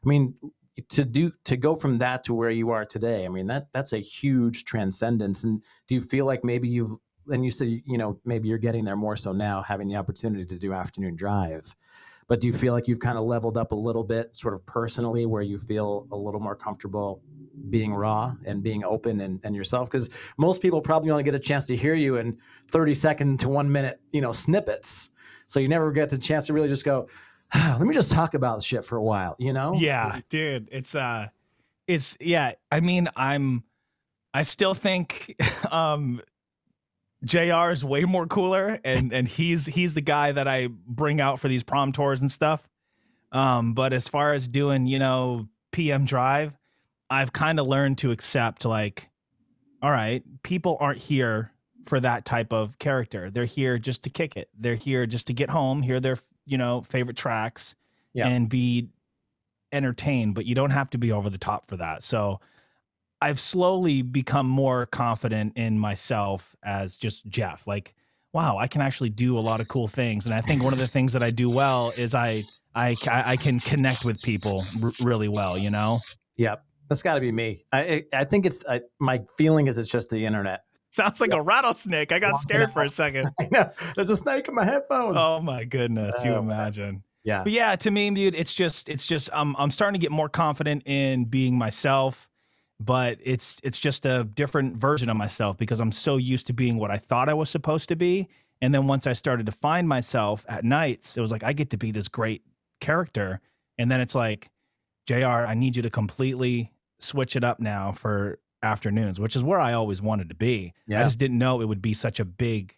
I 0.03 0.07
mean, 0.07 0.35
to 0.89 1.05
do 1.05 1.31
to 1.45 1.57
go 1.57 1.75
from 1.75 1.97
that 1.97 2.23
to 2.25 2.33
where 2.33 2.49
you 2.49 2.69
are 2.71 2.85
today, 2.85 3.25
I 3.25 3.29
mean 3.29 3.47
that 3.47 3.67
that's 3.73 3.93
a 3.93 3.99
huge 3.99 4.65
transcendence. 4.65 5.43
And 5.43 5.63
do 5.87 5.95
you 5.95 6.01
feel 6.01 6.25
like 6.25 6.43
maybe 6.43 6.67
you've 6.67 6.97
and 7.27 7.45
you 7.45 7.51
say 7.51 7.81
you 7.85 7.97
know 7.97 8.19
maybe 8.25 8.47
you're 8.47 8.57
getting 8.57 8.85
there 8.85 8.95
more 8.95 9.15
so 9.15 9.31
now, 9.31 9.61
having 9.61 9.87
the 9.87 9.95
opportunity 9.95 10.45
to 10.45 10.57
do 10.57 10.73
afternoon 10.73 11.15
drive. 11.15 11.75
But 12.27 12.41
do 12.41 12.47
you 12.47 12.53
feel 12.53 12.73
like 12.73 12.87
you've 12.87 12.99
kind 12.99 13.17
of 13.17 13.23
leveled 13.23 13.57
up 13.57 13.71
a 13.71 13.75
little 13.75 14.03
bit, 14.03 14.35
sort 14.35 14.53
of 14.53 14.63
personally, 14.67 15.25
where 15.25 15.41
you 15.41 15.57
feel 15.57 16.07
a 16.11 16.15
little 16.15 16.39
more 16.39 16.55
comfortable 16.55 17.23
being 17.71 17.91
raw 17.91 18.35
and 18.45 18.61
being 18.61 18.83
open 18.83 19.19
and, 19.19 19.39
and 19.43 19.55
yourself? 19.55 19.89
Because 19.89 20.11
most 20.37 20.61
people 20.61 20.79
probably 20.79 21.09
only 21.09 21.23
get 21.23 21.33
a 21.33 21.39
chance 21.39 21.65
to 21.67 21.75
hear 21.75 21.95
you 21.95 22.17
in 22.17 22.37
30 22.69 22.93
second 22.93 23.39
to 23.39 23.49
one 23.49 23.71
minute, 23.71 23.99
you 24.11 24.21
know, 24.21 24.31
snippets. 24.31 25.09
So 25.47 25.59
you 25.59 25.67
never 25.67 25.91
get 25.91 26.09
the 26.09 26.19
chance 26.19 26.45
to 26.47 26.53
really 26.53 26.67
just 26.67 26.85
go, 26.85 27.07
"Ah, 27.09 27.28
let 27.55 27.81
me 27.81 27.93
just 27.93 28.11
talk 28.11 28.33
about 28.33 28.63
shit 28.63 28.83
for 28.83 28.97
a 28.97 29.03
while, 29.03 29.35
you 29.39 29.53
know? 29.53 29.73
Yeah, 29.73 30.19
dude. 30.29 30.69
It's 30.71 30.95
uh 30.95 31.27
it's 31.87 32.17
yeah, 32.19 32.53
I 32.71 32.79
mean, 32.79 33.09
I'm 33.15 33.63
I 34.33 34.43
still 34.43 34.73
think 34.73 35.35
um 35.71 36.21
JR 37.23 37.71
is 37.71 37.83
way 37.83 38.05
more 38.05 38.27
cooler 38.27 38.79
and 38.83 39.11
and 39.13 39.27
he's 39.27 39.65
he's 39.65 39.93
the 39.93 40.01
guy 40.01 40.31
that 40.31 40.47
I 40.47 40.67
bring 40.67 41.19
out 41.19 41.39
for 41.39 41.47
these 41.47 41.63
prom 41.63 41.91
tours 41.91 42.21
and 42.21 42.31
stuff. 42.31 42.67
Um 43.31 43.73
but 43.73 43.93
as 43.93 44.07
far 44.07 44.33
as 44.33 44.47
doing, 44.47 44.85
you 44.85 44.99
know, 44.99 45.47
PM 45.71 46.05
drive, 46.05 46.53
I've 47.09 47.33
kind 47.33 47.59
of 47.59 47.67
learned 47.67 47.97
to 47.99 48.11
accept 48.11 48.65
like 48.65 49.09
all 49.81 49.91
right, 49.91 50.23
people 50.43 50.77
aren't 50.79 50.99
here 50.99 51.51
for 51.85 51.99
that 51.99 52.25
type 52.25 52.53
of 52.53 52.77
character. 52.79 53.31
They're 53.31 53.45
here 53.45 53.77
just 53.77 54.03
to 54.03 54.09
kick 54.09 54.37
it. 54.37 54.49
They're 54.57 54.75
here 54.75 55.05
just 55.05 55.27
to 55.27 55.33
get 55.33 55.49
home, 55.49 55.81
hear 55.81 55.99
their, 55.99 56.17
you 56.49 56.57
know, 56.57 56.81
favorite 56.81 57.17
tracks 57.17 57.75
Yeah. 58.13 58.27
and 58.27 58.49
be 58.49 58.89
entertained, 59.71 60.35
but 60.35 60.45
you 60.45 60.55
don't 60.55 60.71
have 60.71 60.89
to 60.91 60.97
be 60.97 61.11
over 61.11 61.29
the 61.29 61.37
top 61.37 61.69
for 61.69 61.77
that. 61.77 62.03
So 62.03 62.39
I've 63.21 63.39
slowly 63.39 64.01
become 64.01 64.47
more 64.47 64.85
confident 64.85 65.57
in 65.57 65.77
myself 65.77 66.55
as 66.63 66.95
just 66.95 67.27
Jeff. 67.27 67.67
Like, 67.67 67.93
wow, 68.33 68.57
I 68.57 68.67
can 68.67 68.81
actually 68.81 69.09
do 69.09 69.37
a 69.37 69.41
lot 69.41 69.59
of 69.59 69.67
cool 69.67 69.87
things. 69.87 70.25
And 70.25 70.33
I 70.33 70.41
think 70.41 70.63
one 70.63 70.73
of 70.73 70.79
the 70.79 70.87
things 70.87 71.13
that 71.13 71.23
I 71.23 71.29
do 71.31 71.49
well 71.49 71.91
is 71.97 72.15
I 72.15 72.43
I 72.75 72.95
I 73.03 73.35
can 73.35 73.59
connect 73.59 74.05
with 74.05 74.21
people 74.21 74.63
r- 74.81 74.91
really 75.01 75.27
well. 75.27 75.57
You 75.57 75.69
know, 75.69 75.99
Yep. 76.37 76.63
That's 76.87 77.03
got 77.03 77.15
to 77.15 77.21
be 77.21 77.31
me. 77.31 77.63
I 77.71 77.79
I 77.79 78.03
I 78.21 78.23
think 78.23 78.45
it's 78.47 78.63
I, 78.67 78.81
my 78.99 79.19
feeling 79.37 79.67
is 79.67 79.77
it's 79.77 79.89
just 79.91 80.09
the 80.09 80.25
internet. 80.25 80.61
Sounds 80.91 81.21
like 81.21 81.33
a 81.33 81.41
rattlesnake. 81.41 82.11
I 82.11 82.19
got 82.19 82.31
Walking 82.33 82.39
scared 82.41 82.71
for 82.73 82.83
a 82.83 82.89
second. 82.89 83.29
I 83.39 83.47
know. 83.51 83.71
There's 83.95 84.09
a 84.09 84.17
snake 84.17 84.47
in 84.47 84.55
my 84.55 84.63
headphones. 84.65 85.17
Oh 85.19 85.39
my 85.41 85.63
goodness, 85.63 86.15
you 86.23 86.31
Oh, 86.31 86.41
man. 86.41 86.55
imagine. 86.57 87.03
yeah. 87.23 87.43
But 87.43 87.51
yeah, 87.51 87.75
to 87.75 87.91
me, 87.91 88.09
dude, 88.11 88.35
it's 88.35 88.53
just 88.53 88.89
it's 88.89 89.05
just 89.07 89.29
I'm 89.33 89.55
I'm 89.57 89.71
starting 89.71 89.99
to 89.99 90.03
get 90.03 90.11
more 90.11 90.29
confident 90.29 90.83
in 90.85 91.25
being 91.25 91.57
myself 91.57 92.27
but 92.81 93.17
it's 93.21 93.59
it's 93.61 93.77
just 93.77 94.05
a 94.05 94.23
different 94.23 94.77
version 94.77 95.09
of 95.09 95.17
myself 95.17 95.57
because 95.57 95.81
I'm 95.81 95.91
so 95.91 96.15
used 96.15 96.47
to 96.47 96.53
being 96.53 96.77
what 96.77 96.89
I 96.89 96.97
thought 96.97 97.27
I 97.27 97.33
was 97.33 97.49
supposed 97.49 97.89
to 97.89 97.97
be. 97.97 98.29
And 98.61 98.73
then 98.73 98.87
once 98.87 99.05
I 99.05 99.11
started 99.11 99.47
to 99.47 99.51
find 99.51 99.85
myself 99.85 100.45
at 100.47 100.63
nights, 100.63 101.17
it 101.17 101.19
was 101.21 101.29
like 101.29 101.43
I 101.43 101.51
get 101.51 101.71
to 101.71 101.77
be 101.77 101.91
this 101.91 102.07
great 102.07 102.41
character. 102.79 103.41
And 103.77 103.91
then 103.91 103.99
it's 103.99 104.15
like, 104.15 104.49
JR, 105.07 105.25
I 105.25 105.55
need 105.55 105.75
you 105.75 105.81
to 105.81 105.89
completely 105.89 106.71
switch 106.99 107.35
it 107.35 107.43
up 107.43 107.59
now 107.59 107.91
for 107.91 108.39
afternoons, 108.63 109.19
which 109.19 109.35
is 109.35 109.43
where 109.43 109.59
I 109.59 109.73
always 109.73 110.01
wanted 110.01 110.29
to 110.29 110.35
be. 110.35 110.73
Yeah. 110.87 111.01
I 111.01 111.03
just 111.03 111.19
didn't 111.19 111.37
know 111.37 111.61
it 111.61 111.65
would 111.67 111.81
be 111.81 111.93
such 111.93 112.19
a 112.19 112.25
big 112.25 112.75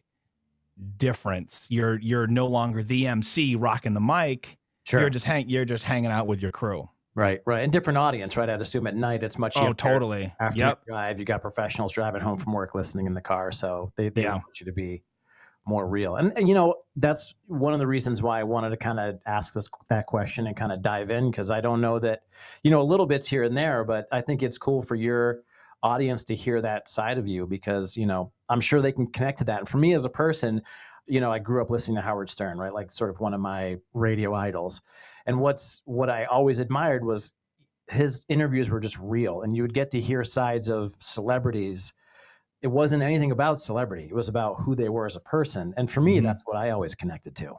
difference. 0.97 1.67
You're 1.69 1.99
you're 1.99 2.27
no 2.27 2.47
longer 2.47 2.83
the 2.83 3.07
MC 3.07 3.55
rocking 3.55 3.93
the 3.93 3.99
mic. 4.01 4.57
Sure. 4.85 5.01
You're 5.01 5.09
just 5.09 5.25
hang 5.25 5.47
you're 5.49 5.65
just 5.65 5.83
hanging 5.83 6.11
out 6.11 6.27
with 6.27 6.41
your 6.41 6.51
crew. 6.51 6.89
right, 7.15 7.41
right. 7.45 7.61
And 7.63 7.71
different 7.71 7.97
audience, 7.97 8.35
right? 8.37 8.49
I'd 8.49 8.61
assume 8.61 8.87
at 8.87 8.95
night 8.95 9.21
it's 9.23 9.37
much 9.37 9.57
Oh, 9.57 9.73
totally. 9.73 10.33
After 10.39 10.65
Yep. 10.65 10.79
you 10.87 10.93
drive, 10.93 11.19
you 11.19 11.25
got 11.25 11.41
professionals 11.41 11.91
driving 11.93 12.21
home 12.21 12.37
from 12.37 12.53
work 12.53 12.73
listening 12.73 13.05
in 13.05 13.13
the 13.13 13.21
car. 13.21 13.51
So 13.51 13.91
they, 13.95 14.09
they 14.09 14.23
Yeah. 14.23 14.33
want 14.35 14.59
you 14.59 14.65
to 14.65 14.71
be 14.71 15.03
more 15.67 15.87
real. 15.87 16.15
And, 16.15 16.31
and, 16.37 16.47
you 16.49 16.55
know, 16.55 16.73
that's 16.95 17.35
one 17.45 17.73
of 17.73 17.79
the 17.79 17.85
reasons 17.85 18.23
why 18.23 18.39
I 18.39 18.43
wanted 18.43 18.71
to 18.71 18.77
kind 18.77 18.99
of 18.99 19.19
ask 19.27 19.53
this 19.53 19.69
that 19.89 20.07
question 20.07 20.47
and 20.47 20.55
kind 20.55 20.71
of 20.71 20.81
dive 20.81 21.11
in 21.11 21.29
because 21.29 21.51
I 21.51 21.61
don't 21.61 21.81
know 21.81 21.99
that, 21.99 22.23
you 22.63 22.71
know, 22.71 22.81
a 22.81 22.83
little 22.83 23.05
bits 23.05 23.27
here 23.27 23.43
and 23.43 23.55
there, 23.55 23.83
but 23.83 24.07
I 24.11 24.21
think 24.21 24.41
it's 24.41 24.57
cool 24.57 24.81
for 24.81 24.95
your 24.95 25.41
audience 25.83 26.23
to 26.25 26.35
hear 26.35 26.61
that 26.61 26.87
side 26.87 27.17
of 27.17 27.27
you 27.27 27.47
because, 27.47 27.97
you 27.97 28.05
know, 28.05 28.33
I'm 28.49 28.61
sure 28.61 28.81
they 28.81 28.91
can 28.91 29.07
connect 29.07 29.39
to 29.39 29.43
that. 29.45 29.59
And 29.59 29.69
for 29.69 29.77
me 29.77 29.93
as 29.93 30.05
a 30.05 30.09
person, 30.09 30.61
you 31.07 31.19
know, 31.19 31.31
I 31.31 31.39
grew 31.39 31.61
up 31.61 31.69
listening 31.69 31.95
to 31.95 32.01
Howard 32.01 32.29
Stern, 32.29 32.57
right? 32.59 32.73
Like 32.73 32.91
sort 32.91 33.09
of 33.09 33.19
one 33.19 33.33
of 33.33 33.39
my 33.41 33.77
radio 33.93 34.33
idols. 34.33 34.81
And 35.25 35.39
what's 35.39 35.81
what 35.85 36.09
I 36.09 36.25
always 36.25 36.59
admired 36.59 37.03
was 37.05 37.33
his 37.89 38.25
interviews 38.29 38.69
were 38.69 38.79
just 38.79 38.97
real 38.99 39.41
and 39.41 39.55
you 39.55 39.63
would 39.63 39.73
get 39.73 39.91
to 39.91 39.99
hear 39.99 40.23
sides 40.23 40.69
of 40.69 40.95
celebrities 40.99 41.93
it 42.61 42.67
wasn't 42.67 43.03
anything 43.03 43.31
about 43.31 43.59
celebrity 43.59 44.05
it 44.05 44.13
was 44.13 44.29
about 44.29 44.55
who 44.55 44.75
they 44.75 44.89
were 44.89 45.05
as 45.05 45.15
a 45.15 45.19
person 45.21 45.73
and 45.77 45.89
for 45.91 46.01
me 46.01 46.19
Mhm. 46.19 46.23
that's 46.23 46.43
what 46.45 46.57
i 46.57 46.69
always 46.69 46.95
connected 46.95 47.35
to 47.35 47.55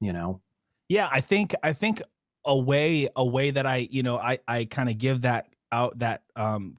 you 0.00 0.12
know 0.12 0.42
Yeah, 0.88 1.08
I 1.10 1.20
think 1.20 1.54
I 1.62 1.72
think 1.72 2.00
a 2.44 2.56
way 2.56 3.08
a 3.16 3.24
way 3.24 3.50
that 3.50 3.66
I 3.66 3.88
you 3.90 4.02
know 4.02 4.18
I 4.18 4.38
I 4.46 4.64
kind 4.66 4.88
of 4.88 4.98
give 4.98 5.22
that 5.22 5.48
out 5.72 5.98
that 5.98 6.22
um 6.36 6.78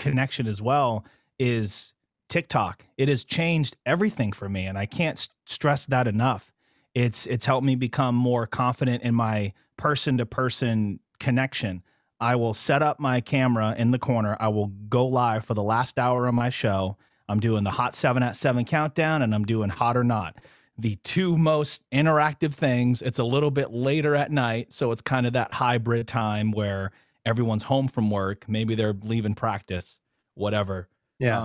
connection 0.00 0.48
as 0.48 0.60
well 0.60 1.04
is 1.38 1.94
TikTok. 2.28 2.84
It 2.96 3.08
has 3.08 3.24
changed 3.24 3.76
everything 3.86 4.32
for 4.32 4.48
me, 4.48 4.66
and 4.66 4.76
I 4.76 4.86
can't 4.86 5.18
s- 5.18 5.28
stress 5.46 5.86
that 5.86 6.08
enough. 6.08 6.52
It's 6.94 7.26
it's 7.26 7.46
helped 7.46 7.64
me 7.64 7.76
become 7.76 8.16
more 8.16 8.46
confident 8.46 9.04
in 9.04 9.14
my 9.14 9.52
person 9.76 10.18
to 10.18 10.26
person 10.26 10.98
connection. 11.20 11.82
I 12.18 12.36
will 12.36 12.54
set 12.54 12.82
up 12.82 12.98
my 12.98 13.20
camera 13.20 13.74
in 13.78 13.92
the 13.92 13.98
corner. 13.98 14.36
I 14.40 14.48
will 14.48 14.68
go 14.88 15.06
live 15.06 15.44
for 15.44 15.54
the 15.54 15.62
last 15.62 15.98
hour 15.98 16.26
of 16.26 16.34
my 16.34 16.50
show. 16.50 16.96
I'm 17.28 17.40
doing 17.40 17.62
the 17.62 17.70
hot 17.70 17.94
seven 17.94 18.22
at 18.22 18.34
seven 18.34 18.64
countdown, 18.64 19.22
and 19.22 19.34
I'm 19.34 19.44
doing 19.44 19.70
hot 19.70 19.96
or 19.96 20.04
not 20.04 20.36
the 20.80 20.96
two 21.04 21.36
most 21.36 21.82
interactive 21.92 22.54
things. 22.54 23.02
It's 23.02 23.18
a 23.18 23.24
little 23.24 23.50
bit 23.50 23.70
later 23.70 24.14
at 24.16 24.30
night, 24.30 24.72
so 24.72 24.92
it's 24.92 25.02
kind 25.02 25.26
of 25.26 25.34
that 25.34 25.52
hybrid 25.52 26.08
time 26.08 26.52
where 26.52 26.90
everyone's 27.30 27.62
home 27.62 27.88
from 27.88 28.10
work, 28.10 28.48
maybe 28.48 28.74
they're 28.74 28.96
leaving 29.04 29.34
practice, 29.34 29.98
whatever. 30.34 30.88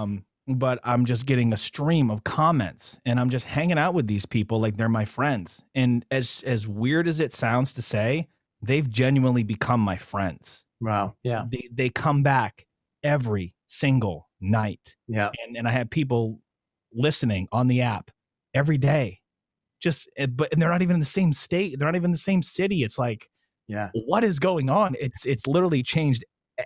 Um, 0.01 0.25
but 0.47 0.79
I'm 0.83 1.05
just 1.05 1.25
getting 1.25 1.53
a 1.53 1.57
stream 1.57 2.11
of 2.11 2.23
comments 2.23 2.99
and 3.05 3.19
I'm 3.19 3.29
just 3.29 3.45
hanging 3.45 3.77
out 3.79 3.93
with 3.93 4.07
these 4.07 4.25
people 4.25 4.59
like 4.59 4.77
they're 4.77 4.89
my 4.89 5.05
friends. 5.05 5.63
And 5.75 6.05
as 6.11 6.43
as 6.45 6.67
weird 6.67 7.07
as 7.07 7.19
it 7.19 7.33
sounds 7.33 7.73
to 7.73 7.81
say, 7.81 8.27
they've 8.61 8.89
genuinely 8.89 9.43
become 9.43 9.79
my 9.79 9.97
friends. 9.97 10.65
wow 10.81 11.15
yeah 11.23 11.45
They 11.51 11.69
they 11.73 11.89
come 11.89 12.23
back 12.23 12.65
every 13.03 13.55
single 13.67 14.29
night 14.41 14.95
yeah 15.07 15.29
and 15.45 15.57
and 15.57 15.67
I 15.67 15.71
have 15.71 15.89
people 15.89 16.41
listening 16.93 17.47
on 17.51 17.67
the 17.67 17.81
app 17.81 18.11
every 18.53 18.77
day. 18.77 19.21
Just 19.81 20.09
eh, 20.17 20.27
but 20.27 20.51
and 20.51 20.61
they're 20.61 20.69
not 20.69 20.81
even 20.81 20.95
in 20.95 20.99
the 20.99 21.05
same 21.05 21.33
state. 21.33 21.77
They're 21.77 21.87
not 21.87 21.95
even 21.95 22.05
in 22.05 22.11
the 22.11 22.17
same 22.17 22.41
city. 22.41 22.83
It's 22.83 22.97
like 22.99 23.29
yeah 23.67 23.89
what 23.93 24.23
is 24.23 24.39
going 24.39 24.69
on? 24.69 24.95
It's 24.99 25.25
it's 25.25 25.47
literally 25.47 25.83
changed 25.83 26.23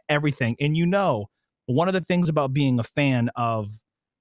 everything. 0.08 0.56
And 0.60 0.76
you 0.78 0.86
know, 0.86 1.28
one 1.66 1.88
of 1.88 1.94
the 1.94 2.02
things 2.02 2.30
about 2.30 2.54
being 2.54 2.80
a 2.80 2.84
fan 2.84 3.30
of 3.36 3.70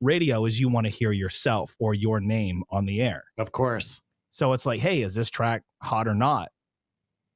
radio 0.00 0.44
is 0.46 0.60
you 0.60 0.68
want 0.68 0.86
to 0.86 0.90
hear 0.90 1.12
yourself 1.12 1.74
or 1.80 1.92
your 1.94 2.20
name 2.20 2.62
on 2.70 2.84
the 2.86 3.00
air. 3.02 3.24
of 3.38 3.50
course 3.52 4.00
So 4.30 4.52
it's 4.52 4.64
like, 4.66 4.80
hey, 4.80 5.02
is 5.02 5.14
this 5.14 5.28
track 5.30 5.62
hot 5.82 6.06
or 6.06 6.14
not? 6.14 6.48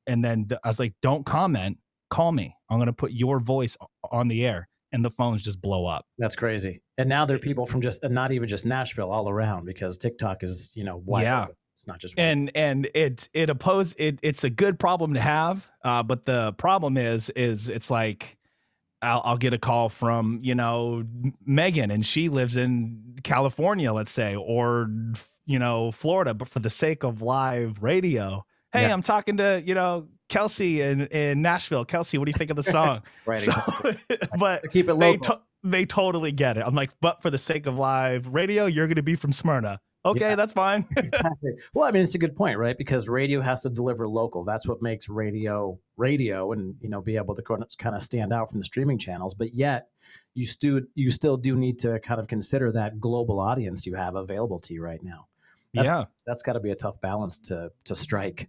And 0.06 0.24
then 0.24 0.46
th- 0.48 0.60
I 0.64 0.68
was 0.68 0.78
like, 0.78 0.94
don't 1.02 1.24
comment, 1.24 1.78
call 2.10 2.32
me. 2.32 2.54
I'm 2.70 2.78
gonna 2.78 2.92
put 2.92 3.12
your 3.12 3.38
voice 3.40 3.76
on 4.10 4.28
the 4.28 4.44
air, 4.44 4.68
and 4.92 5.04
the 5.04 5.10
phones 5.10 5.42
just 5.44 5.60
blow 5.60 5.86
up. 5.86 6.04
that's 6.18 6.36
crazy 6.36 6.82
and 6.98 7.08
now 7.08 7.24
there 7.24 7.36
are 7.36 7.40
people 7.40 7.66
from 7.66 7.80
just 7.80 8.02
and 8.04 8.14
not 8.14 8.30
even 8.32 8.46
just 8.48 8.66
nashville 8.66 9.10
all 9.10 9.28
around 9.28 9.64
because 9.64 9.96
tiktok 9.96 10.42
is 10.42 10.70
you 10.74 10.84
know 10.84 10.96
wide 11.04 11.22
Yeah. 11.22 11.46
It's 11.74 11.86
not 11.86 11.98
just 11.98 12.16
one. 12.16 12.26
and 12.26 12.50
and 12.54 12.88
it 12.94 13.28
it 13.32 13.48
oppose 13.50 13.94
it 13.98 14.18
it's 14.22 14.44
a 14.44 14.50
good 14.50 14.78
problem 14.78 15.14
to 15.14 15.20
have 15.20 15.68
uh 15.84 16.02
but 16.02 16.24
the 16.26 16.52
problem 16.54 16.96
is 16.96 17.30
is 17.30 17.68
it's 17.68 17.90
like 17.90 18.36
I'll, 19.00 19.22
I'll 19.24 19.36
get 19.38 19.52
a 19.54 19.58
call 19.58 19.88
from 19.88 20.40
you 20.42 20.54
know 20.54 21.04
megan 21.44 21.90
and 21.90 22.04
she 22.06 22.28
lives 22.28 22.56
in 22.56 23.16
california 23.24 23.92
let's 23.92 24.12
say 24.12 24.36
or 24.36 24.88
you 25.46 25.58
know 25.58 25.90
florida 25.92 26.34
but 26.34 26.48
for 26.48 26.58
the 26.60 26.70
sake 26.70 27.02
of 27.04 27.20
live 27.22 27.82
radio. 27.82 28.44
Hey 28.72 28.82
Yeah. 28.82 28.92
i'm 28.92 29.02
talking 29.02 29.38
to 29.38 29.62
you 29.64 29.74
know 29.74 30.08
kelsey 30.28 30.80
in 30.82 31.02
in 31.08 31.42
nashville. 31.42 31.84
Kelsey 31.84 32.16
what 32.18 32.26
do 32.26 32.30
you 32.30 32.38
think 32.38 32.50
of 32.50 32.56
the 32.56 32.62
song? 32.62 33.02
Right 33.26 33.40
so, 33.40 33.52
but 34.38 34.70
keep 34.72 34.88
it 34.88 34.98
they 34.98 35.16
to- 35.18 35.40
they 35.64 35.84
totally 35.86 36.32
get 36.32 36.56
it. 36.56 36.64
I'm 36.66 36.74
like 36.74 36.90
but 37.00 37.22
for 37.22 37.30
the 37.30 37.38
sake 37.38 37.66
of 37.66 37.76
live 37.78 38.26
radio 38.28 38.66
you're 38.66 38.86
gonna 38.88 39.02
be 39.02 39.14
from 39.14 39.32
smyrna 39.32 39.80
okay 40.04 40.20
Yeah. 40.20 40.34
that's 40.36 40.52
fine 40.52 40.86
exactly. 40.96 41.52
Well, 41.74 41.84
I 41.86 41.90
mean, 41.90 42.02
it's 42.02 42.14
a 42.14 42.18
good 42.18 42.34
point, 42.36 42.58
right? 42.58 42.76
Because 42.76 43.08
radio 43.08 43.40
has 43.40 43.62
to 43.62 43.70
deliver 43.70 44.06
local. 44.08 44.44
That's 44.44 44.66
what 44.66 44.82
makes 44.82 45.08
radio 45.08 45.78
radio, 45.96 46.52
and 46.52 46.74
you 46.80 46.88
know, 46.88 47.00
be 47.00 47.16
able 47.16 47.34
to 47.34 47.42
kind 47.42 47.94
of 47.94 48.02
stand 48.02 48.32
out 48.32 48.50
from 48.50 48.58
the 48.58 48.64
streaming 48.64 48.98
channels. 48.98 49.34
But 49.34 49.54
yet, 49.54 49.88
you 50.34 50.46
still 50.46 50.80
you 50.94 51.10
still 51.10 51.36
do 51.36 51.56
need 51.56 51.78
to 51.80 52.00
kind 52.00 52.20
of 52.20 52.28
consider 52.28 52.72
that 52.72 53.00
global 53.00 53.38
audience 53.38 53.86
you 53.86 53.94
have 53.94 54.14
available 54.16 54.58
to 54.60 54.74
you 54.74 54.82
right 54.82 55.02
now. 55.02 55.26
That's, 55.74 55.88
yeah 55.88 56.04
that's 56.26 56.42
got 56.42 56.52
to 56.54 56.60
be 56.60 56.70
a 56.70 56.74
tough 56.76 57.00
balance 57.00 57.38
to 57.40 57.70
to 57.84 57.94
strike. 57.94 58.48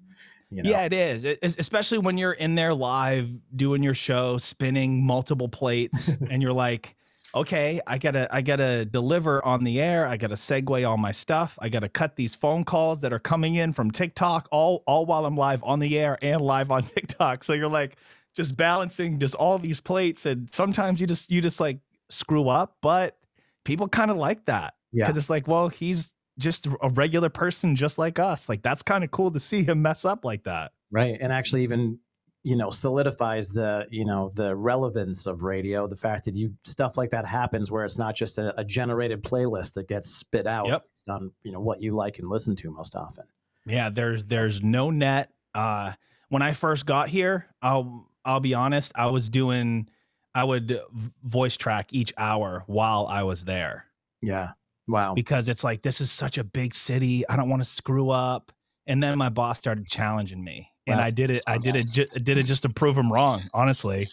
You 0.49 0.61
know? 0.61 0.69
Yeah, 0.69 0.81
it 0.83 0.93
is. 0.93 1.25
It- 1.25 1.39
especially 1.57 1.97
when 1.99 2.17
you're 2.17 2.33
in 2.33 2.53
there 2.55 2.73
live 2.75 3.27
doing 3.55 3.81
your 3.81 3.95
show, 3.95 4.37
spinning 4.37 5.03
multiple 5.03 5.49
plates, 5.49 6.09
and 6.29 6.41
you're 6.43 6.53
like, 6.53 6.95
okay, 7.35 7.81
I 7.87 7.97
gotta, 7.97 8.27
I 8.33 8.41
gotta 8.41 8.85
deliver 8.85 9.43
on 9.45 9.63
the 9.63 9.81
air. 9.81 10.07
I 10.07 10.17
gotta 10.17 10.35
segue 10.35 10.87
all 10.87 10.97
my 10.97 11.11
stuff. 11.11 11.57
I 11.61 11.69
gotta 11.69 11.89
cut 11.89 12.15
these 12.15 12.35
phone 12.35 12.63
calls 12.63 12.99
that 13.01 13.11
are 13.13 13.19
coming 13.19 13.55
in 13.55 13.73
from 13.73 13.91
TikTok, 13.91 14.47
all, 14.51 14.83
all 14.87 15.05
while 15.05 15.25
I'm 15.25 15.35
live 15.37 15.63
on 15.63 15.79
the 15.79 15.97
air 15.97 16.17
and 16.21 16.41
live 16.41 16.71
on 16.71 16.83
TikTok. 16.95 17.43
So 17.43 17.53
you're 17.53 17.67
like 17.67 17.95
just 18.35 18.55
balancing 18.57 19.19
just 19.19 19.35
all 19.35 19.57
these 19.59 19.79
plates, 19.79 20.25
and 20.25 20.49
sometimes 20.51 20.99
you 21.01 21.07
just, 21.07 21.31
you 21.31 21.41
just 21.41 21.59
like 21.59 21.79
screw 22.09 22.49
up, 22.49 22.77
but 22.81 23.17
people 23.65 23.87
kind 23.87 24.11
of 24.11 24.17
like 24.17 24.45
that 24.45 24.73
Yeah. 24.91 25.11
it's 25.15 25.29
like, 25.29 25.47
well, 25.47 25.69
he's 25.69 26.13
just 26.39 26.67
a 26.81 26.89
regular 26.89 27.29
person, 27.29 27.75
just 27.75 27.97
like 27.97 28.17
us. 28.19 28.49
Like 28.49 28.61
that's 28.63 28.81
kind 28.81 29.03
of 29.03 29.11
cool 29.11 29.31
to 29.31 29.39
see 29.39 29.63
him 29.63 29.81
mess 29.81 30.03
up 30.05 30.25
like 30.25 30.43
that. 30.45 30.71
right 30.91 31.17
and 31.21 31.31
actually 31.31 31.63
even 31.63 31.99
you 32.43 32.55
know 32.55 32.69
solidifies 32.69 33.49
the 33.49 33.87
you 33.89 34.05
know 34.05 34.31
the 34.35 34.55
relevance 34.55 35.25
of 35.25 35.43
radio 35.43 35.87
the 35.87 35.95
fact 35.95 36.25
that 36.25 36.35
you 36.35 36.53
stuff 36.61 36.97
like 36.97 37.09
that 37.09 37.25
happens 37.25 37.71
where 37.71 37.85
it's 37.85 37.97
not 37.97 38.15
just 38.15 38.37
a, 38.37 38.57
a 38.59 38.63
generated 38.65 39.23
playlist 39.23 39.73
that 39.73 39.87
gets 39.87 40.09
spit 40.09 40.45
out 40.45 40.67
Yep. 40.67 40.83
based 40.91 41.09
on 41.09 41.31
you 41.43 41.51
know 41.51 41.61
what 41.61 41.81
you 41.81 41.95
like 41.95 42.19
and 42.19 42.27
listen 42.27 42.55
to 42.57 42.69
most 42.71 42.95
often 42.95 43.25
Yeah, 43.65 43.89
there's 43.89 44.25
there's 44.25 44.61
no 44.61 44.89
net. 44.89 45.31
Uh 45.55 45.93
when 46.29 46.41
I 46.41 46.51
first 46.53 46.85
got 46.85 47.09
here, 47.09 47.45
I'll 47.61 48.09
I'll 48.25 48.39
be 48.41 48.53
honest, 48.53 48.91
I 48.95 49.05
was 49.07 49.29
doing 49.29 49.87
I 50.35 50.43
would 50.43 50.79
voice 51.23 51.55
track 51.55 51.93
each 51.93 52.11
hour 52.17 52.63
while 52.67 53.05
I 53.07 53.23
was 53.23 53.45
there 53.45 53.85
yeah 54.21 54.51
wow 54.87 55.13
because 55.13 55.47
it's 55.47 55.63
like 55.63 55.81
this 55.81 56.01
is 56.01 56.11
such 56.11 56.37
a 56.37 56.43
big 56.43 56.75
city. 56.75 57.23
I 57.29 57.37
don't 57.37 57.47
want 57.49 57.63
to 57.63 57.69
screw 57.69 58.09
up. 58.09 58.51
And 58.85 59.01
then 59.01 59.17
my 59.17 59.29
boss 59.29 59.59
started 59.59 59.87
challenging 59.87 60.43
me. 60.43 60.72
And 60.87 60.99
I 61.01 61.09
did 61.09 61.31
it 61.31 61.43
I 61.47 61.57
did 61.57 61.75
it 61.75 61.89
ju- 61.89 62.07
did 62.21 62.37
it 62.37 62.45
just 62.45 62.63
to 62.63 62.69
prove 62.69 62.97
him 62.97 63.11
wrong, 63.11 63.41
honestly. 63.53 64.09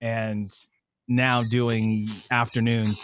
And 0.00 0.50
now 1.08 1.42
doing 1.42 2.08
afternoons 2.30 3.00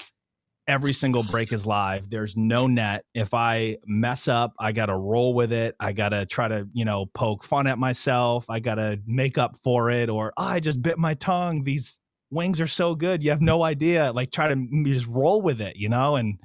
every 0.67 0.93
single 0.93 1.23
break 1.23 1.53
is 1.53 1.65
live. 1.65 2.11
There's 2.11 2.37
no 2.37 2.67
net. 2.67 3.05
If 3.15 3.33
I 3.33 3.79
mess 3.87 4.29
up, 4.29 4.53
I 4.61 4.73
got 4.73 4.87
to 4.87 4.97
roll 4.97 5.33
with 5.33 5.53
it. 5.53 5.75
I 5.81 5.93
got 5.93 6.11
to 6.11 6.27
try 6.27 6.47
to, 6.47 6.69
you 6.75 6.85
know, 6.85 7.07
poke 7.07 7.43
fun 7.43 7.67
at 7.67 7.79
myself. 7.79 8.45
I 8.51 8.61
got 8.61 8.75
to 8.75 9.01
make 9.07 9.39
up 9.39 9.57
for 9.65 9.91
it 9.91 10.11
or 10.11 10.33
"Oh, 10.37 10.45
I 10.45 10.61
just 10.61 10.83
bit 10.83 10.99
my 10.99 11.15
tongue. 11.15 11.65
These 11.65 11.99
wings 12.31 12.61
are 12.61 12.67
so 12.67 12.95
good. 12.95 13.23
You 13.23 13.31
have 13.31 13.41
no 13.41 13.63
idea. 13.63 14.13
Like 14.13 14.31
try 14.31 14.49
to 14.49 14.85
just 14.85 15.07
roll 15.07 15.41
with 15.41 15.61
it, 15.61 15.77
you 15.77 15.89
know, 15.89 16.17
and 16.17 16.39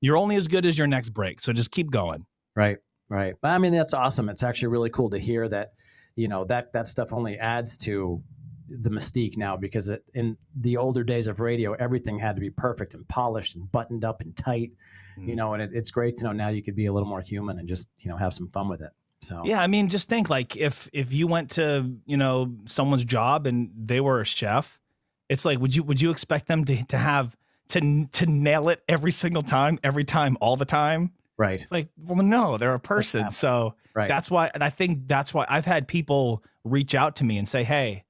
you're 0.00 0.16
only 0.16 0.36
as 0.36 0.48
good 0.48 0.64
as 0.66 0.78
your 0.78 0.86
next 0.86 1.10
break. 1.10 1.40
So 1.40 1.52
just 1.52 1.70
keep 1.70 1.90
going. 1.90 2.24
Right, 2.54 2.78
right. 3.10 3.34
I 3.42 3.58
mean, 3.58 3.72
that's 3.72 3.92
awesome. 3.92 4.28
It's 4.30 4.42
actually 4.42 4.68
really 4.68 4.90
cool 4.90 5.10
to 5.10 5.18
hear 5.18 5.46
that, 5.48 5.70
you 6.16 6.28
know, 6.28 6.44
that 6.44 6.72
that 6.72 6.88
stuff 6.88 7.12
only 7.12 7.38
adds 7.38 7.76
to 7.78 8.22
the 8.68 8.90
mystique 8.90 9.36
now 9.36 9.56
because 9.56 9.88
it, 9.88 10.02
in 10.14 10.36
the 10.60 10.76
older 10.76 11.04
days 11.04 11.28
of 11.28 11.38
radio, 11.38 11.74
everything 11.74 12.18
had 12.18 12.34
to 12.34 12.40
be 12.40 12.50
perfect 12.50 12.94
and 12.94 13.06
polished 13.06 13.54
and 13.54 13.70
buttoned 13.70 14.04
up 14.04 14.20
and 14.20 14.36
tight, 14.36 14.72
you 15.16 15.34
Mm. 15.34 15.36
know. 15.36 15.52
And 15.54 15.62
it, 15.62 15.70
it's 15.72 15.92
great 15.92 16.16
to 16.16 16.24
know 16.24 16.32
now 16.32 16.48
you 16.48 16.62
could 16.62 16.74
be 16.74 16.86
a 16.86 16.92
little 16.92 17.08
more 17.08 17.20
human 17.20 17.58
and 17.60 17.68
just 17.68 17.88
you 18.00 18.10
know 18.10 18.16
have 18.16 18.34
some 18.34 18.48
fun 18.48 18.68
with 18.68 18.82
it. 18.82 18.90
So 19.20 19.42
Yeah, 19.44 19.60
I 19.60 19.66
mean, 19.68 19.88
just 19.88 20.08
think 20.08 20.28
like 20.28 20.56
if 20.56 20.88
if 20.92 21.12
you 21.12 21.26
went 21.26 21.52
to 21.52 21.96
you 22.06 22.16
know 22.16 22.56
someone's 22.64 23.04
job 23.04 23.46
and 23.46 23.70
they 23.76 24.00
were 24.00 24.20
a 24.20 24.26
chef, 24.26 24.80
it's 25.28 25.44
like 25.44 25.60
would 25.60 25.76
you 25.76 25.82
would 25.84 26.00
you 26.00 26.10
expect 26.10 26.48
them 26.48 26.64
to 26.64 26.84
to 26.86 26.98
have 26.98 27.36
to 27.68 28.06
to 28.06 28.26
nail 28.26 28.68
it 28.68 28.82
every 28.88 29.12
single 29.12 29.42
time, 29.42 29.78
every 29.84 30.04
time, 30.04 30.36
all 30.40 30.56
the 30.56 30.64
time? 30.64 31.12
Right, 31.38 31.60
It's 31.62 31.70
like, 31.72 31.88
well, 31.96 32.16
no, 32.24 32.56
they're 32.58 32.74
a 32.74 32.80
person. 32.80 33.30
So 33.30 33.74
right, 33.94 34.08
that's 34.08 34.30
why, 34.30 34.50
and 34.54 34.62
I 34.64 34.70
think 34.70 35.06
that's 35.08 35.32
why 35.34 35.46
I've 35.48 35.64
had 35.66 35.86
people 35.88 36.42
reach 36.64 36.94
out 36.94 37.16
to 37.16 37.24
me 37.24 37.38
and 37.38 37.46
say, 37.48 37.62
"Hey, 37.64 38.04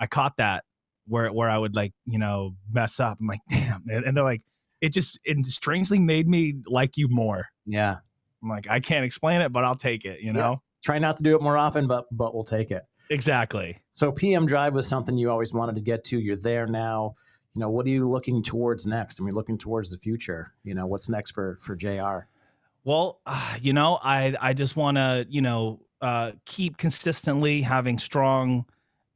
I 0.00 0.06
caught 0.06 0.36
that 0.38 0.64
where 1.06 1.32
where 1.32 1.50
I 1.50 1.58
would 1.58 1.74
like 1.76 1.92
you 2.06 2.18
know 2.18 2.54
mess 2.70 3.00
up." 3.00 3.18
I'm 3.20 3.26
like, 3.26 3.40
"Damn," 3.48 3.84
and, 3.88 4.16
they're 4.16 4.24
like, 4.24 4.42
"It 4.80 4.92
just 4.92 5.18
it 5.24 5.44
strangely 5.46 5.98
made 5.98 6.28
me 6.28 6.54
like 6.66 6.96
you 6.96 7.08
more." 7.08 7.46
yeah. 7.66 7.96
I'm 8.42 8.48
like, 8.48 8.68
I 8.68 8.80
can't 8.80 9.04
explain 9.04 9.40
it, 9.40 9.52
but 9.52 9.62
I'll 9.62 9.76
take 9.76 10.04
it. 10.04 10.18
You 10.18 10.26
Yeah. 10.26 10.32
know, 10.32 10.62
Try 10.84 10.98
not 10.98 11.16
to 11.18 11.22
do 11.22 11.36
it 11.36 11.42
more 11.42 11.56
often, 11.56 11.86
but 11.86 12.06
but 12.10 12.34
we'll 12.34 12.42
take 12.42 12.72
it. 12.72 12.82
exactly. 13.08 13.78
So 13.92 14.10
PM 14.10 14.46
Drive 14.46 14.74
was 14.74 14.88
something 14.88 15.16
you 15.16 15.30
always 15.30 15.52
wanted 15.54 15.76
to 15.76 15.80
get 15.80 16.02
to. 16.06 16.18
You're 16.18 16.34
there 16.34 16.66
now. 16.66 17.14
You 17.54 17.60
know, 17.60 17.70
what 17.70 17.86
are 17.86 17.90
you 17.90 18.08
looking 18.08 18.42
towards 18.42 18.84
next? 18.84 19.20
I 19.20 19.22
mean, 19.24 19.32
looking 19.34 19.58
towards 19.58 19.90
the 19.90 19.98
future. 19.98 20.54
You 20.64 20.74
know, 20.74 20.86
what's 20.86 21.08
next 21.08 21.32
for 21.36 21.56
for 21.60 21.76
Jr. 21.76 22.26
Well, 22.84 23.20
uh, 23.26 23.56
you 23.60 23.72
know, 23.72 23.98
I 24.02 24.34
I 24.40 24.52
just 24.54 24.76
want 24.76 24.96
to 24.96 25.26
you 25.28 25.40
know 25.40 25.80
uh, 26.00 26.32
keep 26.44 26.76
consistently 26.76 27.62
having 27.62 27.98
strong 27.98 28.66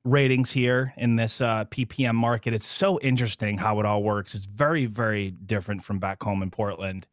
ratings 0.05 0.53
here 0.53 0.95
in 0.97 1.17
this 1.17 1.41
uh, 1.41 1.64
PPM 1.64 2.14
market. 2.14 2.55
It's 2.55 2.67
so 2.67 3.01
interesting 3.01 3.59
how 3.59 3.81
it 3.81 3.87
all 3.87 4.03
works. 4.03 4.35
It's 4.35 4.45
very 4.45 4.87
very 4.87 5.31
different 5.31 5.83
from 5.85 5.99
back 5.99 6.23
home 6.23 6.43
in 6.43 6.51
Portland. 6.51 7.07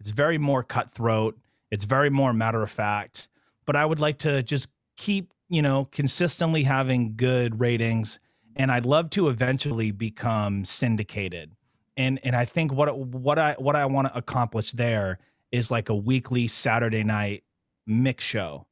It's 0.00 0.10
very 0.10 0.38
more 0.38 0.62
cutthroat. 0.64 1.38
It's 1.70 1.84
very 1.84 2.10
more 2.10 2.32
matter 2.32 2.62
of 2.62 2.70
fact. 2.70 3.28
But 3.64 3.76
I 3.76 3.84
would 3.84 4.00
like 4.00 4.18
to 4.18 4.42
just 4.42 4.70
keep 4.96 5.32
you 5.48 5.62
know 5.62 5.84
consistently 5.92 6.64
having 6.64 7.14
good 7.16 7.60
ratings, 7.60 8.18
and 8.56 8.72
I'd 8.72 8.86
love 8.86 9.10
to 9.10 9.28
eventually 9.28 9.92
become 9.92 10.64
syndicated. 10.64 11.52
And 11.96 12.18
and 12.24 12.34
I 12.34 12.46
think 12.46 12.72
what 12.72 12.98
what 12.98 13.38
I 13.38 13.54
what 13.58 13.76
I 13.76 13.86
want 13.86 14.08
to 14.08 14.18
accomplish 14.18 14.72
there 14.72 15.20
is 15.52 15.70
like 15.70 15.88
a 15.88 15.94
weekly 15.96 16.48
Saturday 16.48 17.04
night 17.04 17.44
mix 17.86 18.24
show. 18.24 18.66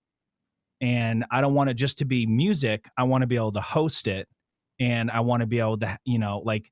And 0.81 1.25
I 1.31 1.41
don't 1.41 1.55
want 1.55 1.71
it 1.71 1.75
just 1.75 1.99
to 1.99 2.05
be 2.05 2.27
music. 2.27 2.87
I 2.97 3.03
want 3.05 3.23
to 3.23 3.27
be 3.27 3.37
able 3.37 3.53
to 3.53 3.61
host 3.61 4.07
it 4.07 4.29
and 4.79 5.11
I 5.11 5.21
want 5.21 5.41
to 5.41 5.47
be 5.47 5.59
able 5.59 5.79
to, 5.79 5.99
you 6.05 6.19
know, 6.19 6.41
like 6.45 6.71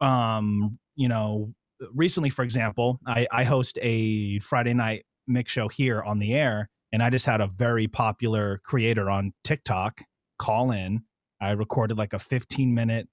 um, 0.00 0.78
you 0.96 1.08
know, 1.08 1.54
recently 1.94 2.28
for 2.30 2.42
example, 2.42 3.00
I 3.06 3.26
I 3.32 3.44
host 3.44 3.78
a 3.80 4.38
Friday 4.40 4.74
night 4.74 5.06
mix 5.26 5.50
show 5.52 5.68
here 5.68 6.02
on 6.02 6.18
the 6.18 6.34
air 6.34 6.68
and 6.92 7.02
I 7.02 7.08
just 7.08 7.24
had 7.24 7.40
a 7.40 7.46
very 7.46 7.88
popular 7.88 8.60
creator 8.64 9.08
on 9.08 9.32
TikTok 9.44 10.02
call 10.38 10.72
in. 10.72 11.02
I 11.40 11.52
recorded 11.52 11.96
like 11.96 12.12
a 12.12 12.18
15 12.18 12.74
minute 12.74 13.08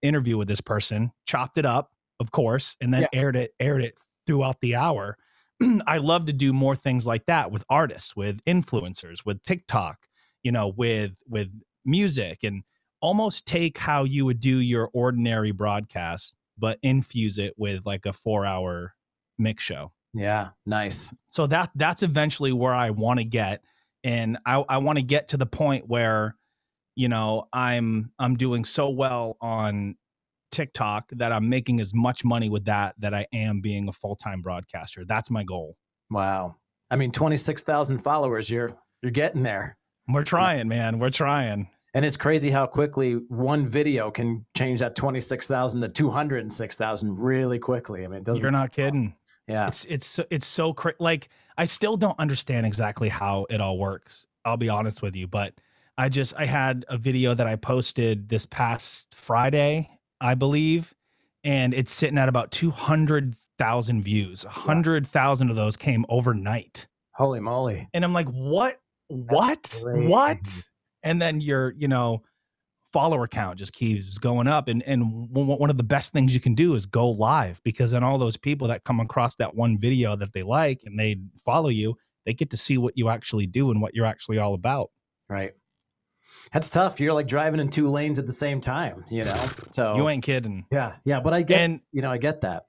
interview 0.00 0.36
with 0.38 0.48
this 0.48 0.60
person, 0.60 1.12
chopped 1.26 1.58
it 1.58 1.66
up, 1.66 1.90
of 2.18 2.30
course, 2.30 2.76
and 2.80 2.92
then 2.92 3.02
Yeah. 3.02 3.08
aired 3.12 3.36
it 3.36 3.52
aired 3.60 3.82
it 3.84 3.94
throughout 4.26 4.60
the 4.60 4.74
hour. 4.74 5.16
I 5.86 5.98
love 5.98 6.26
to 6.26 6.32
do 6.32 6.52
more 6.52 6.76
things 6.76 7.06
like 7.06 7.26
that 7.26 7.50
with 7.50 7.64
artists, 7.68 8.16
with 8.16 8.44
influencers, 8.44 9.24
with 9.24 9.42
TikTok, 9.44 10.06
you 10.42 10.52
know, 10.52 10.72
with 10.76 11.12
with 11.28 11.48
music 11.84 12.40
and 12.42 12.62
almost 13.00 13.46
take 13.46 13.78
how 13.78 14.04
you 14.04 14.24
would 14.24 14.40
do 14.40 14.58
your 14.58 14.88
ordinary 14.92 15.50
broadcast 15.50 16.36
but 16.58 16.78
infuse 16.82 17.38
it 17.38 17.54
with 17.56 17.84
like 17.84 18.06
a 18.06 18.10
4-hour 18.10 18.94
mix 19.38 19.64
show. 19.64 19.90
Yeah, 20.14 20.50
nice. 20.66 21.12
So 21.30 21.46
that 21.48 21.70
that's 21.74 22.02
eventually 22.02 22.52
where 22.52 22.74
I 22.74 22.90
want 22.90 23.18
to 23.18 23.24
get 23.24 23.64
and 24.04 24.38
I 24.46 24.62
I 24.68 24.78
want 24.78 24.98
to 24.98 25.02
get 25.02 25.28
to 25.28 25.36
the 25.36 25.46
point 25.46 25.88
where 25.88 26.36
you 26.94 27.08
know, 27.08 27.48
I'm 27.52 28.12
I'm 28.18 28.36
doing 28.36 28.64
so 28.64 28.90
well 28.90 29.36
on 29.40 29.96
TikTok 30.52 31.08
that 31.16 31.32
I'm 31.32 31.48
making 31.48 31.80
as 31.80 31.92
much 31.92 32.24
money 32.24 32.48
with 32.48 32.64
that 32.66 32.94
that 33.00 33.12
I 33.14 33.26
am 33.32 33.60
being 33.60 33.88
a 33.88 33.92
full-time 33.92 34.40
broadcaster. 34.42 35.04
That's 35.04 35.30
my 35.30 35.42
goal. 35.42 35.76
Wow. 36.10 36.56
I 36.90 36.96
mean, 36.96 37.10
twenty 37.10 37.36
six 37.36 37.62
thousand 37.62 37.98
followers. 37.98 38.48
You're 38.50 38.70
you're 39.02 39.10
getting 39.10 39.42
there, 39.42 39.76
We're 40.08 40.22
trying, 40.24 40.68
man. 40.68 40.98
We're 41.00 41.10
trying. 41.10 41.68
and 41.94 42.04
it's 42.04 42.16
crazy 42.16 42.50
how 42.50 42.66
quickly 42.66 43.14
one 43.28 43.66
video 43.66 44.10
can 44.10 44.46
change 44.56 44.78
that 44.80 44.94
twenty 44.94 45.20
six 45.20 45.48
thousand 45.48 45.80
to 45.80 45.88
two 45.88 46.10
hundred 46.10 46.42
and 46.42 46.52
six 46.52 46.76
thousand 46.76 47.18
really 47.18 47.58
quickly. 47.58 48.04
I 48.04 48.08
mean, 48.08 48.18
it 48.18 48.24
doesn't. 48.24 48.42
You're 48.42 48.52
not 48.52 48.72
kidding. 48.72 49.16
Yeah. 49.48 49.66
It's 49.68 49.84
it's 49.86 50.06
so- 50.06 50.24
it's 50.30 50.46
so 50.46 50.72
cra- 50.72 50.94
like 51.00 51.30
I 51.58 51.64
still 51.64 51.96
don't 51.96 52.18
understand 52.18 52.64
exactly 52.66 53.08
how 53.08 53.46
it 53.50 53.60
all 53.60 53.78
works. 53.78 54.26
I'll 54.44 54.56
be 54.56 54.68
honest 54.68 55.02
with 55.02 55.16
you, 55.16 55.26
but 55.26 55.54
I 55.98 56.08
just 56.08 56.34
I 56.36 56.44
had 56.46 56.84
a 56.88 56.96
video 56.98 57.34
that 57.34 57.46
I 57.46 57.56
posted 57.56 58.28
this 58.28 58.46
past 58.46 59.14
Friday, 59.14 59.88
I 60.22 60.34
believe, 60.34 60.94
and 61.44 61.74
it's 61.74 61.92
sitting 61.92 62.18
at 62.18 62.28
about 62.28 62.50
200,000 62.52 64.02
views. 64.02 64.44
100,000 64.44 65.50
of 65.50 65.56
those 65.56 65.76
came 65.76 66.06
overnight. 66.08 66.86
Holy 67.14 67.40
moly. 67.40 67.88
And 67.92 68.04
I'm 68.04 68.12
like, 68.12 68.28
"What? 68.28 68.80
What? 69.08 69.82
What?" 69.84 70.38
crazy. 70.38 70.62
And 71.02 71.20
then 71.20 71.40
your, 71.40 71.74
you 71.76 71.88
know, 71.88 72.22
follower 72.92 73.26
count 73.26 73.58
just 73.58 73.72
keeps 73.72 74.18
going 74.18 74.46
up 74.46 74.68
and 74.68 74.82
and 74.82 75.28
one 75.30 75.70
of 75.70 75.78
the 75.78 75.82
best 75.82 76.12
things 76.12 76.34
you 76.34 76.40
can 76.40 76.54
do 76.54 76.74
is 76.74 76.84
go 76.84 77.08
live 77.08 77.58
because 77.64 77.90
then 77.90 78.04
all 78.04 78.18
those 78.18 78.36
people 78.36 78.68
that 78.68 78.84
come 78.84 79.00
across 79.00 79.34
that 79.36 79.54
one 79.54 79.78
video 79.78 80.14
that 80.14 80.30
they 80.34 80.42
like 80.42 80.82
and 80.84 81.00
they 81.00 81.16
follow 81.42 81.70
you 81.70 81.96
they 82.26 82.34
get 82.34 82.50
to 82.50 82.56
see 82.56 82.76
what 82.76 82.92
you 82.94 83.08
actually 83.08 83.46
do 83.46 83.70
and 83.70 83.80
what 83.80 83.94
you're 83.94 84.04
actually 84.04 84.36
all 84.36 84.52
about 84.52 84.90
Right. 85.28 85.52
That's 86.52 86.68
tough. 86.70 87.00
You're 87.00 87.12
like 87.14 87.26
driving 87.26 87.60
in 87.60 87.68
two 87.70 87.86
lanes 87.88 88.18
at 88.18 88.26
the 88.26 88.32
same 88.32 88.60
time. 88.60 89.04
You 89.10 89.24
know. 89.24 89.48
So 89.70 89.96
you 89.96 90.08
ain't 90.08 90.22
kidding 90.24 90.66
Yeah, 90.70 90.96
yeah. 91.04 91.20
But 91.20 91.32
I 91.32 91.42
get. 91.42 91.60
and 91.60 91.80
you 91.92 92.02
know, 92.02 92.10
I 92.10 92.18
get 92.18 92.40
that. 92.42 92.66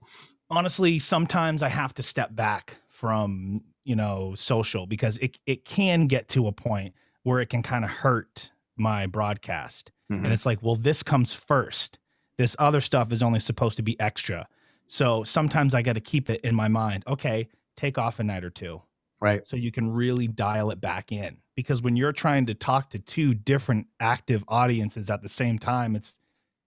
honestly 0.50 1.00
sometimes 1.00 1.64
i 1.64 1.70
have 1.70 1.94
to 1.96 2.04
step 2.04 2.36
back 2.36 2.76
from 2.90 3.62
you 3.86 3.96
know 3.96 4.34
social 4.36 4.86
because 4.86 5.18
it 5.18 5.38
it 5.48 5.66
can 5.66 6.06
get 6.08 6.28
to 6.30 6.48
a 6.48 6.52
point 6.52 6.94
where 7.24 7.40
it 7.42 7.48
can 7.50 7.64
kind 7.64 7.84
of 7.84 7.90
hurt 7.92 8.52
my 8.78 9.06
broadcast 9.08 9.92
Mhm. 10.12 10.24
and 10.26 10.34
it's 10.34 10.46
like 10.46 10.62
well 10.62 10.76
this 10.76 11.02
comes 11.02 11.34
first 11.34 11.98
this 12.38 12.56
other 12.60 12.82
stuff 12.82 13.12
is 13.12 13.24
only 13.24 13.40
supposed 13.40 13.78
to 13.78 13.84
be 13.84 14.00
extra 14.00 14.48
so 14.86 15.24
sometimes 15.24 15.74
i 15.74 15.82
got 15.82 15.94
to 15.94 16.02
keep 16.02 16.30
it 16.30 16.42
in 16.42 16.54
my 16.54 16.68
mind 16.68 17.04
okay 17.08 17.48
take 17.76 17.98
off 17.98 18.20
a 18.20 18.24
night 18.24 18.44
or 18.44 18.50
two 18.52 18.82
Right. 19.22 19.48
so 19.48 19.56
you 19.56 19.72
can 19.72 19.90
really 19.92 20.28
dial 20.28 20.70
it 20.72 20.80
back 20.82 21.12
in 21.12 21.38
because 21.56 21.82
when 21.82 21.96
you're 21.96 22.12
trying 22.12 22.46
to 22.46 22.54
talk 22.54 22.90
to 22.90 23.00
two 23.00 23.34
different 23.34 23.88
active 24.00 24.44
audiences 24.48 25.10
at 25.10 25.22
the 25.22 25.30
same 25.30 25.58
time 25.60 25.96
it's 25.96 26.20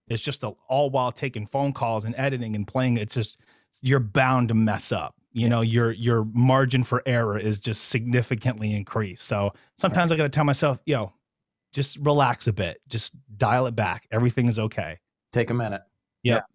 it's 0.08 0.22
just 0.22 0.44
a, 0.44 0.48
all 0.68 0.90
while 0.90 1.10
taking 1.10 1.46
phone 1.46 1.72
calls 1.72 2.04
and 2.04 2.14
editing 2.16 2.54
and 2.54 2.66
playing 2.66 2.96
it's 2.96 3.14
just 3.14 3.38
you're 3.82 4.00
bound 4.00 4.48
to 4.48 4.54
mess 4.54 4.92
up 4.92 5.14
you 5.32 5.48
know 5.48 5.60
your 5.60 5.92
your 5.92 6.24
margin 6.32 6.84
for 6.84 7.02
error 7.06 7.38
is 7.38 7.58
just 7.58 7.86
significantly 7.88 8.74
increased 8.74 9.24
so 9.24 9.52
sometimes 9.76 10.12
i 10.12 10.16
got 10.16 10.22
to 10.22 10.28
tell 10.28 10.44
myself 10.44 10.78
yo 10.86 11.12
just 11.72 11.96
relax 11.98 12.46
a 12.46 12.52
bit 12.52 12.80
just 12.88 13.14
dial 13.36 13.66
it 13.66 13.74
back 13.74 14.06
everything 14.10 14.48
is 14.48 14.58
okay 14.58 14.98
Take 15.36 15.50
a 15.50 15.54
minute. 15.54 15.82
Yep. 16.22 16.46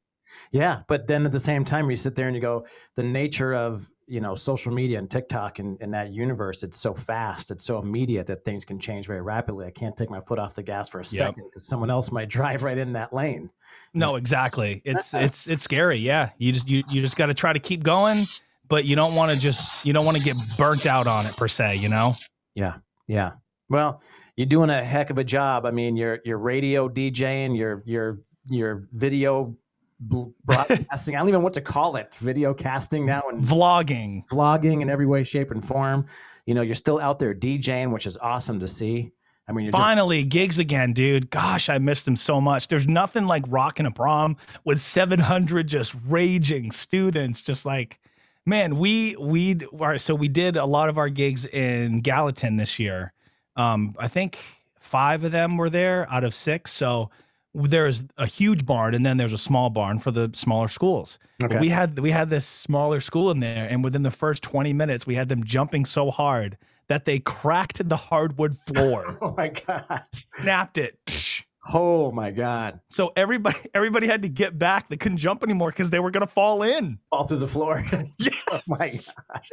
Yeah. 0.51 0.59
Yeah. 0.59 0.81
But 0.87 1.07
then 1.07 1.25
at 1.25 1.31
the 1.31 1.39
same 1.39 1.65
time, 1.65 1.89
you 1.89 1.95
sit 1.95 2.15
there 2.15 2.27
and 2.27 2.35
you 2.35 2.41
go, 2.41 2.65
the 2.95 3.03
nature 3.03 3.53
of, 3.53 3.89
you 4.11 4.21
know, 4.21 4.35
social 4.35 4.73
media 4.73 4.99
and 4.99 5.09
TikTok 5.09 5.59
and, 5.59 5.77
and 5.81 5.93
that 5.93 6.11
universe, 6.11 6.63
it's 6.63 6.77
so 6.77 6.93
fast, 6.93 7.49
it's 7.49 7.63
so 7.63 7.79
immediate 7.79 8.27
that 8.27 8.43
things 8.43 8.65
can 8.65 8.77
change 8.77 9.07
very 9.07 9.21
rapidly. 9.21 9.65
I 9.65 9.71
can't 9.71 9.95
take 9.95 10.09
my 10.09 10.19
foot 10.19 10.37
off 10.37 10.53
the 10.53 10.63
gas 10.63 10.89
for 10.89 10.99
a 10.99 11.05
second 11.05 11.45
because 11.45 11.65
someone 11.65 11.89
else 11.89 12.11
might 12.11 12.29
drive 12.37 12.63
right 12.63 12.77
in 12.77 12.93
that 12.93 13.13
lane. 13.13 13.49
no 13.93 14.17
exactly 14.17 14.81
it's 14.85 15.13
it's 15.25 15.47
it's 15.47 15.63
scary 15.63 15.97
yeah 15.97 16.29
you 16.37 16.51
just 16.51 16.69
you, 16.69 16.83
you 16.89 17.01
just 17.01 17.15
got 17.15 17.27
to 17.27 17.33
try 17.33 17.53
to 17.53 17.59
keep 17.59 17.83
going 17.83 18.25
but 18.67 18.85
you 18.85 18.95
don't 18.95 19.15
want 19.15 19.31
to 19.33 19.39
just 19.39 19.77
you 19.85 19.93
don't 19.93 20.05
want 20.05 20.17
to 20.17 20.23
get 20.23 20.35
burnt 20.57 20.85
out 20.85 21.07
on 21.07 21.25
it 21.25 21.35
per 21.37 21.47
se 21.47 21.77
you 21.77 21.89
know 21.89 22.13
Yeah. 22.55 22.75
Yeah. 23.07 23.33
Well, 23.69 24.01
you're 24.35 24.47
doing 24.47 24.69
a 24.69 24.83
heck 24.83 25.09
of 25.09 25.17
a 25.17 25.23
job. 25.23 25.65
I 25.65 25.71
mean, 25.71 25.95
you're 25.95 26.19
you're 26.25 26.37
radio 26.37 26.89
DJing, 26.89 27.57
you're 27.57 27.83
you're 27.85 28.19
you're 28.49 28.87
video 28.91 29.55
broadcasting. 30.01 31.15
I 31.15 31.19
don't 31.19 31.29
even 31.29 31.39
know 31.39 31.43
what 31.43 31.53
to 31.53 31.61
call 31.61 31.95
it. 31.95 32.15
Video 32.15 32.53
casting 32.53 33.05
now 33.05 33.23
and 33.29 33.41
vlogging 33.41 34.27
vlogging 34.27 34.81
in 34.81 34.89
every 34.89 35.05
way, 35.05 35.23
shape, 35.23 35.51
and 35.51 35.63
form. 35.63 36.05
You 36.45 36.53
know, 36.53 36.61
you're 36.61 36.75
still 36.75 36.99
out 36.99 37.19
there 37.19 37.33
DJing, 37.33 37.91
which 37.91 38.05
is 38.05 38.17
awesome 38.17 38.59
to 38.59 38.67
see. 38.67 39.11
I 39.47 39.53
mean, 39.53 39.65
you're 39.65 39.71
just 39.71 39.83
finally 39.83 40.23
gigs 40.23 40.59
again 40.59 40.93
dude 40.93 41.29
gosh 41.29 41.67
i 41.67 41.77
missed 41.77 42.05
them 42.05 42.15
so 42.15 42.39
much 42.39 42.69
there's 42.69 42.87
nothing 42.87 43.25
like 43.25 43.43
rocking 43.49 43.85
a 43.85 43.91
prom 43.91 44.37
with 44.63 44.79
700 44.79 45.67
just 45.67 45.93
raging 46.07 46.71
students 46.71 47.41
just 47.41 47.65
like 47.65 47.99
man 48.45 48.77
we 48.77 49.17
we 49.19 49.59
right 49.73 49.99
so 49.99 50.15
we 50.15 50.29
did 50.29 50.55
a 50.55 50.65
lot 50.65 50.87
of 50.87 50.97
our 50.97 51.09
gigs 51.09 51.47
in 51.47 51.99
gallatin 51.99 52.55
this 52.55 52.79
year 52.79 53.11
um 53.57 53.93
i 53.99 54.07
think 54.07 54.37
five 54.81 55.23
of 55.23 55.31
them 55.31 55.55
were 55.55 55.69
there 55.69 56.11
out 56.11 56.25
of 56.25 56.35
six. 56.35 56.71
So 56.73 57.09
there's 57.53 58.03
a 58.17 58.25
huge 58.25 58.65
barn 58.65 58.93
and 58.93 59.05
then 59.05 59.17
there's 59.17 59.33
a 59.33 59.37
small 59.37 59.69
barn 59.69 59.99
for 59.99 60.11
the 60.11 60.31
smaller 60.33 60.67
schools. 60.67 61.19
But 61.39 61.59
We 61.59 61.69
had 61.69 61.99
we 61.99 62.11
had 62.11 62.29
this 62.29 62.45
smaller 62.45 63.01
school 63.01 63.31
in 63.31 63.39
there, 63.39 63.67
and 63.69 63.83
within 63.83 64.03
the 64.03 64.11
first 64.11 64.43
20 64.43 64.73
minutes, 64.73 65.05
we 65.05 65.15
had 65.15 65.29
them 65.29 65.43
jumping 65.43 65.85
so 65.85 66.11
hard 66.11 66.57
that 66.87 67.05
they 67.05 67.19
cracked 67.19 67.87
the 67.87 67.97
hardwood 67.97 68.57
floor, 68.67 69.17
oh 69.21 69.33
my 69.37 69.49
god. 69.49 70.03
snapped 70.39 70.77
it. 70.77 71.43
Oh 71.73 72.11
my 72.11 72.31
god. 72.31 72.79
So 72.89 73.11
everybody 73.15 73.57
everybody 73.75 74.07
had 74.07 74.23
to 74.23 74.29
get 74.29 74.57
back. 74.57 74.89
They 74.89 74.97
couldn't 74.97 75.19
jump 75.19 75.43
anymore 75.43 75.69
because 75.69 75.89
they 75.91 75.99
were 75.99 76.09
gonna 76.11 76.25
fall 76.27 76.63
in. 76.63 76.97
Fall 77.11 77.25
through 77.25 77.37
the 77.37 77.47
floor. 77.47 77.83
Oh 77.93 78.05
yes. 78.19 78.35
oh 78.51 78.59
my 78.67 78.89
gosh. 78.89 79.49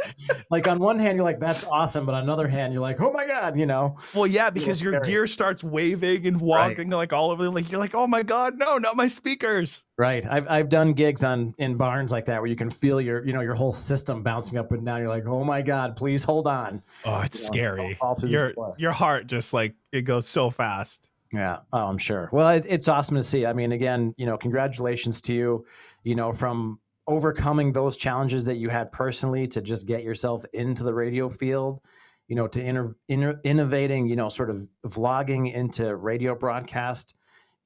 Like 0.51 0.67
on 0.67 0.81
one 0.81 0.99
hand, 0.99 1.17
you're 1.17 1.25
like, 1.25 1.39
that's 1.39 1.63
awesome. 1.65 2.05
But 2.05 2.17
on 2.17 2.25
another 2.25 2.49
hand, 2.49 2.73
you're 2.73 2.83
like, 2.83 3.01
oh 3.01 3.13
my 3.13 3.27
God, 3.27 3.57
you 3.57 3.65
know. 3.65 3.97
Well, 4.15 4.27
yeah, 4.27 4.51
because 4.51 4.83
your 4.83 4.95
scary. 4.95 5.07
gear 5.07 5.27
starts 5.29 5.63
waving 5.63 6.27
and 6.27 6.41
walking 6.41 6.91
like 6.91 7.13
all 7.13 7.31
over. 7.31 7.49
Like 7.49 7.71
you're 7.71 7.79
like, 7.79 7.95
oh 7.95 8.09
my 8.09 8.23
god, 8.25 8.59
no, 8.59 8.77
not 8.79 8.97
my 8.97 9.07
speakers. 9.07 9.85
Right. 9.97 10.27
I've 10.27 10.51
I've 10.51 10.69
done 10.69 10.95
gigs 10.95 11.23
on 11.23 11.55
in 11.59 11.77
barns 11.77 12.11
like 12.11 12.25
that 12.25 12.41
where 12.41 12.49
you 12.51 12.57
can 12.57 12.71
feel 12.71 13.01
your, 13.01 13.25
you 13.25 13.33
know, 13.33 13.41
your 13.41 13.55
whole 13.55 13.73
system 13.73 14.23
bouncing 14.25 14.59
up 14.59 14.73
and 14.73 14.85
down. 14.85 14.99
You're 14.99 15.09
like, 15.09 15.27
oh 15.29 15.45
my 15.45 15.63
God, 15.63 15.95
please 15.95 16.25
hold 16.25 16.47
on. 16.49 16.83
Oh, 17.05 17.21
it's 17.21 17.39
You 17.39 17.45
know, 17.45 17.53
scary. 17.53 17.95
fall 17.95 18.15
through 18.17 18.31
the 18.31 18.33
Your 18.35 18.53
floor. 18.55 18.75
your 18.79 18.93
heart 18.93 19.27
just 19.29 19.53
like 19.53 19.75
it 19.93 20.03
goes 20.03 20.27
so 20.27 20.51
fast. 20.51 21.09
Yeah, 21.33 21.59
oh, 21.73 21.87
I'm 21.87 21.99
sure. 21.99 22.31
Well, 22.33 22.49
it, 22.51 22.67
it's 22.69 22.89
awesome 22.89 23.17
to 23.17 23.23
see. 23.23 23.45
I 23.45 23.53
mean, 23.53 23.73
again, 23.73 24.15
you 24.17 24.27
know, 24.27 24.39
congratulations 24.39 25.21
to 25.23 25.33
you. 25.33 25.67
You 26.03 26.15
know, 26.15 26.33
from 26.33 26.81
overcoming 27.07 27.73
those 27.73 27.97
challenges 27.97 28.45
that 28.47 28.57
you 28.57 28.69
had 28.69 28.93
personally 28.93 29.47
to 29.49 29.61
just 29.61 29.87
get 29.87 30.03
yourself 30.03 30.45
into 30.53 30.85
the 30.85 30.95
radio 30.95 31.29
field. 31.29 31.81
You 32.29 32.37
know, 32.37 32.47
to 32.49 32.63
inter, 32.63 32.97
inter, 33.09 33.41
innovating. 33.45 34.07
You 34.09 34.17
know, 34.17 34.29
sort 34.29 34.51
of 34.51 34.69
vlogging 34.87 35.53
into 35.53 35.95
radio 35.97 36.35
broadcast. 36.35 37.15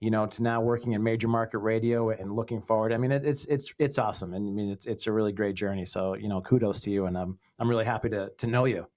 You 0.01 0.11
know, 0.11 0.27
to 0.27 0.43
now 0.43 0.61
working 0.61 0.93
in 0.93 1.03
major 1.05 1.29
market 1.29 1.59
radio 1.59 2.11
and 2.11 2.33
looking 2.33 2.61
forward. 2.61 2.93
I 2.93 2.97
mean, 2.97 3.13
it, 3.13 3.25
it's 3.25 3.45
it's 3.45 3.73
it's 3.79 3.99
awesome, 3.99 4.35
and 4.35 4.49
I 4.49 4.51
mean, 4.51 4.71
it's 4.71 4.87
it's 4.87 5.07
a 5.07 5.13
really 5.13 5.33
great 5.33 5.55
journey. 5.55 5.85
So, 5.85 6.15
you 6.15 6.29
know, 6.29 6.41
kudos 6.41 6.81
to 6.81 6.91
you, 6.91 7.07
and 7.07 7.17
I'm 7.17 7.39
I'm 7.61 7.69
really 7.69 7.85
happy 7.85 8.09
to 8.09 8.33
to 8.39 8.47
know 8.49 8.65
you. 8.65 8.89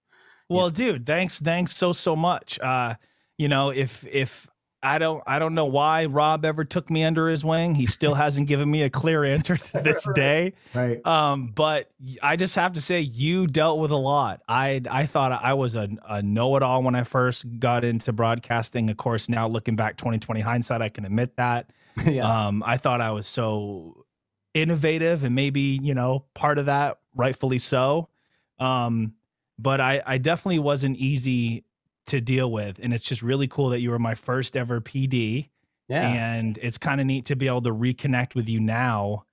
Well, 0.49 0.72
dude, 0.72 1.05
thanks, 1.05 1.39
thanks 1.39 1.76
so 1.76 1.91
so 1.91 2.16
much. 2.16 2.59
Uh, 2.59 2.95
you 3.38 3.47
know, 3.47 3.70
if 3.70 4.03
if 4.07 4.47
I 4.86 4.99
don't 4.99 5.23
I 5.25 5.39
don't 5.39 5.55
know 5.55 5.65
why 5.65 6.05
Rob 6.05 6.45
ever 6.45 6.63
took 6.63 6.91
me 6.91 7.03
under 7.03 7.27
his 7.27 7.43
wing. 7.43 7.73
He 7.73 7.88
still 7.88 8.13
hasn't 8.23 8.47
given 8.47 8.69
me 8.69 8.83
a 8.83 8.89
clear 8.89 9.25
answer 9.25 9.57
to 9.57 9.81
this 9.81 10.07
day. 10.13 10.53
Right. 10.73 11.05
Um, 11.05 11.47
but 11.47 11.89
I 12.21 12.36
just 12.36 12.55
have 12.55 12.73
to 12.73 12.81
say 12.81 12.99
you 12.99 13.47
dealt 13.47 13.79
with 13.79 13.91
a 13.91 13.97
lot. 13.97 14.41
I 14.47 14.81
I 14.89 15.07
thought 15.07 15.31
I 15.31 15.53
was 15.53 15.75
a, 15.75 15.89
a 16.07 16.21
know-it-all 16.21 16.83
when 16.83 16.95
I 16.95 17.03
first 17.03 17.45
got 17.59 17.83
into 17.83 18.13
broadcasting. 18.13 18.89
Of 18.89 18.97
course, 18.97 19.27
now 19.27 19.47
looking 19.47 19.75
back 19.75 19.97
2020 19.97 20.41
hindsight, 20.41 20.81
I 20.81 20.89
can 20.89 21.03
admit 21.03 21.36
that. 21.38 21.71
yeah. 22.05 22.47
Um, 22.47 22.63
I 22.65 22.77
thought 22.77 23.01
I 23.01 23.11
was 23.11 23.25
so 23.25 24.05
innovative 24.53 25.23
and 25.23 25.36
maybe, 25.36 25.79
you 25.81 25.93
know, 25.93 26.25
part 26.33 26.57
of 26.57 26.67
that, 26.67 26.99
rightfully 27.15 27.59
so. 27.59 28.09
Um, 28.59 29.13
but 29.59 29.81
I, 29.81 30.01
I 30.05 30.17
definitely 30.17 30.59
wasn't 30.59 30.97
easy 30.97 31.64
to 32.07 32.21
deal 32.21 32.51
with. 32.51 32.79
And 32.81 32.93
it's 32.93 33.03
just 33.03 33.21
really 33.21 33.47
cool 33.47 33.69
that 33.69 33.81
you 33.81 33.89
were 33.91 33.99
my 33.99 34.15
first 34.15 34.55
ever 34.55 34.81
PD. 34.81 35.49
yeah. 35.87 36.07
And 36.07 36.57
it's 36.61 36.77
kind 36.77 36.99
of 37.01 37.07
neat 37.07 37.25
to 37.25 37.35
be 37.35 37.47
able 37.47 37.61
to 37.63 37.71
reconnect 37.73 38.35
with 38.35 38.49
you 38.49 38.59
now. 38.59 39.25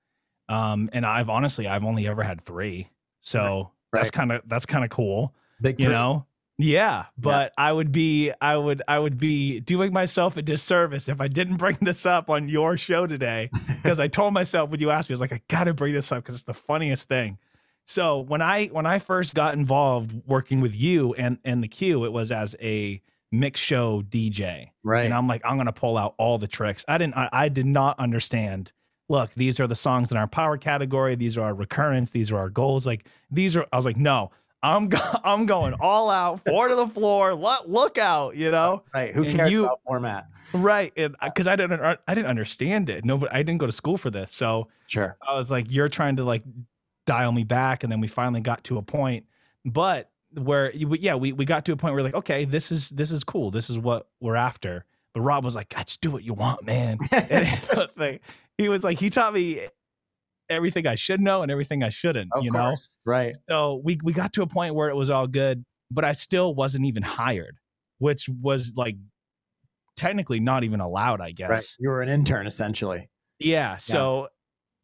Um, 0.48 0.90
and 0.92 1.06
I've 1.06 1.30
honestly, 1.30 1.66
I've 1.66 1.84
only 1.84 2.06
ever 2.06 2.22
had 2.22 2.40
three. 2.40 2.88
So 3.20 3.70
that's 3.92 4.10
kind 4.10 4.32
of, 4.32 4.42
that's 4.46 4.66
kind 4.66 4.84
of 4.84 4.90
cool 4.90 5.34
Big 5.60 5.78
you 5.78 5.86
three. 5.86 5.94
know 5.94 6.26
yeah 6.58 7.06
but 7.16 7.52
i 7.56 7.72
would 7.72 7.90
be 7.90 8.30
i 8.42 8.56
would 8.56 8.82
i 8.86 8.98
would 8.98 9.16
be 9.18 9.58
doing 9.60 9.92
myself 9.92 10.36
a 10.36 10.42
disservice 10.42 11.08
if 11.08 11.20
i 11.20 11.26
didn't 11.26 11.56
bring 11.56 11.76
this 11.82 12.04
up 12.04 12.28
on 12.28 12.48
your 12.48 12.76
show 12.76 13.06
today 13.06 13.48
because 13.82 13.98
i 13.98 14.06
told 14.06 14.34
myself 14.34 14.68
when 14.70 14.78
you 14.78 14.90
asked 14.90 15.08
me 15.08 15.14
i 15.14 15.14
was 15.14 15.20
like 15.20 15.32
i 15.32 15.40
gotta 15.48 15.72
bring 15.72 15.94
this 15.94 16.12
up 16.12 16.22
because 16.22 16.34
it's 16.34 16.44
the 16.44 16.52
funniest 16.54 17.08
thing 17.08 17.38
so 17.87 18.20
when 18.20 18.41
i 18.43 18.66
when 18.66 18.87
i 18.87 18.99
first 18.99 19.35
got 19.35 19.55
involved 19.55 20.12
working 20.26 20.61
with 20.61 20.74
you 20.74 21.14
and 21.14 21.39
and 21.45 21.62
the 21.62 21.68
q 21.68 22.05
it 22.05 22.12
was 22.12 22.30
as 22.33 22.55
a 22.61 23.01
mix 23.33 23.61
show 23.61 24.03
dj 24.03 24.68
Right. 24.85 25.05
and 25.05 25.14
i'm 25.14 25.26
like 25.26 25.43
i'm 25.45 25.57
gonna 25.57 25.72
pull 25.72 25.97
out 25.99 26.14
all 26.18 26.39
the 26.39 26.47
tricks. 26.47 26.85
I 26.89 26.99
didn't 26.99 27.16
i, 27.16 27.28
I 27.33 27.49
did 27.49 27.66
not 27.66 27.99
understand 27.99 28.72
look 29.09 29.33
these 29.35 29.59
are 29.61 29.66
the 29.66 29.74
songs 29.74 30.11
in 30.11 30.16
our 30.16 30.26
power 30.28 30.57
category. 30.57 31.14
These 31.16 31.37
are 31.37 31.43
our 31.47 31.55
recurrence. 31.55 32.11
These 32.11 32.30
are 32.30 32.39
our 32.39 32.49
goals. 32.51 32.87
Like 32.87 33.07
these 33.30 33.57
are 33.57 33.66
i 33.72 33.76
was 33.76 33.85
like 33.87 33.97
no 33.97 34.30
i'm 34.62 34.89
go- 34.89 34.99
i'm 35.24 35.45
going 35.47 35.74
all 35.80 36.09
out 36.11 36.41
four 36.47 36.68
to 36.68 36.74
the 36.76 36.87
floor 36.87 37.35
look, 37.35 37.64
look 37.66 37.99
out 37.99 38.37
you 38.37 38.51
know? 38.51 38.83
Right. 38.95 39.14
Who 39.14 39.24
And 39.24 39.35
cares 39.35 39.51
you- 39.51 39.64
about 39.64 39.80
format? 39.87 40.26
right 40.55 40.93
and 40.99 41.16
because 41.24 41.49
i 41.49 41.57
didn't 41.57 41.80
i 41.83 41.97
didn't 42.14 42.26
understand 42.28 42.91
it. 42.91 43.05
No 43.05 43.20
i 43.30 43.43
didn't 43.43 43.59
go 43.59 43.66
to 43.66 43.72
school 43.72 43.97
for 43.97 44.11
this. 44.11 44.30
So 44.33 44.68
Sure. 44.87 45.16
I 45.26 45.35
was 45.35 45.51
like, 45.51 45.66
you're 45.70 45.89
trying 45.89 46.16
to 46.16 46.24
like 46.24 46.43
dial 47.07 47.32
me 47.32 47.44
back. 47.44 47.82
And 47.82 47.92
then 47.92 48.00
we 48.00 48.09
finally 48.09 48.40
got 48.40 48.64
to 48.64 48.78
a 48.78 48.82
point, 48.82 49.26
but 49.64 50.11
where, 50.32 50.74
yeah, 50.74 51.14
we, 51.14 51.32
we 51.32 51.44
got 51.44 51.64
to 51.66 51.72
a 51.72 51.76
point 51.76 51.94
where 51.94 52.03
like, 52.03 52.14
okay, 52.14 52.44
this 52.44 52.72
is, 52.72 52.90
this 52.90 53.11
is 53.11 53.24
cool. 53.24 53.50
This 53.50 53.68
is 53.68 53.78
what 53.78 54.09
we're 54.20 54.36
after. 54.36 54.84
But 55.14 55.20
Rob 55.20 55.44
was 55.44 55.55
like, 55.55 55.68
God, 55.68 55.86
just 55.86 56.00
do 56.00 56.11
what 56.11 56.24
you 56.24 56.34
want, 56.34 56.64
man. 56.64 56.98
He 58.59 58.68
was 58.68 58.84
like, 58.84 58.98
he 58.98 59.09
taught 59.09 59.32
me 59.32 59.66
everything 60.50 60.86
I 60.86 60.94
should 60.94 61.20
know 61.20 61.42
and 61.42 61.50
everything 61.50 61.82
I 61.82 61.88
shouldn't, 61.88 62.30
Of 62.34 62.44
you 62.44 62.50
know? 62.50 62.74
Right. 63.05 63.34
So 63.48 63.80
we, 63.82 63.98
we 64.05 64.12
got 64.12 64.34
to 64.34 64.42
a 64.42 64.46
point 64.46 64.74
where 64.74 64.90
it 64.90 64.94
was 64.94 65.09
all 65.09 65.26
good, 65.26 65.64
but 65.90 66.05
I 66.05 66.12
still 66.12 66.55
wasn't 66.55 66.84
even 66.84 67.03
hired, 67.03 67.57
which 67.98 68.28
was 68.28 68.74
like 68.76 68.96
technically 69.96 70.38
not 70.38 70.64
even 70.64 70.80
allowed, 70.80 71.20
I 71.20 71.32
guess. 71.32 71.50
Right. 71.50 71.64
You 71.78 71.88
were 71.88 72.03
an 72.03 72.11
intern 72.11 72.46
essentially. 72.46 73.09
Yeah. 73.38 73.78
So 73.78 74.28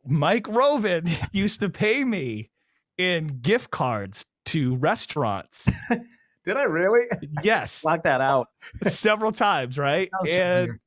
Mike 0.07 0.47
Roven 0.49 1.09
used 1.33 1.61
to 1.61 1.69
pay 1.69 2.05
me 2.05 2.51
in 2.97 3.39
gift 3.43 3.71
cards 3.71 4.25
to 4.47 4.77
restaurants. 4.77 5.69
Did 6.45 6.57
I 6.57 6.63
really? 6.65 7.03
Yes. 7.43 7.85
Lock 7.85 8.03
that 8.05 8.21
out. 8.21 8.49
several 8.83 9.33
times, 9.33 9.77
right? 9.79 10.09
That 10.23 10.29
so 10.31 10.43
And 10.43 10.67
weird. 10.69 10.81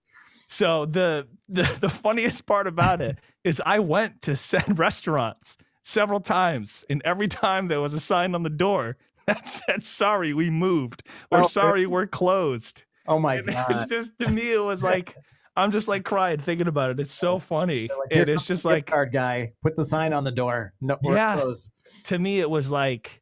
so 0.47 0.86
the, 0.86 1.28
the 1.49 1.78
the 1.80 1.89
funniest 1.89 2.45
part 2.45 2.68
about 2.68 3.01
it 3.01 3.20
is 3.43 3.62
I 3.66 3.80
went 3.80 4.22
to 4.24 4.36
said 4.36 4.78
restaurants 4.80 5.57
several 5.84 6.20
times, 6.20 6.84
and 6.89 7.01
every 7.05 7.28
time 7.28 7.68
there 7.68 7.82
was 7.82 7.93
a 7.93 7.99
sign 7.99 8.34
on 8.36 8.43
the 8.43 8.49
door 8.49 8.97
that 9.28 9.47
said 9.47 9.84
"Sorry, 9.84 10.34
we 10.34 10.49
moved" 10.49 11.03
or 11.32 11.41
Oh, 11.43 11.47
"Sorry, 11.47 11.86
we're 11.86 12.07
closed." 12.07 12.84
Oh 13.07 13.20
my 13.20 13.38
God. 13.41 13.47
And 13.49 13.55
it 13.57 13.68
was 13.68 13.86
just 13.88 14.18
to 14.20 14.30
me, 14.30 14.51
it 14.53 14.59
was 14.64 14.84
like 14.84 15.16
I'm 15.55 15.71
just 15.71 15.87
like 15.87 16.05
crying 16.05 16.39
thinking 16.39 16.67
about 16.67 16.91
it. 16.91 16.99
It's 16.99 17.11
so 17.11 17.37
funny, 17.39 17.89
like, 17.99 18.15
and 18.15 18.29
it's 18.29 18.45
just 18.45 18.63
like 18.63 18.85
card 18.85 19.11
guy. 19.11 19.51
Put 19.63 19.75
the 19.75 19.83
sign 19.85 20.13
on 20.13 20.23
the 20.23 20.31
door. 20.31 20.73
No, 20.81 20.97
Yeah. 21.03 21.35
closed. 21.35 21.71
to 22.05 22.17
me 22.19 22.39
it 22.39 22.49
was 22.49 22.71
like 22.71 23.21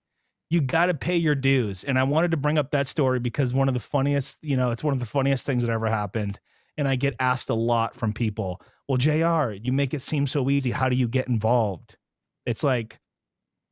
you 0.51 0.61
got 0.61 0.87
to 0.87 0.93
pay 0.95 1.15
your 1.15 1.35
dues 1.35 1.83
and 1.83 1.99
i 1.99 2.01
wanted 2.03 2.31
to 2.31 2.37
bring 2.37 2.57
up 2.57 2.71
that 2.71 2.87
story 2.87 3.19
because 3.19 3.53
one 3.53 3.67
of 3.67 3.75
the 3.75 3.79
funniest 3.79 4.37
you 4.41 4.57
know 4.57 4.71
it's 4.71 4.83
one 4.83 4.93
of 4.95 4.99
the 4.99 5.05
funniest 5.05 5.45
things 5.45 5.61
that 5.63 5.71
ever 5.71 5.87
happened 5.87 6.39
and 6.77 6.87
i 6.87 6.95
get 6.95 7.13
asked 7.19 7.51
a 7.51 7.53
lot 7.53 7.93
from 7.95 8.11
people 8.11 8.59
well 8.87 8.97
jr 8.97 9.51
you 9.61 9.71
make 9.71 9.93
it 9.93 10.01
seem 10.01 10.25
so 10.25 10.49
easy 10.49 10.71
how 10.71 10.89
do 10.89 10.95
you 10.95 11.07
get 11.07 11.27
involved 11.27 11.97
it's 12.47 12.63
like 12.63 12.99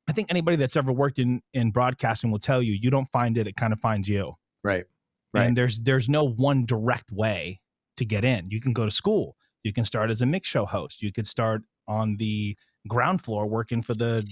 i 0.07 0.11
think 0.11 0.27
anybody 0.29 0.55
that's 0.55 0.75
ever 0.75 0.91
worked 0.91 1.17
in 1.17 1.41
in 1.55 1.71
broadcasting 1.71 2.29
will 2.29 2.37
tell 2.37 2.61
you 2.61 2.73
you 2.73 2.91
don't 2.91 3.09
find 3.09 3.39
it 3.39 3.47
it 3.47 3.55
kind 3.55 3.73
of 3.73 3.79
finds 3.79 4.07
you 4.07 4.33
Right. 4.63 4.85
Right. 5.33 5.45
and 5.47 5.57
there's 5.57 5.79
there's 5.79 6.07
no 6.09 6.25
one 6.27 6.67
direct 6.67 7.11
way 7.11 7.59
to 7.97 8.05
get 8.05 8.23
in 8.23 8.45
you 8.49 8.59
can 8.61 8.73
go 8.73 8.85
to 8.85 8.91
school 8.91 9.35
you 9.63 9.73
can 9.73 9.85
start 9.85 10.09
as 10.09 10.21
a 10.21 10.25
mix 10.25 10.47
show 10.47 10.65
host 10.65 11.01
you 11.01 11.11
could 11.11 11.27
start 11.27 11.61
on 11.87 12.17
the 12.17 12.55
ground 12.87 13.21
floor 13.21 13.45
working 13.47 13.81
for 13.81 13.93
the 13.93 14.25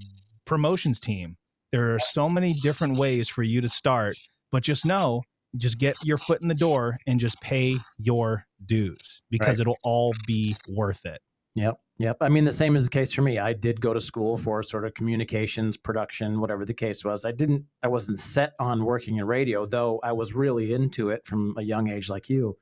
promotions 0.45 0.99
team 0.99 1.37
there 1.71 1.93
are 1.93 1.99
so 1.99 2.29
many 2.29 2.53
different 2.53 2.97
ways 2.97 3.27
for 3.27 3.43
you 3.43 3.61
to 3.61 3.69
start 3.69 4.15
but 4.51 4.63
just 4.63 4.85
know 4.85 5.21
just 5.57 5.77
get 5.77 5.95
your 6.03 6.17
foot 6.17 6.41
in 6.41 6.47
the 6.49 6.53
door 6.55 6.97
and 7.07 7.19
just 7.19 7.39
pay 7.41 7.77
your 7.97 8.45
dues 8.65 9.21
because 9.29 9.47
Right. 9.47 9.59
it'll 9.61 9.77
all 9.83 10.13
be 10.27 10.55
worth 10.69 11.05
it 11.05 11.21
Yep. 11.55 11.79
Yep. 11.99 12.17
I 12.19 12.27
mean, 12.27 12.43
the 12.43 12.51
same 12.51 12.75
is 12.75 12.83
the 12.83 12.89
case 12.89 13.13
for 13.13 13.21
me. 13.21 13.39
I 13.39 13.53
did 13.53 13.79
go 13.79 13.93
to 13.93 14.01
school 14.01 14.35
for 14.35 14.61
sort 14.61 14.83
of 14.85 14.93
communications, 14.93 15.77
production, 15.77 16.41
whatever 16.41 16.65
the 16.65 16.73
case 16.73 17.05
was. 17.05 17.23
I 17.23 17.31
didn't, 17.31 17.63
I 17.81 17.87
wasn't 17.87 18.19
set 18.19 18.51
on 18.59 18.83
working 18.83 19.15
in 19.15 19.25
radio, 19.25 19.65
though 19.65 20.01
I 20.03 20.11
was 20.11 20.33
really 20.33 20.73
into 20.73 21.09
it 21.09 21.25
from 21.25 21.55
a 21.57 21.61
young 21.61 21.87
age 21.89 22.09
like 22.09 22.29
you. 22.29 22.57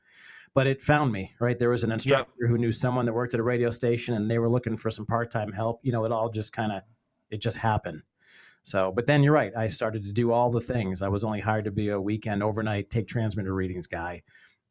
But 0.56 0.68
it 0.68 0.82
found 0.82 1.12
me, 1.12 1.34
right? 1.40 1.58
There 1.58 1.72
was 1.72 1.84
an 1.84 1.92
instructor 1.92 2.48
who 2.48 2.58
knew 2.60 2.72
someone 2.72 3.06
that 3.06 3.14
worked 3.14 3.34
at 3.34 3.40
a 3.40 3.44
radio 3.44 3.72
station 3.72 4.14
and 4.14 4.30
they 4.30 4.38
were 4.38 4.50
looking 4.50 4.76
for 4.76 4.92
some 4.92 5.06
part 5.06 5.32
time 5.32 5.52
help. 5.52 5.80
You 5.84 5.92
know, 5.92 6.06
it 6.06 6.12
all 6.12 6.30
just 6.30 6.54
kind 6.54 6.72
of, 6.72 6.84
it 7.32 7.42
just 7.42 7.58
happened. 7.58 8.04
So, 8.62 8.92
but 8.96 9.08
then 9.08 9.24
you're 9.24 9.34
right. 9.34 9.52
I 9.56 9.68
started 9.68 10.06
to 10.06 10.14
do 10.14 10.32
all 10.32 10.50
the 10.50 10.62
things. 10.62 11.02
I 11.02 11.10
was 11.10 11.24
only 11.24 11.42
hired 11.42 11.66
to 11.66 11.72
be 11.72 11.90
a 11.90 12.00
weekend 12.00 12.42
overnight 12.44 12.90
take 12.90 13.08
transmitter 13.08 13.54
readings 13.54 13.88
guy. 13.88 14.24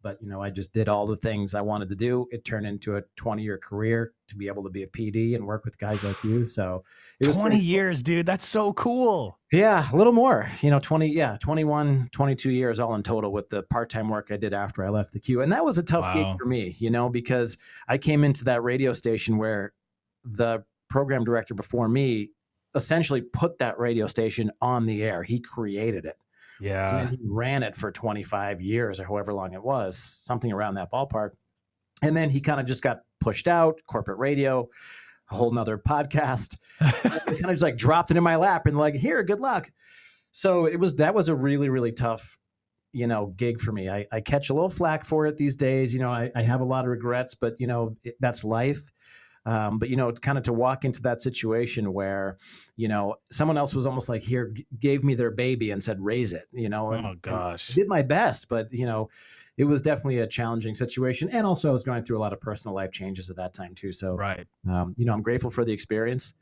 But 0.03 0.21
you 0.21 0.29
know, 0.29 0.43
I 0.43 0.51
just 0.51 0.73
did 0.73 0.89
all 0.89 1.07
the 1.07 1.17
things 1.17 1.55
I 1.55 1.61
wanted 1.61 1.89
to 1.91 1.97
do. 1.97 2.27
It 2.31 2.45
turned 2.45 2.67
into 2.67 2.97
a 2.97 3.03
20 3.17 3.43
year 3.43 3.57
career 3.59 4.13
to 4.29 4.37
be 4.37 4.49
able 4.49 4.65
to 4.65 4.71
be 4.71 4.83
a 4.83 4.87
PD 4.87 5.35
and 5.37 5.47
work 5.47 5.65
with 5.65 5.79
guys 5.79 6.05
like 6.05 6.23
you. 6.25 6.49
So 6.49 6.83
it 7.21 7.27
was 7.27 7.37
20 7.37 7.51
pretty- 7.57 7.65
years, 7.67 8.03
dude. 8.03 8.27
That's 8.27 8.47
so 8.47 8.73
cool. 8.73 9.39
yeah, 9.53 9.87
a 9.93 9.97
little 9.97 10.13
more, 10.13 10.49
you 10.61 10.71
know, 10.71 10.81
20, 10.81 11.07
yeah, 11.09 11.37
21, 11.41 12.09
22 12.13 12.51
years 12.51 12.81
all 12.81 12.95
in 12.95 13.03
total 13.03 13.31
with 13.33 13.49
the 13.51 13.63
part 13.65 13.91
time 13.91 14.09
work 14.09 14.29
I 14.31 14.37
did 14.37 14.53
after 14.55 14.85
I 14.85 14.89
left 14.89 15.13
the 15.13 15.21
Q. 15.21 15.41
And 15.43 15.53
that 15.53 15.65
was 15.65 15.79
a 15.79 15.83
tough 15.83 16.05
Wow. 16.07 16.15
gig 16.33 16.39
for 16.41 16.47
me, 16.47 16.75
you 16.79 16.91
know, 16.91 17.09
because 17.09 17.57
I 17.87 17.99
came 17.99 18.25
into 18.25 18.45
that 18.45 18.63
radio 18.63 18.93
station 18.93 19.39
where 19.39 19.73
the 20.25 20.65
program 20.89 21.25
director 21.25 21.55
before 21.55 21.89
me 21.89 22.31
essentially 22.75 23.21
put 23.21 23.59
that 23.59 23.79
radio 23.79 24.07
station 24.07 24.51
on 24.61 24.87
the 24.87 25.03
air. 25.03 25.23
He 25.23 25.39
created 25.41 26.07
it. 26.07 26.17
Yeah. 26.63 27.09
he 27.09 27.19
ran 27.25 27.63
it 27.63 27.77
for 27.77 27.91
25 27.91 28.61
years 28.61 29.01
or 29.01 29.05
however 29.05 29.33
long 29.33 29.53
it 29.53 29.63
was, 29.63 29.97
something 29.97 30.53
around 30.53 30.75
that 30.75 30.93
ballpark. 30.93 31.31
And 32.03 32.17
then 32.17 32.31
he 32.31 32.41
kind 32.41 32.61
of 32.61 32.67
just 32.67 32.83
got 32.83 33.01
pushed 33.21 33.49
out, 33.49 33.81
corporate 33.87 34.19
radio, 34.19 34.69
a 35.31 35.35
whole 35.35 35.51
nother 35.51 35.77
podcast. 35.77 36.57
kind 36.79 37.45
of 37.45 37.51
just 37.51 37.63
like 37.63 37.77
dropped 37.77 38.11
it 38.11 38.17
in 38.17 38.23
my 38.23 38.37
lap 38.37 38.67
and 38.67 38.77
like, 38.77 38.95
here, 38.95 39.23
good 39.23 39.41
luck. 39.41 39.71
So 40.31 40.67
it 40.67 40.79
was 40.79 40.97
that 40.97 41.15
was 41.15 41.29
a 41.29 41.35
really, 41.35 41.69
really 41.69 41.93
tough, 41.93 42.39
you 42.93 43.07
know, 43.07 43.27
gig 43.37 43.61
for 43.61 43.73
me. 43.73 43.89
I, 43.89 44.07
I 44.13 44.21
catch 44.21 44.49
a 44.49 44.55
little 44.55 44.71
flack 44.71 45.05
for 45.05 45.27
it 45.27 45.37
these 45.37 45.57
days. 45.57 45.93
You 45.93 46.01
know, 46.01 46.11
I, 46.11 46.31
I 46.35 46.43
have 46.43 46.61
a 46.61 46.65
lot 46.65 46.85
of 46.85 46.91
regrets, 46.91 47.35
but 47.35 47.55
you 47.59 47.67
know, 47.67 47.97
it, 48.05 48.15
that's 48.21 48.45
life. 48.45 48.91
Um, 49.45 49.79
but 49.81 49.89
you 49.89 49.97
know, 49.97 50.13
kind 50.13 50.39
of 50.39 50.45
to 50.45 50.53
walk 50.53 50.85
into 50.85 51.03
that 51.03 51.21
situation 51.21 51.93
where, 51.93 52.39
you 52.77 52.87
know, 52.87 53.17
someone 53.31 53.59
else 53.59 53.75
was 53.75 53.87
almost 53.87 54.09
like 54.09 54.23
here, 54.23 54.51
g- 54.51 54.65
gave 54.79 55.03
me 55.03 55.15
their 55.15 55.33
baby 55.33 55.73
and 55.73 55.83
said, 55.83 56.01
raise 56.01 56.33
it, 56.33 56.45
you 56.53 56.69
know, 56.69 56.93
and, 56.93 57.05
oh, 57.05 57.15
gosh. 57.21 57.71
I 57.71 57.75
did 57.75 57.89
my 57.89 58.03
best, 58.03 58.49
but 58.49 58.73
you 58.73 58.87
know, 58.87 59.09
it 59.57 59.65
was 59.65 59.83
definitely 59.83 60.19
a 60.19 60.29
challenging 60.29 60.77
situation. 60.77 61.29
And 61.33 61.45
also 61.45 61.69
I 61.69 61.73
was 61.73 61.83
going 61.83 62.05
through 62.05 62.19
a 62.19 62.21
lot 62.21 62.33
of 62.33 62.41
personal 62.41 62.75
life 62.75 62.93
changes 62.93 63.31
at 63.31 63.37
that 63.37 63.53
time 63.53 63.75
too. 63.75 63.91
So, 63.93 64.15
Right. 64.15 64.47
um, 64.71 64.95
you 64.97 65.05
know, 65.05 65.13
I'm 65.13 65.23
grateful 65.23 65.51
for 65.51 65.65
the 65.65 65.73
experience, 65.73 66.35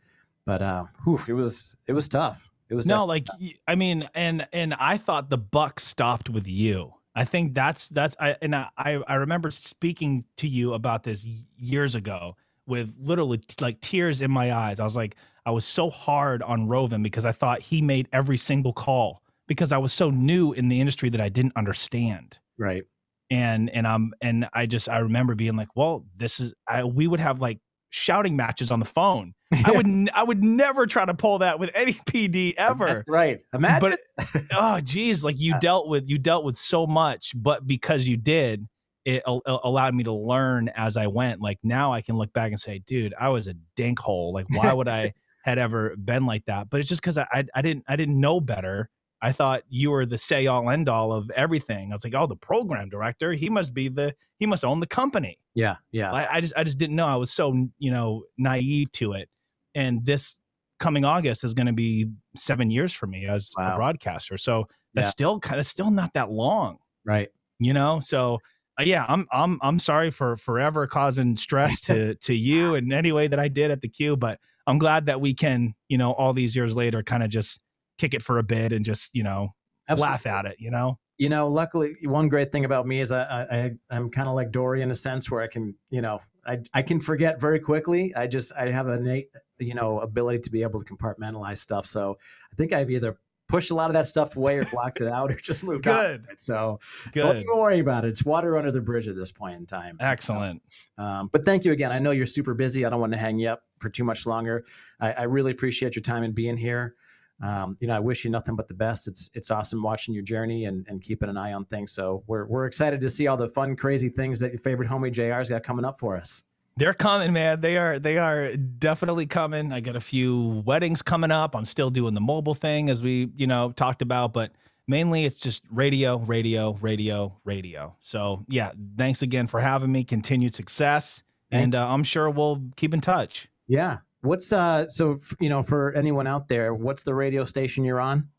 but, 0.44 0.60
uh, 0.60 0.84
whew, 1.04 1.20
it 1.26 1.32
was, 1.32 1.76
it 1.86 1.94
was 1.94 2.06
tough. 2.08 2.50
It 2.68 2.74
was 2.74 2.86
No, 2.86 3.04
like 3.04 3.26
I 3.66 3.74
mean, 3.74 4.08
and 4.14 4.46
and 4.52 4.74
I 4.74 4.96
thought 4.96 5.28
the 5.28 5.38
buck 5.38 5.80
stopped 5.80 6.30
with 6.30 6.46
you. 6.46 6.94
I 7.16 7.24
think 7.24 7.52
that's 7.54 7.88
that's 7.88 8.14
I 8.20 8.36
and 8.40 8.54
I 8.54 8.68
I 8.76 9.14
remember 9.14 9.50
speaking 9.50 10.24
to 10.36 10.46
you 10.46 10.74
about 10.74 11.02
this 11.02 11.26
years 11.56 11.96
ago 11.96 12.36
with 12.70 12.94
literally 12.98 13.40
like 13.60 13.80
tears 13.82 14.22
in 14.22 14.30
my 14.30 14.54
eyes. 14.54 14.80
I 14.80 14.84
was 14.84 14.96
like, 14.96 15.16
I 15.44 15.50
was 15.50 15.66
so 15.66 15.90
hard 15.90 16.42
on 16.42 16.68
Roven 16.68 17.02
because 17.02 17.24
I 17.24 17.32
thought 17.32 17.60
he 17.60 17.82
made 17.82 18.08
every 18.12 18.36
single 18.38 18.72
call 18.72 19.22
because 19.46 19.72
I 19.72 19.78
was 19.78 19.92
so 19.92 20.10
new 20.10 20.52
in 20.52 20.68
the 20.68 20.80
industry 20.80 21.10
that 21.10 21.20
I 21.20 21.28
didn't 21.28 21.52
understand. 21.56 22.38
right. 22.58 22.84
and 23.30 23.68
and 23.70 23.86
um 23.86 24.12
and 24.22 24.48
I 24.52 24.66
just 24.66 24.88
I 24.88 24.98
remember 24.98 25.34
being 25.34 25.56
like, 25.56 25.74
well, 25.76 26.06
this 26.16 26.40
is 26.40 26.54
I 26.68 26.84
we 26.84 27.06
would 27.06 27.20
have 27.20 27.40
like 27.40 27.58
shouting 27.90 28.36
matches 28.36 28.70
on 28.70 28.78
the 28.78 28.86
phone. 28.86 29.34
I 29.64 29.72
would 29.72 30.10
I 30.14 30.22
would 30.22 30.42
never 30.42 30.86
try 30.86 31.04
to 31.04 31.14
pull 31.14 31.38
that 31.38 31.58
with 31.58 31.70
any 31.74 31.92
PD 32.06 32.54
ever. 32.56 33.04
Right. 33.08 33.42
Imagine. 33.52 33.96
But 34.16 34.26
oh 34.52 34.80
geez, 34.80 35.24
like 35.24 35.38
you 35.38 35.58
dealt 35.60 35.88
with 35.88 36.08
you 36.08 36.18
dealt 36.18 36.44
with 36.44 36.56
so 36.56 36.86
much, 36.86 37.32
but 37.34 37.66
because 37.66 38.06
you 38.06 38.16
did, 38.16 38.68
it 39.04 39.22
al- 39.26 39.42
allowed 39.46 39.94
me 39.94 40.04
to 40.04 40.12
learn 40.12 40.68
as 40.76 40.96
I 40.96 41.06
went. 41.06 41.40
Like 41.40 41.58
now 41.62 41.92
I 41.92 42.00
can 42.02 42.16
look 42.16 42.32
back 42.32 42.52
and 42.52 42.60
say, 42.60 42.80
dude, 42.86 43.14
I 43.18 43.28
was 43.28 43.46
a 43.48 43.54
dink 43.76 43.98
hole. 43.98 44.32
Like 44.32 44.46
why 44.50 44.72
would 44.72 44.88
I 44.88 45.12
had 45.44 45.58
ever 45.58 45.94
been 45.96 46.26
like 46.26 46.44
that? 46.46 46.68
But 46.70 46.80
it's 46.80 46.88
just 46.88 47.00
because 47.02 47.16
I, 47.18 47.26
I 47.32 47.44
I 47.54 47.62
didn't 47.62 47.84
I 47.88 47.96
didn't 47.96 48.20
know 48.20 48.40
better. 48.40 48.90
I 49.22 49.32
thought 49.32 49.62
you 49.68 49.90
were 49.90 50.06
the 50.06 50.16
say 50.18 50.46
all 50.46 50.70
end 50.70 50.88
all 50.88 51.12
of 51.12 51.30
everything. 51.32 51.90
I 51.92 51.94
was 51.94 52.04
like, 52.04 52.14
oh, 52.14 52.26
the 52.26 52.36
program 52.36 52.88
director, 52.88 53.32
he 53.34 53.50
must 53.50 53.74
be 53.74 53.88
the 53.88 54.14
he 54.38 54.46
must 54.46 54.64
own 54.64 54.80
the 54.80 54.86
company. 54.86 55.38
yeah. 55.54 55.76
Yeah. 55.92 56.10
I, 56.12 56.36
I 56.36 56.40
just 56.40 56.54
I 56.56 56.64
just 56.64 56.78
didn't 56.78 56.96
know. 56.96 57.06
I 57.06 57.16
was 57.16 57.30
so 57.32 57.68
you 57.78 57.90
know 57.90 58.24
naive 58.38 58.92
to 58.92 59.12
it. 59.12 59.28
And 59.74 60.04
this 60.04 60.40
coming 60.78 61.04
August 61.04 61.44
is 61.44 61.52
going 61.54 61.66
to 61.66 61.72
be 61.74 62.06
seven 62.36 62.70
years 62.70 62.92
for 62.92 63.06
me 63.06 63.26
as 63.26 63.50
Wow. 63.56 63.74
a 63.74 63.76
broadcaster. 63.76 64.38
So 64.38 64.66
that's 64.94 65.06
Yeah. 65.06 65.10
still 65.10 65.40
kind 65.40 65.60
of 65.60 65.66
still 65.66 65.90
not 65.90 66.12
that 66.14 66.30
long, 66.30 66.78
right. 67.04 67.28
you 67.58 67.74
know. 67.74 68.00
So 68.00 68.38
Uh, 68.80 68.84
yeah, 68.84 69.04
I'm 69.08 69.26
I'm 69.30 69.58
I'm 69.62 69.78
sorry 69.78 70.10
for 70.10 70.36
forever 70.36 70.86
causing 70.86 71.36
stress 71.36 71.80
to 71.82 72.14
to 72.16 72.34
you 72.34 72.74
in 72.74 72.92
any 72.92 73.12
way 73.12 73.28
that 73.28 73.38
I 73.38 73.48
did 73.48 73.70
at 73.70 73.82
the 73.82 73.88
Q, 73.88 74.16
but 74.16 74.38
I'm 74.66 74.78
glad 74.78 75.06
that 75.06 75.20
we 75.20 75.34
can 75.34 75.74
you 75.88 75.98
know 75.98 76.12
all 76.12 76.32
these 76.32 76.56
years 76.56 76.74
later 76.74 77.02
kind 77.02 77.22
of 77.22 77.30
just 77.30 77.60
kick 77.98 78.14
it 78.14 78.22
for 78.22 78.38
a 78.38 78.42
bit 78.42 78.72
and 78.72 78.84
just 78.84 79.14
you 79.14 79.22
know 79.22 79.54
laugh 79.96 80.26
at 80.26 80.46
it, 80.46 80.56
you 80.58 80.70
know. 80.70 80.98
you 81.20 81.28
know, 81.28 81.48
luckily, 81.48 81.96
one 82.04 82.30
great 82.30 82.50
thing 82.50 82.64
about 82.64 82.86
me 82.86 82.98
is 83.00 83.12
I, 83.12 83.22
I, 83.22 83.42
I 83.42 83.70
I'm 83.90 84.08
kind 84.08 84.26
of 84.26 84.34
like 84.34 84.50
Dory 84.50 84.80
in 84.80 84.90
a 84.90 84.94
sense 84.94 85.30
where 85.30 85.42
I 85.42 85.48
can, 85.48 85.74
you 85.90 86.00
know, 86.00 86.18
I, 86.46 86.60
I 86.72 86.80
can 86.80 86.98
forget 86.98 87.38
very 87.38 87.60
quickly. 87.60 88.14
I 88.14 88.26
just, 88.26 88.52
I 88.56 88.70
have 88.70 88.86
an 88.88 89.00
innate, 89.00 89.28
you 89.58 89.74
know, 89.74 90.00
ability 90.00 90.38
to 90.38 90.50
be 90.50 90.62
able 90.62 90.82
to 90.82 90.86
compartmentalize 90.86 91.58
stuff. 91.58 91.84
So 91.84 92.16
I 92.50 92.56
think 92.56 92.72
I've 92.72 92.90
either 92.90 93.18
pushed 93.50 93.70
a 93.70 93.74
lot 93.74 93.90
of 93.90 93.94
that 93.94 94.06
stuff 94.06 94.36
away 94.36 94.56
or 94.58 94.64
blocked 94.64 95.00
it 95.00 95.08
out 95.08 95.30
or 95.30 95.34
just 95.42 95.64
moved 95.64 95.86
on. 95.86 95.94
Good. 95.94 96.26
So 96.36 96.78
don't 97.12 97.36
even 97.36 97.56
worry 97.56 97.80
about 97.80 98.04
it. 98.04 98.08
It's 98.08 98.24
water 98.24 98.56
under 98.56 98.70
the 98.70 98.80
bridge 98.80 99.08
at 99.08 99.16
this 99.16 99.32
point 99.32 99.54
in 99.54 99.66
time. 99.66 99.96
excellent. 100.00 100.62
Um, 100.98 101.28
but 101.32 101.44
thank 101.44 101.64
you 101.64 101.72
again. 101.72 101.92
I 101.92 101.98
know 101.98 102.12
you're 102.12 102.26
super 102.26 102.54
busy. 102.54 102.84
I 102.84 102.90
don't 102.90 103.00
want 103.00 103.12
to 103.12 103.18
hang 103.18 103.38
you 103.38 103.48
up 103.48 103.62
for 103.78 103.90
too 103.90 104.04
much 104.04 104.26
longer. 104.26 104.64
I, 105.00 105.12
I 105.12 105.22
really 105.24 105.52
appreciate 105.52 105.96
your 105.96 106.02
time 106.02 106.22
and 106.22 106.34
being 106.34 106.56
here. 106.56 106.94
Um, 107.42 107.76
you 107.80 107.88
know, 107.88 107.96
I 107.96 108.00
wish 108.00 108.24
you 108.24 108.30
nothing 108.30 108.54
but 108.54 108.68
the 108.68 108.74
best. 108.74 109.08
It's 109.08 109.30
it's 109.32 109.50
awesome 109.50 109.82
watching 109.82 110.14
your 110.14 110.22
journey 110.22 110.66
and, 110.66 110.86
and 110.88 111.00
keeping 111.00 111.28
an 111.28 111.38
eye 111.38 111.54
on 111.54 111.64
things. 111.64 111.92
So 111.92 112.22
we're 112.26 112.46
we're 112.46 112.66
excited 112.66 113.00
to 113.00 113.08
see 113.08 113.26
all 113.26 113.38
the 113.38 113.48
fun, 113.48 113.76
crazy 113.76 114.10
things 114.10 114.40
that 114.40 114.52
your 114.52 114.58
favorite 114.58 114.88
homie 114.88 115.10
JR's 115.10 115.48
got 115.48 115.62
coming 115.62 115.84
up 115.84 115.98
for 115.98 116.16
us. 116.16 116.42
They're 116.80 116.94
coming, 116.94 117.34
man. 117.34 117.60
They 117.60 117.76
are 117.76 117.98
they 117.98 118.16
are 118.16 118.56
definitely 118.56 119.26
coming. 119.26 119.70
I 119.70 119.80
got 119.80 119.96
a 119.96 120.00
few 120.00 120.62
weddings 120.64 121.02
coming 121.02 121.30
up. 121.30 121.54
I'm 121.54 121.66
still 121.66 121.90
doing 121.90 122.14
the 122.14 122.22
mobile 122.22 122.54
thing 122.54 122.88
as 122.88 123.02
we, 123.02 123.28
you 123.36 123.46
know, 123.46 123.72
talked 123.72 124.00
about, 124.00 124.32
but 124.32 124.52
mainly 124.88 125.26
it's 125.26 125.36
just 125.36 125.62
radio, 125.70 126.16
radio, 126.16 126.78
radio, 126.80 127.36
radio. 127.44 127.94
So, 128.00 128.46
yeah, 128.48 128.72
thanks 128.96 129.20
again 129.20 129.46
for 129.46 129.60
having 129.60 129.92
me. 129.92 130.04
Continued 130.04 130.54
success, 130.54 131.22
and 131.50 131.74
uh, 131.74 131.86
I'm 131.86 132.02
sure 132.02 132.30
we'll 132.30 132.62
keep 132.76 132.94
in 132.94 133.02
touch. 133.02 133.46
Yeah. 133.68 133.98
What's 134.22 134.50
uh 134.50 134.86
so 134.86 135.18
you 135.38 135.50
know 135.50 135.62
for 135.62 135.92
anyone 135.92 136.26
out 136.26 136.48
there, 136.48 136.72
what's 136.72 137.02
the 137.02 137.14
radio 137.14 137.44
station 137.44 137.84
you're 137.84 138.00
on? 138.00 138.30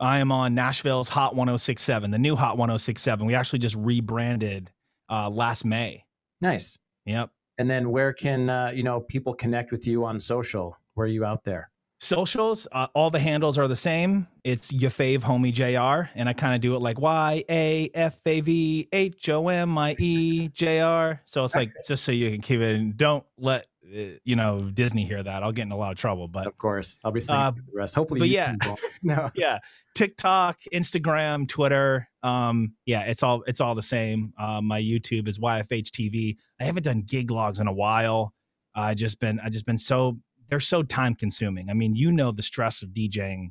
I 0.00 0.20
am 0.20 0.32
on 0.32 0.54
Nashville's 0.54 1.10
Hot 1.10 1.36
1067, 1.36 2.10
the 2.10 2.18
new 2.18 2.34
Hot 2.34 2.56
1067. 2.56 3.26
We 3.26 3.34
actually 3.34 3.58
just 3.58 3.76
rebranded 3.76 4.72
uh, 5.10 5.28
last 5.28 5.66
May. 5.66 6.06
Nice. 6.40 6.78
Yep. 7.04 7.30
And 7.60 7.68
then 7.68 7.90
where 7.90 8.14
can 8.14 8.48
uh, 8.48 8.72
you 8.74 8.82
know 8.82 9.02
people 9.02 9.34
connect 9.34 9.70
with 9.70 9.86
you 9.86 10.06
on 10.06 10.18
social? 10.18 10.78
Where 10.94 11.04
are 11.04 11.10
you 11.10 11.26
out 11.26 11.44
there? 11.44 11.70
Socials, 11.98 12.66
uh, 12.72 12.86
all 12.94 13.10
the 13.10 13.20
handles 13.20 13.58
are 13.58 13.68
the 13.68 13.76
same. 13.76 14.26
It's 14.44 14.72
your 14.72 14.90
fave 14.90 15.20
homie 15.20 15.52
JR, 15.52 16.08
and 16.14 16.26
I 16.26 16.32
kind 16.32 16.54
of 16.54 16.62
do 16.62 16.74
it 16.74 16.78
like 16.78 16.98
Y 16.98 17.44
A 17.50 17.90
F 17.92 18.16
A 18.24 18.40
V 18.40 18.88
H 18.90 19.28
O 19.28 19.48
M 19.48 19.76
I 19.76 19.94
E 19.98 20.48
J 20.48 20.80
R. 20.80 21.20
So 21.26 21.44
it's 21.44 21.54
like 21.54 21.70
just 21.86 22.02
so 22.04 22.12
you 22.12 22.30
can 22.30 22.40
keep 22.40 22.60
it. 22.62 22.76
And 22.76 22.96
don't 22.96 23.26
let 23.36 23.66
you 23.90 24.36
know 24.36 24.60
Disney 24.60 25.04
hear 25.04 25.22
that. 25.22 25.42
I'll 25.42 25.52
get 25.52 25.62
in 25.62 25.72
a 25.72 25.76
lot 25.76 25.92
of 25.92 25.98
trouble. 25.98 26.28
But 26.28 26.46
Of 26.46 26.58
course, 26.58 26.98
I'll 27.04 27.12
be 27.12 27.20
singing 27.20 27.42
Uh, 27.42 27.50
the 27.52 27.72
rest. 27.74 27.94
Hopefully, 27.94 28.20
but 28.20 28.28
yeah. 28.28 28.54
no. 29.02 29.30
yeah, 29.34 29.58
TikTok, 29.94 30.58
Instagram, 30.72 31.48
Twitter. 31.48 32.08
Um, 32.22 32.74
yeah, 32.86 33.02
it's 33.02 33.22
all 33.22 33.42
it's 33.46 33.60
all 33.60 33.74
the 33.74 33.82
same. 33.82 34.32
Uh, 34.38 34.60
my 34.60 34.80
YouTube 34.80 35.28
is 35.28 35.38
YFH 35.38 35.90
TV. 35.90 36.36
I 36.60 36.64
haven't 36.64 36.84
done 36.84 37.02
gig 37.02 37.30
logs 37.30 37.58
in 37.58 37.66
a 37.66 37.72
while. 37.72 38.34
I 38.74 38.94
just 38.94 39.20
been 39.20 39.40
I 39.40 39.48
just 39.48 39.66
been 39.66 39.78
so 39.78 40.18
they're 40.48 40.60
so 40.60 40.82
time 40.82 41.14
consuming. 41.14 41.70
I 41.70 41.74
mean, 41.74 41.94
you 41.94 42.12
know 42.12 42.32
the 42.32 42.42
stress 42.42 42.82
of 42.82 42.90
DJing 42.90 43.50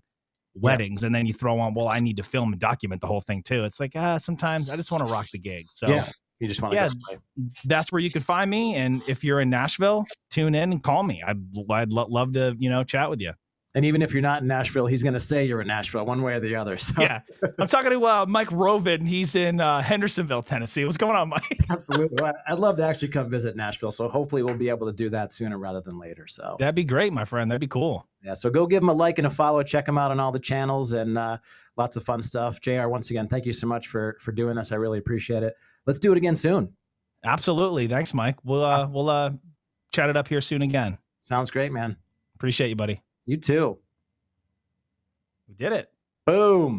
weddings, 0.56 1.04
and 1.04 1.14
then 1.14 1.26
you 1.26 1.34
throw 1.34 1.60
on 1.60 1.74
well, 1.74 1.88
I 1.88 2.00
need 2.00 2.18
to 2.18 2.24
film 2.24 2.54
and 2.54 2.60
document 2.60 3.02
the 3.02 3.08
whole 3.08 3.22
thing 3.22 3.44
too. 3.44 3.64
It's 3.66 3.80
like 3.80 3.94
ah, 3.96 4.18
sometimes 4.18 4.70
I 4.70 4.76
just 4.76 4.92
want 4.92 5.06
to 5.06 5.12
rock 5.12 5.28
the 5.32 5.40
gig. 5.40 5.66
So 5.70 5.88
Yeah. 5.90 6.06
You 6.40 6.48
just 6.48 6.62
want 6.62 6.74
to 6.74 6.96
Yeah. 7.10 7.18
that's 7.66 7.92
where 7.92 8.00
you 8.02 8.10
can 8.10 8.22
find 8.22 8.50
me. 8.50 8.76
And 8.76 9.02
if 9.08 9.24
you're 9.24 9.42
in 9.42 9.50
Nashville, 9.50 10.06
tune 10.32 10.56
in 10.56 10.72
and 10.72 10.82
call 10.82 11.04
me. 11.04 11.22
I'd 11.26 11.38
I'd 11.70 11.92
lo- 11.92 12.08
love 12.10 12.34
to 12.34 12.56
you 12.58 12.70
know 12.70 12.84
chat 12.84 13.10
with 13.10 13.20
you. 13.20 13.34
And 13.76 13.86
even 13.86 14.02
if 14.02 14.14
you're 14.14 14.24
not 14.24 14.42
in 14.42 14.48
Nashville, 14.48 14.88
he's 14.88 15.04
going 15.04 15.14
to 15.14 15.20
say 15.20 15.46
you're 15.46 15.62
in 15.62 15.68
Nashville 15.68 16.04
one 16.04 16.24
way 16.24 16.34
or 16.34 16.40
the 16.40 16.56
other. 16.56 16.76
So 16.90 17.02
yeah. 17.04 17.22
I'm 17.60 17.68
talking 17.68 17.92
to 17.92 18.04
uh, 18.04 18.26
Mike 18.28 18.50
Rovin. 18.50 19.06
He's 19.06 19.36
in 19.36 19.60
uh, 19.62 19.82
Hendersonville, 19.82 20.42
Tennessee. 20.42 20.86
What's 20.86 20.98
going 20.98 21.16
on, 21.16 21.30
Mike? 21.30 21.60
absolutely. 21.70 22.20
Well, 22.20 22.34
I'd 22.48 22.58
love 22.58 22.78
to 22.78 22.84
actually 22.84 23.10
come 23.10 23.30
visit 23.30 23.56
Nashville. 23.56 23.92
So 23.92 24.10
hopefully 24.10 24.42
we'll 24.42 24.56
be 24.56 24.70
able 24.70 24.88
to 24.88 24.94
do 24.94 25.08
that 25.10 25.32
sooner 25.32 25.60
rather 25.60 25.82
than 25.82 26.00
later. 26.00 26.26
So 26.26 26.56
That'd 26.58 26.74
be 26.74 26.84
great, 26.84 27.14
my 27.14 27.26
friend. 27.26 27.52
That'd 27.52 27.62
be 27.62 27.68
cool. 27.68 28.08
yeah, 28.24 28.34
so 28.34 28.50
go 28.50 28.66
give 28.66 28.82
him 28.82 28.90
a 28.90 28.94
like 28.94 29.20
and 29.20 29.28
a 29.28 29.30
follow. 29.30 29.62
Check 29.62 29.88
him 29.88 30.00
out 30.00 30.10
on 30.10 30.20
all 30.20 30.32
the 30.32 30.40
channels 30.40 30.94
and 30.94 31.16
uh, 31.16 31.38
lots 31.78 31.96
of 31.96 32.04
fun 32.04 32.24
stuff. 32.24 32.60
Jr. 32.60 32.88
Once 32.88 33.12
again, 33.12 33.28
thank 33.28 33.46
you 33.46 33.54
so 33.54 33.68
much 33.68 33.88
for 33.88 34.18
for 34.20 34.32
doing 34.32 34.56
this. 34.56 34.72
I 34.72 34.78
really 34.78 34.98
appreciate 34.98 35.44
it. 35.44 35.54
Let's 35.86 36.00
do 36.00 36.12
it 36.12 36.18
again 36.18 36.36
soon. 36.36 36.74
Absolutely. 37.24 37.88
Thanks, 37.88 38.14
Mike. 38.16 38.38
We'll 38.44 38.64
uh, 38.64 38.88
we'll 38.88 39.10
uh, 39.10 39.32
chat 39.94 40.10
it 40.10 40.18
up 40.18 40.28
here 40.28 40.42
soon 40.42 40.64
again. 40.64 40.98
Sounds 41.20 41.52
great, 41.52 41.72
man. 41.72 41.98
Appreciate 42.36 42.70
you, 42.70 42.76
buddy. 42.76 43.04
You 43.30 43.38
too. 43.38 43.78
We 45.48 45.54
did 45.54 45.72
it. 45.72 45.92
Boom. 46.26 46.78